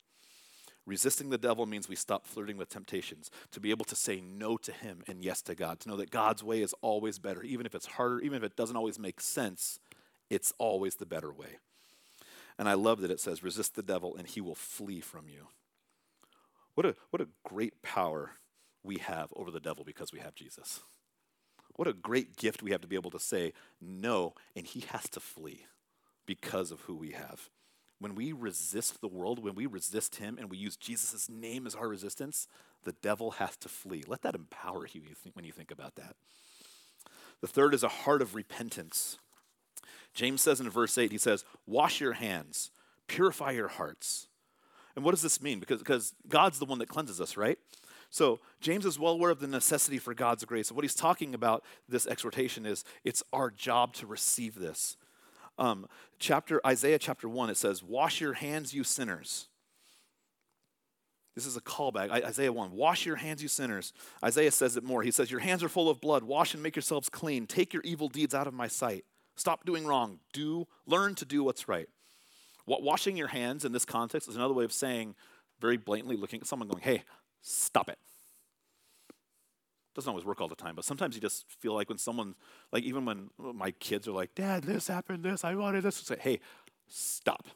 Resisting 0.89 1.29
the 1.29 1.37
devil 1.37 1.67
means 1.67 1.87
we 1.87 1.95
stop 1.95 2.25
flirting 2.25 2.57
with 2.57 2.67
temptations, 2.67 3.29
to 3.51 3.59
be 3.59 3.69
able 3.69 3.85
to 3.85 3.95
say 3.95 4.21
no 4.21 4.57
to 4.57 4.71
him 4.71 5.03
and 5.07 5.23
yes 5.23 5.39
to 5.43 5.53
God, 5.53 5.79
to 5.81 5.87
know 5.87 5.95
that 5.97 6.09
God's 6.09 6.43
way 6.43 6.63
is 6.63 6.73
always 6.81 7.19
better. 7.19 7.43
Even 7.43 7.67
if 7.67 7.75
it's 7.75 7.85
harder, 7.85 8.19
even 8.21 8.39
if 8.39 8.43
it 8.43 8.55
doesn't 8.55 8.75
always 8.75 8.97
make 8.97 9.21
sense, 9.21 9.79
it's 10.31 10.51
always 10.57 10.95
the 10.95 11.05
better 11.05 11.31
way. 11.31 11.59
And 12.57 12.67
I 12.67 12.73
love 12.73 13.01
that 13.01 13.11
it 13.11 13.19
says, 13.19 13.43
resist 13.43 13.75
the 13.75 13.83
devil 13.83 14.15
and 14.15 14.25
he 14.25 14.41
will 14.41 14.55
flee 14.55 14.99
from 14.99 15.29
you. 15.29 15.49
What 16.73 16.87
a, 16.87 16.95
what 17.11 17.21
a 17.21 17.27
great 17.43 17.83
power 17.83 18.31
we 18.83 18.97
have 18.97 19.31
over 19.35 19.51
the 19.51 19.59
devil 19.59 19.83
because 19.83 20.11
we 20.11 20.21
have 20.21 20.33
Jesus. 20.33 20.81
What 21.75 21.87
a 21.87 21.93
great 21.93 22.35
gift 22.35 22.63
we 22.63 22.71
have 22.71 22.81
to 22.81 22.87
be 22.87 22.95
able 22.95 23.11
to 23.11 23.19
say 23.19 23.53
no, 23.79 24.33
and 24.55 24.65
he 24.65 24.79
has 24.89 25.07
to 25.09 25.19
flee 25.19 25.67
because 26.25 26.71
of 26.71 26.81
who 26.81 26.95
we 26.95 27.11
have 27.11 27.47
when 27.99 28.15
we 28.15 28.31
resist 28.31 29.01
the 29.01 29.07
world, 29.07 29.43
when 29.43 29.55
we 29.55 29.65
resist 29.65 30.17
Him 30.17 30.37
and 30.37 30.49
we 30.49 30.57
use 30.57 30.77
Jesus' 30.77 31.29
name 31.29 31.67
as 31.67 31.75
our 31.75 31.87
resistance, 31.87 32.47
the 32.83 32.93
devil 32.93 33.31
has 33.31 33.57
to 33.57 33.69
flee. 33.69 34.03
Let 34.07 34.21
that 34.21 34.35
empower 34.35 34.87
you 34.91 35.01
when 35.33 35.45
you 35.45 35.51
think 35.51 35.71
about 35.71 35.95
that. 35.95 36.15
The 37.41 37.47
third 37.47 37.73
is 37.73 37.83
a 37.83 37.89
heart 37.89 38.21
of 38.21 38.35
repentance. 38.35 39.17
James 40.13 40.41
says 40.41 40.59
in 40.59 40.69
verse 40.69 40.97
8, 40.97 41.11
he 41.11 41.17
says, 41.17 41.45
Wash 41.67 42.01
your 42.01 42.13
hands, 42.13 42.71
purify 43.07 43.51
your 43.51 43.67
hearts. 43.67 44.27
And 44.95 45.05
what 45.05 45.11
does 45.11 45.21
this 45.21 45.41
mean? 45.41 45.59
Because, 45.59 45.79
because 45.79 46.13
God's 46.27 46.59
the 46.59 46.65
one 46.65 46.79
that 46.79 46.89
cleanses 46.89 47.21
us, 47.21 47.37
right? 47.37 47.57
So 48.09 48.39
James 48.59 48.85
is 48.85 48.97
well 48.97 49.13
aware 49.13 49.29
of 49.29 49.39
the 49.39 49.47
necessity 49.47 49.99
for 49.99 50.13
God's 50.13 50.43
grace. 50.45 50.69
And 50.69 50.75
what 50.75 50.83
he's 50.83 50.95
talking 50.95 51.33
about, 51.35 51.63
this 51.87 52.07
exhortation, 52.07 52.65
is 52.65 52.83
it's 53.03 53.23
our 53.31 53.51
job 53.51 53.93
to 53.95 54.07
receive 54.07 54.55
this. 54.55 54.97
Um, 55.59 55.87
chapter 56.17 56.59
Isaiah 56.65 56.97
chapter 56.97 57.29
one, 57.29 57.49
it 57.49 57.57
says, 57.57 57.83
"Wash 57.83 58.21
your 58.21 58.33
hands, 58.33 58.73
you 58.73 58.83
sinners." 58.83 59.49
This 61.39 61.45
is 61.45 61.55
a 61.55 61.61
callback. 61.61 62.09
Isaiah 62.09 62.51
1. 62.51 62.71
Wash 62.73 63.05
your 63.05 63.15
hands, 63.15 63.41
you 63.41 63.47
sinners. 63.47 63.93
Isaiah 64.21 64.51
says 64.51 64.75
it 64.75 64.83
more. 64.83 65.03
He 65.03 65.11
says, 65.11 65.31
Your 65.31 65.39
hands 65.39 65.63
are 65.63 65.69
full 65.69 65.89
of 65.89 66.01
blood. 66.01 66.23
Wash 66.23 66.53
and 66.53 66.61
make 66.61 66.75
yourselves 66.75 67.07
clean. 67.07 67.47
Take 67.47 67.71
your 67.71 67.81
evil 67.83 68.09
deeds 68.09 68.35
out 68.35 68.45
of 68.45 68.53
my 68.53 68.67
sight. 68.67 69.05
Stop 69.37 69.65
doing 69.65 69.87
wrong. 69.87 70.19
Do 70.33 70.67
learn 70.85 71.15
to 71.15 71.23
do 71.23 71.41
what's 71.41 71.69
right. 71.69 71.87
Washing 72.65 73.15
your 73.15 73.29
hands 73.29 73.63
in 73.63 73.71
this 73.71 73.85
context 73.85 74.27
is 74.27 74.35
another 74.35 74.53
way 74.53 74.65
of 74.65 74.73
saying, 74.73 75.15
very 75.61 75.77
blatantly 75.77 76.17
looking 76.17 76.41
at 76.41 76.45
someone 76.45 76.67
going, 76.67 76.83
Hey, 76.83 77.03
stop 77.41 77.89
it. 77.89 77.97
Doesn't 79.99 80.09
always 80.09 80.23
work 80.23 80.39
all 80.39 80.47
the 80.47 80.55
time, 80.55 80.75
but 80.75 80.85
sometimes 80.85 81.13
you 81.15 81.21
just 81.21 81.45
feel 81.49 81.73
like 81.73 81.89
when 81.89 81.97
someone, 81.97 82.35
like 82.71 82.83
even 82.83 83.03
when 83.03 83.29
my 83.37 83.71
kids 83.71 84.07
are 84.07 84.13
like, 84.13 84.33
Dad, 84.33 84.63
this 84.63 84.87
happened, 84.87 85.23
this, 85.23 85.43
I 85.43 85.55
wanted 85.55 85.83
this, 85.83 85.97
say, 85.97 86.15
Hey, 86.17 86.39
stop. 86.87 87.47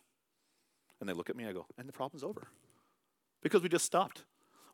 And 1.00 1.08
they 1.08 1.14
look 1.14 1.30
at 1.30 1.38
me, 1.38 1.46
I 1.46 1.54
go, 1.54 1.66
and 1.78 1.88
the 1.88 1.94
problem's 1.94 2.22
over 2.22 2.48
because 3.42 3.62
we 3.62 3.70
just 3.70 3.86
stopped. 3.86 4.24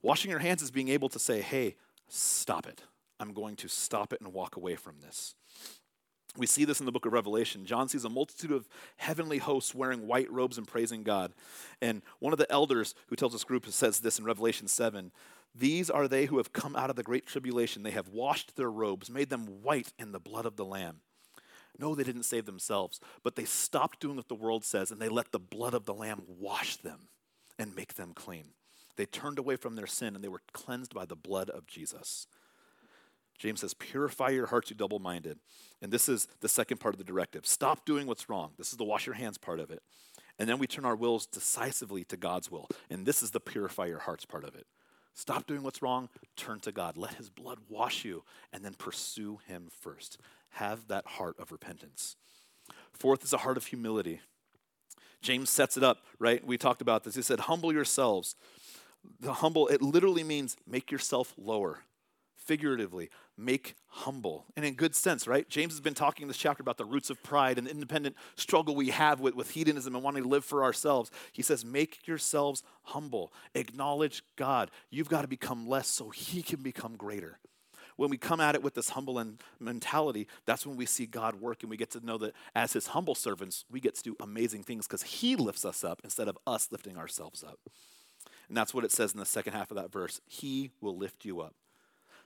Washing 0.02 0.32
your 0.32 0.40
hands 0.40 0.62
is 0.62 0.72
being 0.72 0.90
able 0.90 1.10
to 1.10 1.20
say, 1.20 1.42
hey, 1.42 1.76
stop 2.08 2.66
it. 2.68 2.84
I'm 3.20 3.34
going 3.34 3.56
to 3.58 3.68
stop 3.68 4.14
it 4.14 4.22
and 4.22 4.34
walk 4.34 4.56
away 4.56 4.76
from 4.76 4.96
this. 5.02 5.36
We 6.38 6.46
see 6.46 6.64
this 6.64 6.80
in 6.80 6.86
the 6.86 6.92
book 6.92 7.06
of 7.06 7.12
Revelation. 7.12 7.66
John 7.66 7.90
sees 7.90 8.06
a 8.06 8.10
multitude 8.10 8.52
of 8.52 8.70
heavenly 8.98 9.40
hosts 9.40 9.76
wearing 9.76 10.08
white 10.08 10.32
robes 10.32 10.58
and 10.58 10.68
praising 10.68 11.04
God. 11.04 11.34
And 11.82 12.02
one 12.20 12.32
of 12.32 12.40
the 12.40 12.50
elders 12.52 12.96
who 13.08 13.16
tells 13.16 13.34
this 13.34 13.44
group 13.44 13.66
says 13.68 14.00
this 14.00 14.20
in 14.20 14.26
Revelation 14.26 14.68
7 14.68 15.12
These 15.56 15.90
are 15.90 16.08
they 16.08 16.26
who 16.26 16.38
have 16.38 16.54
come 16.54 16.76
out 16.76 16.90
of 16.90 16.96
the 16.96 17.04
great 17.04 17.26
tribulation. 17.26 17.84
They 17.84 17.92
have 17.92 18.08
washed 18.08 18.56
their 18.56 18.72
robes, 18.72 19.10
made 19.10 19.30
them 19.30 19.62
white 19.64 19.94
in 19.98 20.12
the 20.12 20.20
blood 20.20 20.46
of 20.46 20.56
the 20.56 20.66
Lamb. 20.66 21.02
No, 21.78 21.96
they 21.96 22.04
didn't 22.04 22.24
save 22.24 22.46
themselves, 22.46 23.00
but 23.24 23.36
they 23.36 23.46
stopped 23.46 24.00
doing 24.00 24.18
what 24.18 24.28
the 24.28 24.36
world 24.36 24.66
says 24.66 24.92
and 24.92 25.02
they 25.02 25.10
let 25.10 25.32
the 25.32 25.40
blood 25.40 25.74
of 25.74 25.86
the 25.86 25.94
Lamb 25.94 26.24
wash 26.28 26.76
them 26.78 27.08
and 27.58 27.76
make 27.76 27.96
them 27.96 28.12
clean. 28.14 28.50
They 28.98 29.06
turned 29.06 29.40
away 29.40 29.56
from 29.56 29.76
their 29.76 29.88
sin 29.88 30.14
and 30.14 30.24
they 30.24 30.28
were 30.28 30.42
cleansed 30.52 30.94
by 30.94 31.06
the 31.06 31.16
blood 31.16 31.50
of 31.50 31.68
Jesus. 31.68 32.28
James 33.38 33.62
says, 33.62 33.74
Purify 33.74 34.30
your 34.30 34.48
hearts, 34.48 34.70
you 34.70 34.76
double 34.76 35.00
minded. 35.00 35.40
And 35.82 35.92
this 35.92 36.10
is 36.10 36.28
the 36.42 36.50
second 36.50 36.80
part 36.80 36.94
of 36.94 36.98
the 36.98 37.06
directive. 37.06 37.48
Stop 37.48 37.86
doing 37.86 38.06
what's 38.06 38.30
wrong. 38.30 38.52
This 38.58 38.72
is 38.72 38.78
the 38.78 38.84
wash 38.84 39.06
your 39.06 39.16
hands 39.16 39.38
part 39.38 39.62
of 39.62 39.72
it. 39.72 39.82
And 40.38 40.50
then 40.50 40.60
we 40.60 40.68
turn 40.68 40.86
our 40.86 40.96
wills 40.96 41.26
decisively 41.26 42.04
to 42.06 42.18
God's 42.18 42.52
will. 42.52 42.68
And 42.90 43.06
this 43.06 43.24
is 43.24 43.32
the 43.32 43.40
purify 43.40 43.86
your 43.86 44.00
hearts 44.00 44.26
part 44.26 44.44
of 44.44 44.56
it. 44.56 44.68
Stop 45.20 45.48
doing 45.48 45.64
what's 45.64 45.82
wrong, 45.82 46.08
turn 46.36 46.60
to 46.62 46.72
God. 46.72 46.96
Let 46.96 47.16
his 47.16 47.30
blood 47.30 47.60
wash 47.68 48.06
you, 48.06 48.24
and 48.54 48.64
then 48.64 48.74
pursue 48.74 49.40
him 49.48 49.70
first. 49.82 50.18
Have 50.52 50.88
that 50.88 51.06
heart 51.06 51.36
of 51.40 51.52
repentance. 51.52 52.16
Fourth 52.94 53.24
is 53.24 53.34
a 53.34 53.38
heart 53.38 53.58
of 53.58 53.66
humility. 53.66 54.22
James 55.22 55.50
sets 55.50 55.76
it 55.76 55.84
up, 55.84 56.06
right? 56.20 56.46
We 56.46 56.58
talked 56.58 56.82
about 56.82 57.04
this. 57.04 57.16
He 57.16 57.22
said, 57.22 57.42
Humble 57.42 57.74
yourselves 57.74 58.36
the 59.20 59.34
humble, 59.34 59.68
it 59.68 59.82
literally 59.82 60.24
means 60.24 60.58
make 60.68 60.92
yourself 60.92 61.34
lower. 61.38 61.80
Figuratively, 62.50 63.12
make 63.38 63.76
humble. 63.90 64.44
And 64.56 64.66
in 64.66 64.74
good 64.74 64.96
sense, 64.96 65.28
right? 65.28 65.48
James 65.48 65.74
has 65.74 65.82
been 65.82 65.94
talking 65.94 66.24
in 66.24 66.28
this 66.28 66.36
chapter 66.36 66.64
about 66.64 66.80
the 66.80 66.84
roots 66.84 67.12
of 67.12 67.22
pride 67.22 67.60
and 67.60 67.68
the 67.68 67.72
independent 67.72 68.16
struggle 68.38 68.74
we 68.74 68.90
have 68.90 69.20
with, 69.20 69.36
with 69.36 69.52
hedonism 69.52 69.94
and 69.94 70.04
wanting 70.04 70.24
to 70.24 70.30
live 70.30 70.44
for 70.44 70.64
ourselves. 70.64 71.12
He 71.32 71.44
says, 71.44 71.64
make 71.64 72.08
yourselves 72.08 72.64
humble. 72.82 73.32
Acknowledge 73.54 74.24
God. 74.36 74.72
You've 74.90 75.10
got 75.10 75.22
to 75.22 75.28
become 75.28 75.68
less 75.68 75.88
so 75.90 76.10
he 76.10 76.42
can 76.42 76.64
become 76.64 76.96
greater 76.96 77.38
when 77.98 78.10
we 78.10 78.18
come 78.18 78.40
at 78.40 78.56
it 78.56 78.64
with 78.64 78.74
this 78.76 78.92
humble 78.92 79.22
mentality, 79.60 80.26
that's 80.46 80.66
when 80.66 80.78
we 80.78 80.86
see 80.86 81.06
God 81.06 81.36
work 81.36 81.64
and 81.64 81.70
we 81.70 81.76
get 81.76 81.92
to 81.92 82.06
know 82.06 82.18
that 82.20 82.34
as 82.56 82.72
his 82.72 82.88
humble 82.88 83.14
servants, 83.14 83.66
we 83.70 83.82
get 83.82 83.94
to 83.96 84.02
do 84.02 84.16
amazing 84.22 84.64
things 84.64 84.88
because 84.88 85.04
he 85.04 85.36
lifts 85.36 85.66
us 85.66 85.84
up 85.84 86.00
instead 86.06 86.30
of 86.30 86.38
us 86.48 86.70
lifting 86.72 86.98
ourselves 86.98 87.44
up. 87.44 87.60
And 88.48 88.56
that's 88.56 88.74
what 88.74 88.86
it 88.86 88.94
says 88.94 89.12
in 89.12 89.20
the 89.20 89.26
second 89.26 89.52
half 89.52 89.70
of 89.70 89.76
that 89.76 89.92
verse 89.92 90.22
He 90.26 90.72
will 90.80 90.98
lift 90.98 91.26
you 91.26 91.42
up. 91.42 91.56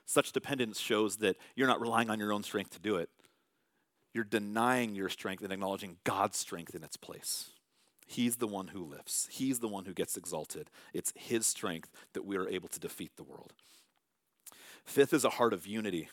Such 0.06 0.32
dependence 0.32 0.78
shows 0.78 1.16
that 1.16 1.36
you're 1.54 1.68
not 1.68 1.80
relying 1.80 2.10
on 2.10 2.18
your 2.18 2.32
own 2.32 2.42
strength 2.42 2.70
to 2.70 2.80
do 2.80 2.96
it. 2.96 3.08
You're 4.12 4.24
denying 4.24 4.94
your 4.94 5.08
strength 5.08 5.42
and 5.42 5.52
acknowledging 5.52 5.96
God's 6.04 6.38
strength 6.38 6.74
in 6.74 6.84
its 6.84 6.96
place. 6.96 7.50
He's 8.06 8.36
the 8.36 8.46
one 8.46 8.68
who 8.68 8.84
lifts, 8.84 9.28
He's 9.30 9.60
the 9.60 9.68
one 9.68 9.86
who 9.86 9.94
gets 9.94 10.16
exalted. 10.16 10.70
It's 10.92 11.12
His 11.16 11.46
strength 11.46 11.90
that 12.12 12.24
we 12.24 12.36
are 12.36 12.48
able 12.48 12.68
to 12.68 12.80
defeat 12.80 13.12
the 13.16 13.22
world. 13.22 13.52
Fifth 14.84 15.14
is 15.14 15.24
a 15.24 15.30
heart 15.30 15.52
of 15.52 15.66
unity. 15.66 16.10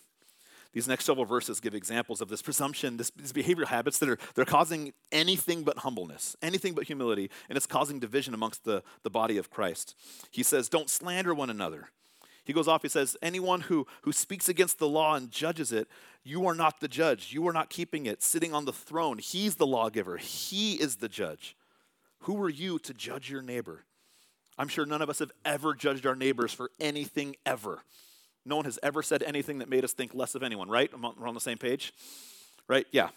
These 0.74 0.88
next 0.88 1.04
several 1.04 1.26
verses 1.26 1.60
give 1.60 1.76
examples 1.76 2.22
of 2.22 2.30
this 2.30 2.42
presumption, 2.42 2.96
this, 2.96 3.12
these 3.12 3.34
behavioral 3.34 3.68
habits 3.68 4.00
that 4.00 4.08
are 4.08 4.18
they're 4.36 4.46
causing 4.46 4.94
anything 5.12 5.64
but 5.64 5.80
humbleness, 5.80 6.38
anything 6.42 6.74
but 6.74 6.86
humility, 6.86 7.30
and 7.50 7.58
it's 7.58 7.66
causing 7.66 8.00
division 8.00 8.34
amongst 8.34 8.64
the, 8.64 8.82
the 9.04 9.10
body 9.10 9.38
of 9.38 9.50
Christ. 9.50 9.96
He 10.32 10.44
says, 10.44 10.70
Don't 10.70 10.90
slander 10.90 11.34
one 11.34 11.50
another. 11.50 11.90
He 12.44 12.54
goes 12.54 12.68
off, 12.68 12.82
he 12.82 12.90
says, 12.90 13.16
Anyone 13.22 13.62
who, 13.62 13.86
who 14.02 14.12
speaks 14.12 14.50
against 14.50 14.80
the 14.80 14.88
law 14.88 15.16
and 15.16 15.32
judges 15.32 15.72
it, 15.72 15.88
you 16.24 16.46
are 16.48 16.56
not 16.56 16.80
the 16.80 16.88
judge. 16.88 17.34
You 17.34 17.48
are 17.48 17.54
not 17.54 17.70
keeping 17.70 18.06
it. 18.06 18.22
Sitting 18.22 18.54
on 18.54 18.66
the 18.66 18.74
throne, 18.74 19.18
he's 19.18 19.56
the 19.56 19.68
lawgiver, 19.68 20.18
he 20.18 20.76
is 20.76 20.98
the 20.98 21.10
judge. 21.10 21.56
Who 22.22 22.42
are 22.44 22.50
you 22.50 22.78
to 22.80 22.94
judge 22.94 23.30
your 23.30 23.42
neighbor? 23.42 23.86
I'm 24.58 24.68
sure 24.68 24.86
none 24.86 25.02
of 25.02 25.10
us 25.10 25.20
have 25.20 25.32
ever 25.44 25.74
judged 25.74 26.06
our 26.06 26.16
neighbors 26.16 26.54
for 26.54 26.70
anything 26.80 27.36
ever. 27.46 27.84
No 28.46 28.58
one 28.58 28.66
has 28.66 28.78
ever 28.84 29.02
said 29.02 29.24
anything 29.24 29.60
that 29.60 29.70
made 29.70 29.84
us 29.84 29.94
think 29.94 30.14
less 30.14 30.36
of 30.36 30.44
anyone, 30.44 30.70
right? 30.70 30.92
We're 31.00 31.28
on 31.28 31.34
the 31.34 31.40
same 31.40 31.58
page? 31.58 31.94
Right? 32.68 32.86
Yeah. 32.92 33.10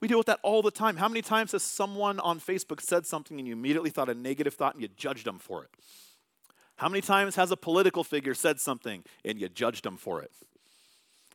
We 0.00 0.08
deal 0.08 0.18
with 0.18 0.26
that 0.28 0.40
all 0.42 0.62
the 0.62 0.70
time. 0.70 0.96
How 0.96 1.08
many 1.08 1.22
times 1.22 1.52
has 1.52 1.62
someone 1.62 2.18
on 2.20 2.40
Facebook 2.40 2.80
said 2.80 3.06
something 3.06 3.38
and 3.38 3.46
you 3.46 3.52
immediately 3.52 3.90
thought 3.90 4.08
a 4.08 4.14
negative 4.14 4.54
thought 4.54 4.74
and 4.74 4.82
you 4.82 4.88
judged 4.96 5.26
them 5.26 5.38
for 5.38 5.64
it? 5.64 5.70
How 6.80 6.88
many 6.88 7.02
times 7.02 7.36
has 7.36 7.50
a 7.50 7.58
political 7.58 8.02
figure 8.02 8.32
said 8.32 8.58
something 8.58 9.04
and 9.22 9.38
you 9.38 9.50
judged 9.50 9.84
them 9.84 9.98
for 9.98 10.22
it? 10.22 10.30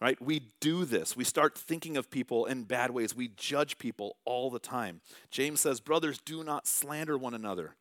Right? 0.02 0.20
We 0.20 0.42
do 0.60 0.86
this. 0.86 1.16
We 1.16 1.24
start 1.24 1.56
thinking 1.56 1.98
of 1.98 2.10
people 2.10 2.46
in 2.46 2.64
bad 2.64 2.90
ways. 2.90 3.16
We 3.16 3.28
judge 3.38 3.78
people 3.78 4.18
all 4.26 4.50
the 4.50 4.58
time. 4.58 5.02
James 5.30 5.62
says, 5.62 5.80
Brothers, 5.80 6.18
do 6.18 6.44
not 6.44 6.66
slander 6.66 7.16
one 7.16 7.36
another. 7.36 7.76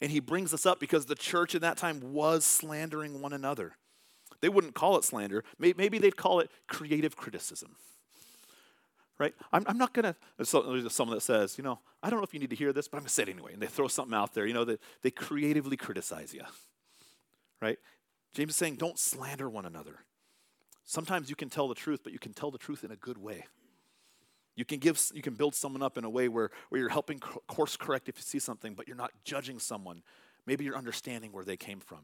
And 0.00 0.12
he 0.12 0.20
brings 0.20 0.54
us 0.54 0.64
up 0.64 0.78
because 0.78 1.06
the 1.06 1.16
church 1.16 1.56
in 1.56 1.60
that 1.62 1.76
time 1.76 2.12
was 2.12 2.44
slandering 2.44 3.20
one 3.20 3.32
another. 3.32 3.72
They 4.40 4.48
wouldn't 4.48 4.76
call 4.76 4.96
it 4.96 5.02
slander. 5.02 5.42
Maybe 5.58 5.98
they'd 5.98 6.16
call 6.16 6.38
it 6.38 6.52
creative 6.68 7.16
criticism. 7.16 7.74
Right? 9.18 9.34
I'm, 9.52 9.64
I'm 9.66 9.78
not 9.78 9.92
going 9.92 10.04
to, 10.04 10.14
there's 10.36 10.50
someone 10.50 11.16
that 11.16 11.22
says, 11.22 11.58
you 11.58 11.64
know, 11.64 11.80
I 12.00 12.10
don't 12.10 12.20
know 12.20 12.24
if 12.24 12.32
you 12.32 12.38
need 12.38 12.50
to 12.50 12.56
hear 12.56 12.72
this, 12.72 12.86
but 12.86 12.98
I'm 12.98 13.00
going 13.00 13.08
to 13.08 13.14
say 13.14 13.24
it 13.24 13.28
anyway. 13.28 13.54
And 13.54 13.60
they 13.60 13.66
throw 13.66 13.88
something 13.88 14.14
out 14.14 14.34
there, 14.34 14.46
you 14.46 14.54
know, 14.54 14.64
that 14.64 14.80
they 15.02 15.10
creatively 15.10 15.76
criticize 15.76 16.32
you. 16.32 16.42
Right? 17.60 17.78
James 18.34 18.50
is 18.50 18.56
saying, 18.56 18.76
don't 18.76 18.98
slander 18.98 19.48
one 19.48 19.64
another. 19.64 20.00
Sometimes 20.84 21.30
you 21.30 21.36
can 21.36 21.48
tell 21.48 21.68
the 21.68 21.74
truth, 21.74 22.00
but 22.04 22.12
you 22.12 22.18
can 22.18 22.32
tell 22.32 22.50
the 22.50 22.58
truth 22.58 22.84
in 22.84 22.90
a 22.90 22.96
good 22.96 23.18
way. 23.18 23.46
You 24.56 24.64
can 24.64 24.78
give, 24.78 25.00
you 25.12 25.22
can 25.22 25.34
build 25.34 25.54
someone 25.54 25.82
up 25.82 25.98
in 25.98 26.04
a 26.04 26.10
way 26.10 26.28
where, 26.28 26.50
where 26.68 26.80
you're 26.80 26.90
helping 26.90 27.18
course 27.18 27.76
correct 27.76 28.08
if 28.08 28.16
you 28.16 28.22
see 28.22 28.38
something, 28.38 28.74
but 28.74 28.86
you're 28.86 28.96
not 28.96 29.10
judging 29.24 29.58
someone. 29.58 30.02
Maybe 30.46 30.64
you're 30.64 30.76
understanding 30.76 31.32
where 31.32 31.44
they 31.44 31.56
came 31.56 31.80
from. 31.80 32.00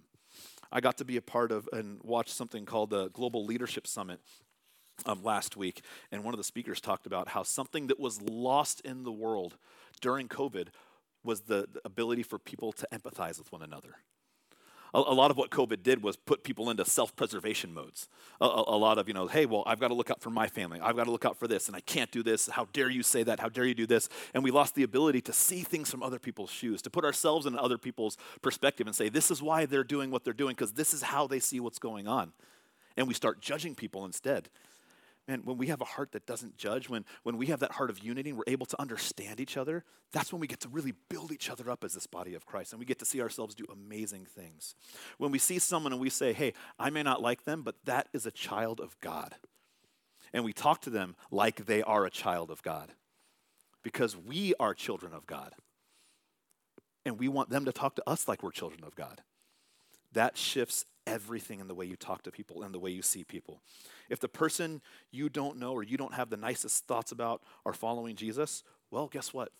I 0.70 0.80
got 0.80 0.98
to 0.98 1.05
be 1.05 1.16
a 1.16 1.22
part 1.22 1.53
of 1.53 1.68
and 1.72 2.00
watch 2.03 2.30
something 2.30 2.64
called 2.64 2.90
the 2.90 3.09
Global 3.11 3.44
Leadership 3.44 3.86
Summit 3.86 4.20
um, 5.07 5.22
last 5.22 5.57
week, 5.57 5.82
and 6.11 6.24
one 6.24 6.34
of 6.34 6.38
the 6.38 6.44
speakers 6.44 6.80
talked 6.80 7.07
about 7.07 7.28
how 7.28 7.42
something 7.42 7.86
that 7.88 8.00
was 8.00 8.20
lost 8.22 8.80
in 8.80 9.05
the 9.05 9.12
world 9.12 9.57
during 10.00 10.28
COVID 10.28 10.68
was 11.24 11.42
the, 11.42 11.68
the 11.72 11.80
ability 11.84 12.22
for 12.22 12.38
people 12.38 12.72
to 12.72 12.88
empathize 12.92 13.38
with 13.38 13.53
one 13.53 13.62
another 13.62 13.96
a, 14.95 14.99
a, 14.99 15.14
lot 15.14 15.30
of 15.30 15.36
what 15.36 15.51
COVID 15.51 15.82
did 15.82 16.03
was 16.03 16.16
put 16.16 16.45
people 16.45 16.70
into 16.70 16.84
self 16.84 17.14
preservation 17.16 17.72
modes. 17.72 18.09
A, 18.40 18.45
a, 18.45 18.64
a, 18.68 18.76
lot 18.76 18.99
of, 18.99 19.09
you 19.09 19.14
know, 19.14 19.26
hey, 19.26 19.47
well, 19.47 19.62
I've 19.66 19.80
got 19.80 19.88
to 19.88 19.95
look 19.95 20.11
out 20.11 20.20
for 20.20 20.30
my 20.30 20.47
family. 20.47 20.80
I've 20.80 20.97
got 20.97 21.05
to 21.05 21.11
look 21.11 21.24
out 21.24 21.38
for 21.38 21.49
this, 21.49 21.68
and 21.68 21.76
I 21.76 21.80
can't 21.80 22.11
do 22.11 22.22
this. 22.22 22.49
How 22.49 22.66
dare 22.72 22.90
you 22.90 23.03
say 23.03 23.22
that? 23.22 23.40
How 23.40 23.49
dare 23.49 23.64
you 23.64 23.74
do 23.74 23.86
this? 23.86 24.09
And 24.34 24.45
we 24.45 24.51
lost 24.51 24.74
the 24.74 24.82
ability 24.82 25.20
to 25.22 25.32
see 25.32 25.62
things 25.62 25.90
from 25.90 26.03
other 26.03 26.18
people's 26.18 26.51
shoes, 26.51 26.82
to 26.82 26.90
put 26.90 27.05
ourselves 27.05 27.47
in 27.47 27.59
other 27.59 27.78
people's 27.78 28.16
perspective 28.43 28.86
and 28.86 28.95
say, 28.95 29.09
this 29.09 29.30
is 29.30 29.43
why 29.43 29.66
they're 29.66 29.84
doing 29.84 30.11
what 30.11 30.24
they're 30.24 30.32
doing, 30.32 30.55
because 30.55 30.72
this 30.72 30.93
is 30.93 31.03
how 31.03 31.26
they 31.26 31.40
see 31.40 31.61
what's 31.61 31.78
going 31.78 32.07
on. 32.07 32.32
And 32.97 33.09
we 33.09 33.14
start 33.14 33.40
judging 33.40 33.74
people 33.74 34.05
instead 34.05 34.51
man, 35.29 35.43
when 35.45 35.57
we 35.57 35.68
have 35.68 35.81
a 35.81 35.85
heart 35.85 36.12
that 36.12 36.27
doesn't 36.27 36.57
judge, 36.57 36.89
when, 36.89 37.05
when 37.23 37.37
we 37.37 37.47
have 37.47 37.61
that 37.61 37.73
heart 37.73 37.91
of 37.91 38.01
unity 38.01 38.31
and 38.31 38.39
we're 38.39 38.45
able 38.47 38.66
to 38.66 38.81
understand 38.81 39.41
each 39.41 39.57
other, 39.57 39.85
that's 40.12 40.33
when 40.33 40.41
we 40.41 40.47
get 40.47 40.61
to 40.61 40.68
really 40.68 40.93
build 41.09 41.33
each 41.33 41.49
other 41.49 41.70
up 41.70 41.85
as 41.85 41.95
this 41.95 42.07
body 42.07 42.35
of 42.35 42.45
Christ 42.45 42.73
and 42.73 42.81
we 42.81 42.87
get 42.87 42.99
to 42.99 43.05
see 43.05 43.20
ourselves 43.20 43.55
do 43.55 43.64
amazing 43.73 44.27
things. 44.27 44.75
When 45.18 45.31
we 45.31 45.39
see 45.39 45.59
someone 45.59 45.93
and 45.93 46.01
we 46.01 46.11
say, 46.11 46.33
hey, 46.33 46.55
I 46.79 46.91
may 46.91 47.03
not 47.03 47.23
like 47.23 47.45
them, 47.45 47.62
but 47.62 47.77
that 47.85 48.09
is 48.12 48.27
a 48.27 48.31
child 48.31 48.81
of 48.81 48.99
God. 49.01 49.35
And 50.33 50.45
we 50.45 50.53
talk 50.53 50.81
to 50.83 50.91
them 50.91 51.14
like 51.31 51.66
they 51.66 51.83
are 51.83 52.05
a 52.05 52.11
child 52.11 52.51
of 52.51 52.62
God 52.62 52.93
because 53.83 54.16
we 54.16 54.55
are 54.59 54.75
children 54.75 55.12
of 55.12 55.27
God. 55.27 55.55
And 57.05 57.18
we 57.18 57.29
want 57.29 57.51
them 57.51 57.64
to 57.64 57.73
talk 57.73 57.97
to 57.97 58.09
us 58.09 58.29
like 58.29 58.43
we're 58.43 58.53
children 58.53 58.85
of 58.85 58.95
God. 58.95 59.23
That 60.12 60.37
shifts 60.37 60.85
everything 61.07 61.61
in 61.61 61.68
the 61.68 61.74
way 61.74 61.86
you 61.86 61.96
talk 61.96 62.22
to 62.22 62.30
people 62.30 62.62
and 62.62 62.74
the 62.74 62.78
way 62.78 62.90
you 62.90 63.03
see 63.03 63.24
people. 63.24 63.61
If 64.09 64.20
the 64.20 64.28
person 64.28 64.80
you 65.11 65.28
don't 65.28 65.59
know 65.59 65.72
or 65.72 65.82
you 65.82 65.96
don't 65.96 66.14
have 66.14 66.30
the 66.30 66.36
nicest 66.36 66.86
thoughts 66.86 67.12
about 67.12 67.42
are 67.64 67.72
following 67.72 68.16
Jesus, 68.16 68.62
well, 68.90 69.09
guess 69.09 69.32
what? 69.32 69.50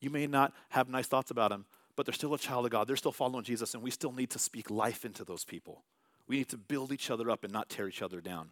You 0.00 0.10
may 0.10 0.26
not 0.26 0.52
have 0.70 0.88
nice 0.88 1.06
thoughts 1.06 1.30
about 1.30 1.50
them, 1.50 1.66
but 1.94 2.06
they're 2.06 2.14
still 2.14 2.34
a 2.34 2.38
child 2.38 2.64
of 2.64 2.70
God. 2.70 2.88
They're 2.88 2.96
still 2.96 3.12
following 3.12 3.44
Jesus, 3.44 3.74
and 3.74 3.82
we 3.82 3.90
still 3.90 4.12
need 4.12 4.30
to 4.30 4.38
speak 4.38 4.70
life 4.70 5.04
into 5.04 5.24
those 5.24 5.44
people. 5.44 5.84
We 6.26 6.38
need 6.38 6.48
to 6.48 6.56
build 6.56 6.92
each 6.92 7.10
other 7.10 7.30
up 7.30 7.44
and 7.44 7.52
not 7.52 7.68
tear 7.68 7.88
each 7.88 8.02
other 8.02 8.20
down. 8.20 8.50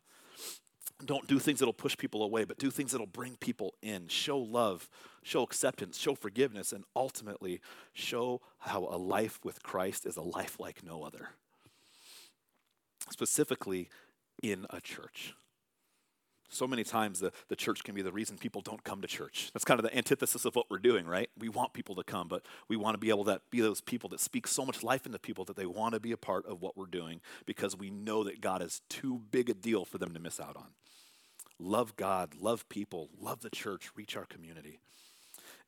Don't 1.05 1.29
do 1.29 1.39
things 1.39 1.61
that'll 1.61 1.73
push 1.73 1.97
people 1.97 2.23
away, 2.23 2.45
but 2.45 2.59
do 2.59 2.71
things 2.71 2.93
that'll 2.93 3.07
bring 3.07 3.37
people 3.37 3.75
in. 3.83 4.09
Show 4.09 4.39
love, 4.39 4.89
show 5.23 5.43
acceptance, 5.43 5.97
show 5.97 6.15
forgiveness, 6.15 6.73
and 6.73 6.85
ultimately 6.97 7.61
show 7.93 8.41
how 8.59 8.89
a 8.91 8.99
life 8.99 9.39
with 9.45 9.63
Christ 9.63 10.07
is 10.07 10.17
a 10.17 10.23
life 10.23 10.59
like 10.59 10.85
no 10.85 11.05
other. 11.05 11.31
Specifically 13.11 13.89
in 14.43 14.67
a 14.71 14.81
church. 14.81 15.35
So 16.51 16.67
many 16.67 16.83
times 16.83 17.21
the, 17.21 17.31
the 17.49 17.57
church 17.57 17.85
can 17.85 17.95
be 17.95 18.01
the 18.01 18.13
reason 18.13 18.39
people 18.39 18.63
don't 18.63 18.83
come 18.83 19.03
to 19.03 19.07
church. 19.07 19.51
That's 19.53 19.65
kind 19.65 19.79
of 19.79 19.85
the 19.85 19.97
antithesis 19.97 20.47
of 20.47 20.57
what 20.57 20.71
we're 20.71 20.79
doing, 20.79 21.07
right? 21.07 21.29
We 21.39 21.51
want 21.51 21.75
people 21.75 21.95
to 21.97 22.05
come, 22.05 22.27
but 22.27 22.47
we 22.69 22.77
want 22.77 22.95
to 22.95 22.99
be 22.99 23.11
able 23.11 23.25
to 23.27 23.41
be 23.51 23.61
those 23.61 23.83
people 23.83 24.09
that 24.11 24.21
speak 24.21 24.47
so 24.47 24.65
much 24.65 24.83
life 24.83 25.05
into 25.05 25.19
people 25.19 25.45
that 25.45 25.57
they 25.57 25.67
want 25.67 25.93
to 25.93 26.01
be 26.01 26.13
a 26.13 26.17
part 26.17 26.47
of 26.47 26.63
what 26.63 26.77
we're 26.77 26.87
doing 26.87 27.21
because 27.45 27.77
we 27.77 27.91
know 27.91 28.25
that 28.25 28.41
God 28.41 28.63
is 28.63 28.81
too 28.89 29.21
big 29.31 29.51
a 29.51 29.55
deal 29.55 29.85
for 29.85 29.99
them 29.99 30.15
to 30.15 30.21
miss 30.21 30.41
out 30.41 30.57
on. 30.57 30.69
Love 31.59 31.97
God, 31.97 32.35
love 32.41 32.67
people, 32.69 33.11
love 33.21 33.41
the 33.41 33.51
church, 33.51 33.91
reach 33.95 34.17
our 34.17 34.25
community. 34.25 34.79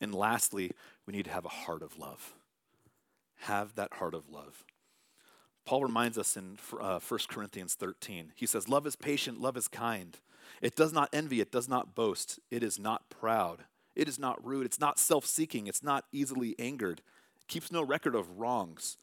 And 0.01 0.15
lastly, 0.15 0.73
we 1.07 1.13
need 1.13 1.27
to 1.27 1.33
have 1.33 1.45
a 1.45 1.49
heart 1.49 1.83
of 1.83 1.99
love. 1.99 2.33
Have 3.41 3.75
that 3.75 3.95
heart 3.95 4.15
of 4.15 4.31
love. 4.31 4.65
Paul 5.65 5.83
reminds 5.83 6.19
us 6.19 6.37
in 6.37 6.59
uh, 6.81 7.01
1 7.01 7.21
Corinthians 7.29 7.75
13. 7.75 8.33
He 8.35 8.47
says, 8.47 8.69
Love 8.69 8.87
is 8.87 8.97
patient, 8.97 9.41
love 9.41 9.57
is 9.57 9.69
kind. 9.69 10.17
It 10.61 10.77
does 10.77 10.93
not 10.93 11.09
envy, 11.13 11.41
it 11.41 11.53
does 11.53 11.69
not 11.69 11.95
boast, 11.95 12.39
it 12.51 12.63
is 12.63 12.79
not 12.79 13.09
proud, 13.09 13.65
it 13.95 14.09
is 14.09 14.19
not 14.19 14.45
rude, 14.45 14.67
it's 14.67 14.81
not 14.81 14.99
self 14.99 15.25
seeking, 15.25 15.67
it's 15.67 15.83
not 15.83 16.05
easily 16.13 16.55
angered, 16.59 17.01
it 17.41 17.49
keeps 17.49 17.73
no 17.73 17.83
record 17.83 18.15
of 18.15 18.39
wrongs. 18.39 18.97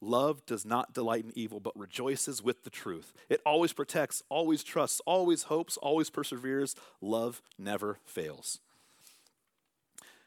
Love 0.00 0.46
does 0.46 0.64
not 0.64 0.94
delight 0.94 1.24
in 1.24 1.32
evil, 1.34 1.58
but 1.58 1.76
rejoices 1.76 2.40
with 2.42 2.62
the 2.62 2.70
truth. 2.70 3.12
It 3.28 3.40
always 3.44 3.72
protects, 3.72 4.22
always 4.28 4.62
trusts, 4.62 5.00
always 5.06 5.44
hopes, 5.44 5.76
always 5.76 6.08
perseveres. 6.08 6.76
Love 7.00 7.42
never 7.58 7.98
fails. 8.04 8.60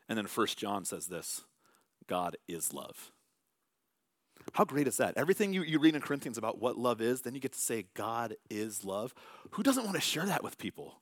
And 0.09 0.17
then 0.17 0.27
First 0.27 0.57
John 0.57 0.84
says 0.84 1.07
this 1.07 1.43
God 2.05 2.36
is 2.49 2.73
love. 2.73 3.11
How 4.53 4.65
great 4.65 4.87
is 4.87 4.97
that? 4.97 5.17
Everything 5.17 5.53
you, 5.53 5.63
you 5.63 5.79
read 5.79 5.95
in 5.95 6.01
Corinthians 6.01 6.37
about 6.37 6.59
what 6.59 6.77
love 6.77 7.01
is, 7.01 7.21
then 7.21 7.33
you 7.33 7.39
get 7.39 7.53
to 7.53 7.59
say, 7.59 7.85
God 7.93 8.35
is 8.49 8.83
love. 8.83 9.13
Who 9.51 9.63
doesn't 9.63 9.83
want 9.83 9.95
to 9.95 10.01
share 10.01 10.25
that 10.25 10.43
with 10.43 10.57
people? 10.57 10.95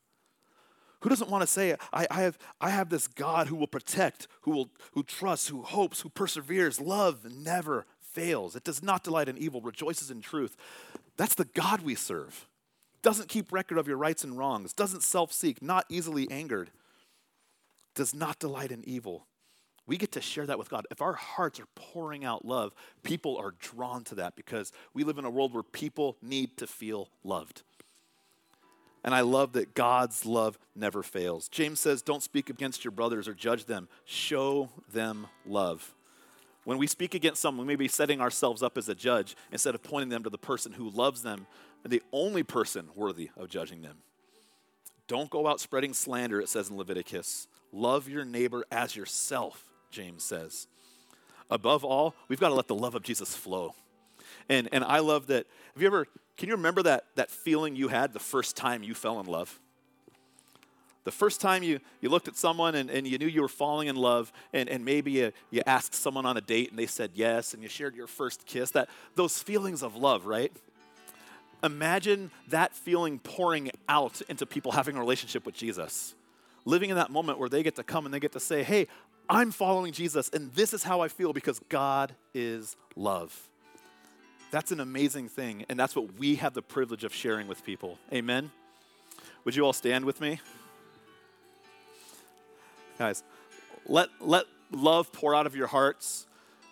Who 1.01 1.09
doesn't 1.09 1.29
want 1.29 1.41
to 1.41 1.47
say, 1.47 1.75
I, 1.93 2.07
I, 2.11 2.21
have, 2.21 2.37
I 2.59 2.69
have 2.71 2.89
this 2.89 3.07
God 3.07 3.47
who 3.47 3.55
will 3.55 3.67
protect, 3.67 4.27
who, 4.41 4.51
will, 4.51 4.69
who 4.93 5.03
trusts, 5.03 5.47
who 5.47 5.61
hopes, 5.61 6.01
who 6.01 6.09
perseveres? 6.09 6.79
Love 6.81 7.25
never 7.31 7.85
fails. 8.01 8.55
It 8.55 8.63
does 8.63 8.83
not 8.83 9.03
delight 9.03 9.29
in 9.29 9.37
evil, 9.37 9.61
rejoices 9.61 10.11
in 10.11 10.21
truth. 10.21 10.57
That's 11.15 11.35
the 11.35 11.45
God 11.45 11.81
we 11.81 11.95
serve. 11.95 12.47
Doesn't 13.01 13.29
keep 13.29 13.53
record 13.53 13.77
of 13.77 13.87
your 13.87 13.97
rights 13.97 14.25
and 14.25 14.37
wrongs, 14.37 14.73
doesn't 14.73 15.03
self 15.03 15.31
seek, 15.31 15.61
not 15.61 15.85
easily 15.89 16.29
angered, 16.29 16.69
does 17.95 18.13
not 18.13 18.39
delight 18.39 18.71
in 18.71 18.83
evil, 18.87 19.25
we 19.89 19.97
get 19.97 20.11
to 20.11 20.21
share 20.21 20.45
that 20.45 20.59
with 20.59 20.69
God. 20.69 20.85
If 20.91 21.01
our 21.01 21.13
hearts 21.13 21.59
are 21.59 21.65
pouring 21.73 22.23
out 22.23 22.45
love, 22.45 22.75
people 23.01 23.37
are 23.37 23.55
drawn 23.59 24.03
to 24.03 24.15
that 24.15 24.35
because 24.35 24.71
we 24.93 25.03
live 25.03 25.17
in 25.17 25.25
a 25.25 25.31
world 25.31 25.51
where 25.51 25.63
people 25.63 26.15
need 26.21 26.57
to 26.57 26.67
feel 26.67 27.09
loved. 27.23 27.63
And 29.03 29.15
I 29.15 29.21
love 29.21 29.53
that 29.53 29.73
God's 29.73 30.27
love 30.27 30.59
never 30.75 31.01
fails. 31.01 31.49
James 31.49 31.79
says, 31.79 32.03
Don't 32.03 32.21
speak 32.21 32.51
against 32.51 32.85
your 32.85 32.91
brothers 32.91 33.27
or 33.27 33.33
judge 33.33 33.65
them, 33.65 33.89
show 34.05 34.69
them 34.93 35.25
love. 35.43 35.95
When 36.65 36.77
we 36.77 36.85
speak 36.85 37.15
against 37.15 37.41
someone, 37.41 37.65
we 37.65 37.73
may 37.73 37.77
be 37.77 37.87
setting 37.87 38.21
ourselves 38.21 38.61
up 38.61 38.77
as 38.77 38.89
a 38.89 38.95
judge 38.95 39.35
instead 39.51 39.73
of 39.73 39.81
pointing 39.81 40.09
them 40.09 40.21
to 40.21 40.29
the 40.29 40.37
person 40.37 40.73
who 40.73 40.91
loves 40.91 41.23
them 41.23 41.47
and 41.83 41.91
the 41.91 42.03
only 42.11 42.43
person 42.43 42.89
worthy 42.93 43.31
of 43.35 43.49
judging 43.49 43.81
them. 43.81 43.97
Don't 45.07 45.31
go 45.31 45.47
out 45.47 45.59
spreading 45.59 45.95
slander, 45.95 46.39
it 46.39 46.49
says 46.49 46.69
in 46.69 46.77
Leviticus. 46.77 47.47
Love 47.71 48.07
your 48.07 48.23
neighbor 48.23 48.65
as 48.71 48.95
yourself. 48.95 49.68
James 49.89 50.23
says. 50.23 50.67
Above 51.49 51.83
all, 51.83 52.15
we've 52.27 52.39
got 52.39 52.49
to 52.49 52.55
let 52.55 52.67
the 52.67 52.75
love 52.75 52.95
of 52.95 53.03
Jesus 53.03 53.35
flow. 53.35 53.73
And, 54.49 54.69
and 54.71 54.83
I 54.83 54.99
love 54.99 55.27
that. 55.27 55.47
Have 55.73 55.81
you 55.81 55.87
ever, 55.87 56.07
can 56.37 56.49
you 56.49 56.55
remember 56.55 56.83
that, 56.83 57.05
that 57.15 57.31
feeling 57.31 57.75
you 57.75 57.87
had 57.87 58.13
the 58.13 58.19
first 58.19 58.55
time 58.55 58.83
you 58.83 58.93
fell 58.93 59.19
in 59.19 59.25
love? 59.25 59.59
The 61.05 61.11
first 61.11 61.41
time 61.41 61.63
you, 61.63 61.79
you 62.01 62.09
looked 62.09 62.27
at 62.27 62.35
someone 62.35 62.75
and, 62.75 62.89
and 62.89 63.07
you 63.07 63.17
knew 63.17 63.27
you 63.27 63.41
were 63.41 63.47
falling 63.47 63.87
in 63.87 63.95
love, 63.95 64.31
and, 64.53 64.69
and 64.69 64.85
maybe 64.85 65.11
you, 65.11 65.31
you 65.49 65.61
asked 65.65 65.95
someone 65.95 66.25
on 66.25 66.37
a 66.37 66.41
date 66.41 66.69
and 66.69 66.77
they 66.77 66.85
said 66.85 67.11
yes, 67.15 67.53
and 67.53 67.63
you 67.63 67.69
shared 67.69 67.95
your 67.95 68.05
first 68.05 68.45
kiss, 68.45 68.71
that, 68.71 68.89
those 69.15 69.41
feelings 69.41 69.81
of 69.81 69.95
love, 69.95 70.25
right? 70.25 70.51
Imagine 71.63 72.31
that 72.49 72.75
feeling 72.75 73.17
pouring 73.17 73.71
out 73.87 74.21
into 74.29 74.45
people 74.45 74.71
having 74.71 74.97
a 74.97 74.99
relationship 74.99 75.45
with 75.45 75.55
Jesus 75.55 76.13
living 76.66 76.89
in 76.89 76.95
that 76.95 77.12
moment 77.12 77.39
where 77.39 77.49
they 77.49 77.64
get 77.64 77.76
to 77.76 77.84
come 77.84 78.05
and 78.05 78.14
they 78.14 78.20
get 78.20 78.34
to 78.34 78.39
say, 78.39 78.64
Hey, 78.64 78.88
I'm 79.30 79.51
following 79.51 79.93
Jesus, 79.93 80.30
and 80.34 80.51
this 80.53 80.74
is 80.74 80.84
how 80.84 81.01
I 81.01 81.07
feel 81.07 81.34
because 81.34 81.60
God 81.70 82.16
is 82.34 82.76
love. 82.95 83.47
That's 84.51 84.72
an 84.72 84.80
amazing 84.80 85.30
thing, 85.30 85.66
and 85.70 85.80
that's 85.80 85.95
what 85.95 86.18
we 86.18 86.36
have 86.36 86.55
the 86.55 86.64
privilege 86.64 87.03
of 87.03 87.14
sharing 87.14 87.47
with 87.47 87.64
people. 87.64 87.99
Amen? 88.12 88.49
Would 89.45 89.55
you 89.55 89.64
all 89.64 89.74
stand 89.74 90.05
with 90.05 90.20
me? 90.20 90.39
Guys, 92.97 93.24
let, 93.86 94.10
let 94.20 94.45
love 94.72 95.12
pour 95.14 95.36
out 95.36 95.45
of 95.45 95.55
your 95.55 95.68
hearts. 95.68 96.26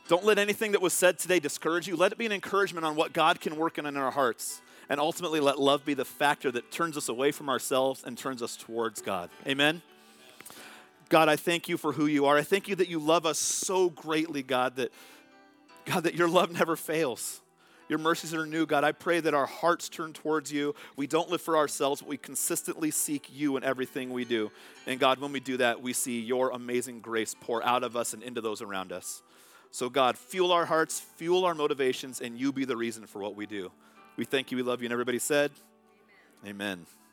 Don't 0.08 0.26
let 0.26 0.40
anything 0.40 0.72
that 0.72 0.82
was 0.82 0.94
said 0.94 1.20
today 1.20 1.40
discourage 1.40 1.88
you. 1.88 1.96
Let 1.96 2.12
it 2.12 2.18
be 2.18 2.26
an 2.26 2.32
encouragement 2.32 2.86
on 2.86 2.96
what 2.96 3.14
God 3.14 3.40
can 3.40 3.56
work 3.56 3.78
in 3.78 3.86
in 3.86 3.98
our 3.98 4.12
hearts. 4.12 4.62
And 4.90 5.00
ultimately, 5.00 5.40
let 5.40 5.60
love 5.60 5.86
be 5.86 5.94
the 5.94 6.06
factor 6.06 6.52
that 6.52 6.72
turns 6.72 6.96
us 6.98 7.10
away 7.10 7.32
from 7.32 7.50
ourselves 7.50 8.04
and 8.06 8.18
turns 8.18 8.42
us 8.42 8.56
towards 8.56 9.02
God. 9.02 9.30
Amen? 9.46 9.82
God, 11.10 11.30
I 11.30 11.36
thank 11.36 11.70
you 11.70 11.78
for 11.78 11.94
who 11.94 12.06
you 12.06 12.26
are. 12.26 12.38
I 12.38 12.44
thank 12.44 12.68
you 12.68 12.76
that 12.76 12.90
you 12.90 13.00
love 13.00 13.26
us 13.26 13.40
so 13.40 13.90
greatly, 13.90 14.44
God, 14.44 14.76
that 14.78 14.92
God, 15.86 16.04
that 16.04 16.16
your 16.16 16.28
love 16.28 16.52
never 16.52 16.76
fails. 16.76 17.42
Your 17.90 18.00
mercies 18.00 18.34
are 18.34 18.46
new, 18.46 18.66
God. 18.66 18.84
I 18.84 18.92
pray 18.92 19.22
that 19.22 19.34
our 19.34 19.46
hearts 19.46 19.88
turn 19.88 20.12
towards 20.12 20.52
you. 20.52 20.76
We 20.98 21.08
don't 21.08 21.30
live 21.30 21.42
for 21.42 21.56
ourselves, 21.56 22.02
but 22.02 22.10
we 22.10 22.18
consistently 22.18 22.92
seek 22.92 23.30
you 23.32 23.56
in 23.56 23.64
everything 23.64 24.12
we 24.12 24.26
do. 24.26 24.52
And 24.86 25.00
God, 25.00 25.20
when 25.20 25.32
we 25.32 25.40
do 25.40 25.56
that, 25.58 25.82
we 25.82 25.94
see 25.94 26.20
your 26.20 26.50
amazing 26.50 27.00
grace 27.00 27.34
pour 27.40 27.66
out 27.66 27.84
of 27.84 27.96
us 27.96 28.14
and 28.14 28.22
into 28.22 28.42
those 28.42 28.62
around 28.62 28.92
us. 28.92 29.22
So, 29.72 29.90
God, 29.90 30.18
fuel 30.18 30.52
our 30.52 30.66
hearts, 30.66 31.00
fuel 31.00 31.46
our 31.46 31.56
motivations, 31.56 32.20
and 32.20 32.38
you 32.38 32.52
be 32.52 32.66
the 32.66 32.76
reason 32.76 33.06
for 33.06 33.20
what 33.20 33.36
we 33.36 33.46
do. 33.46 33.72
We 34.18 34.26
thank 34.26 34.52
you, 34.52 34.58
we 34.58 34.64
love 34.64 34.82
you. 34.82 34.88
And 34.88 34.94
everybody 34.94 35.20
said, 35.20 35.52
Amen. 36.44 36.52
Amen. 36.52 37.07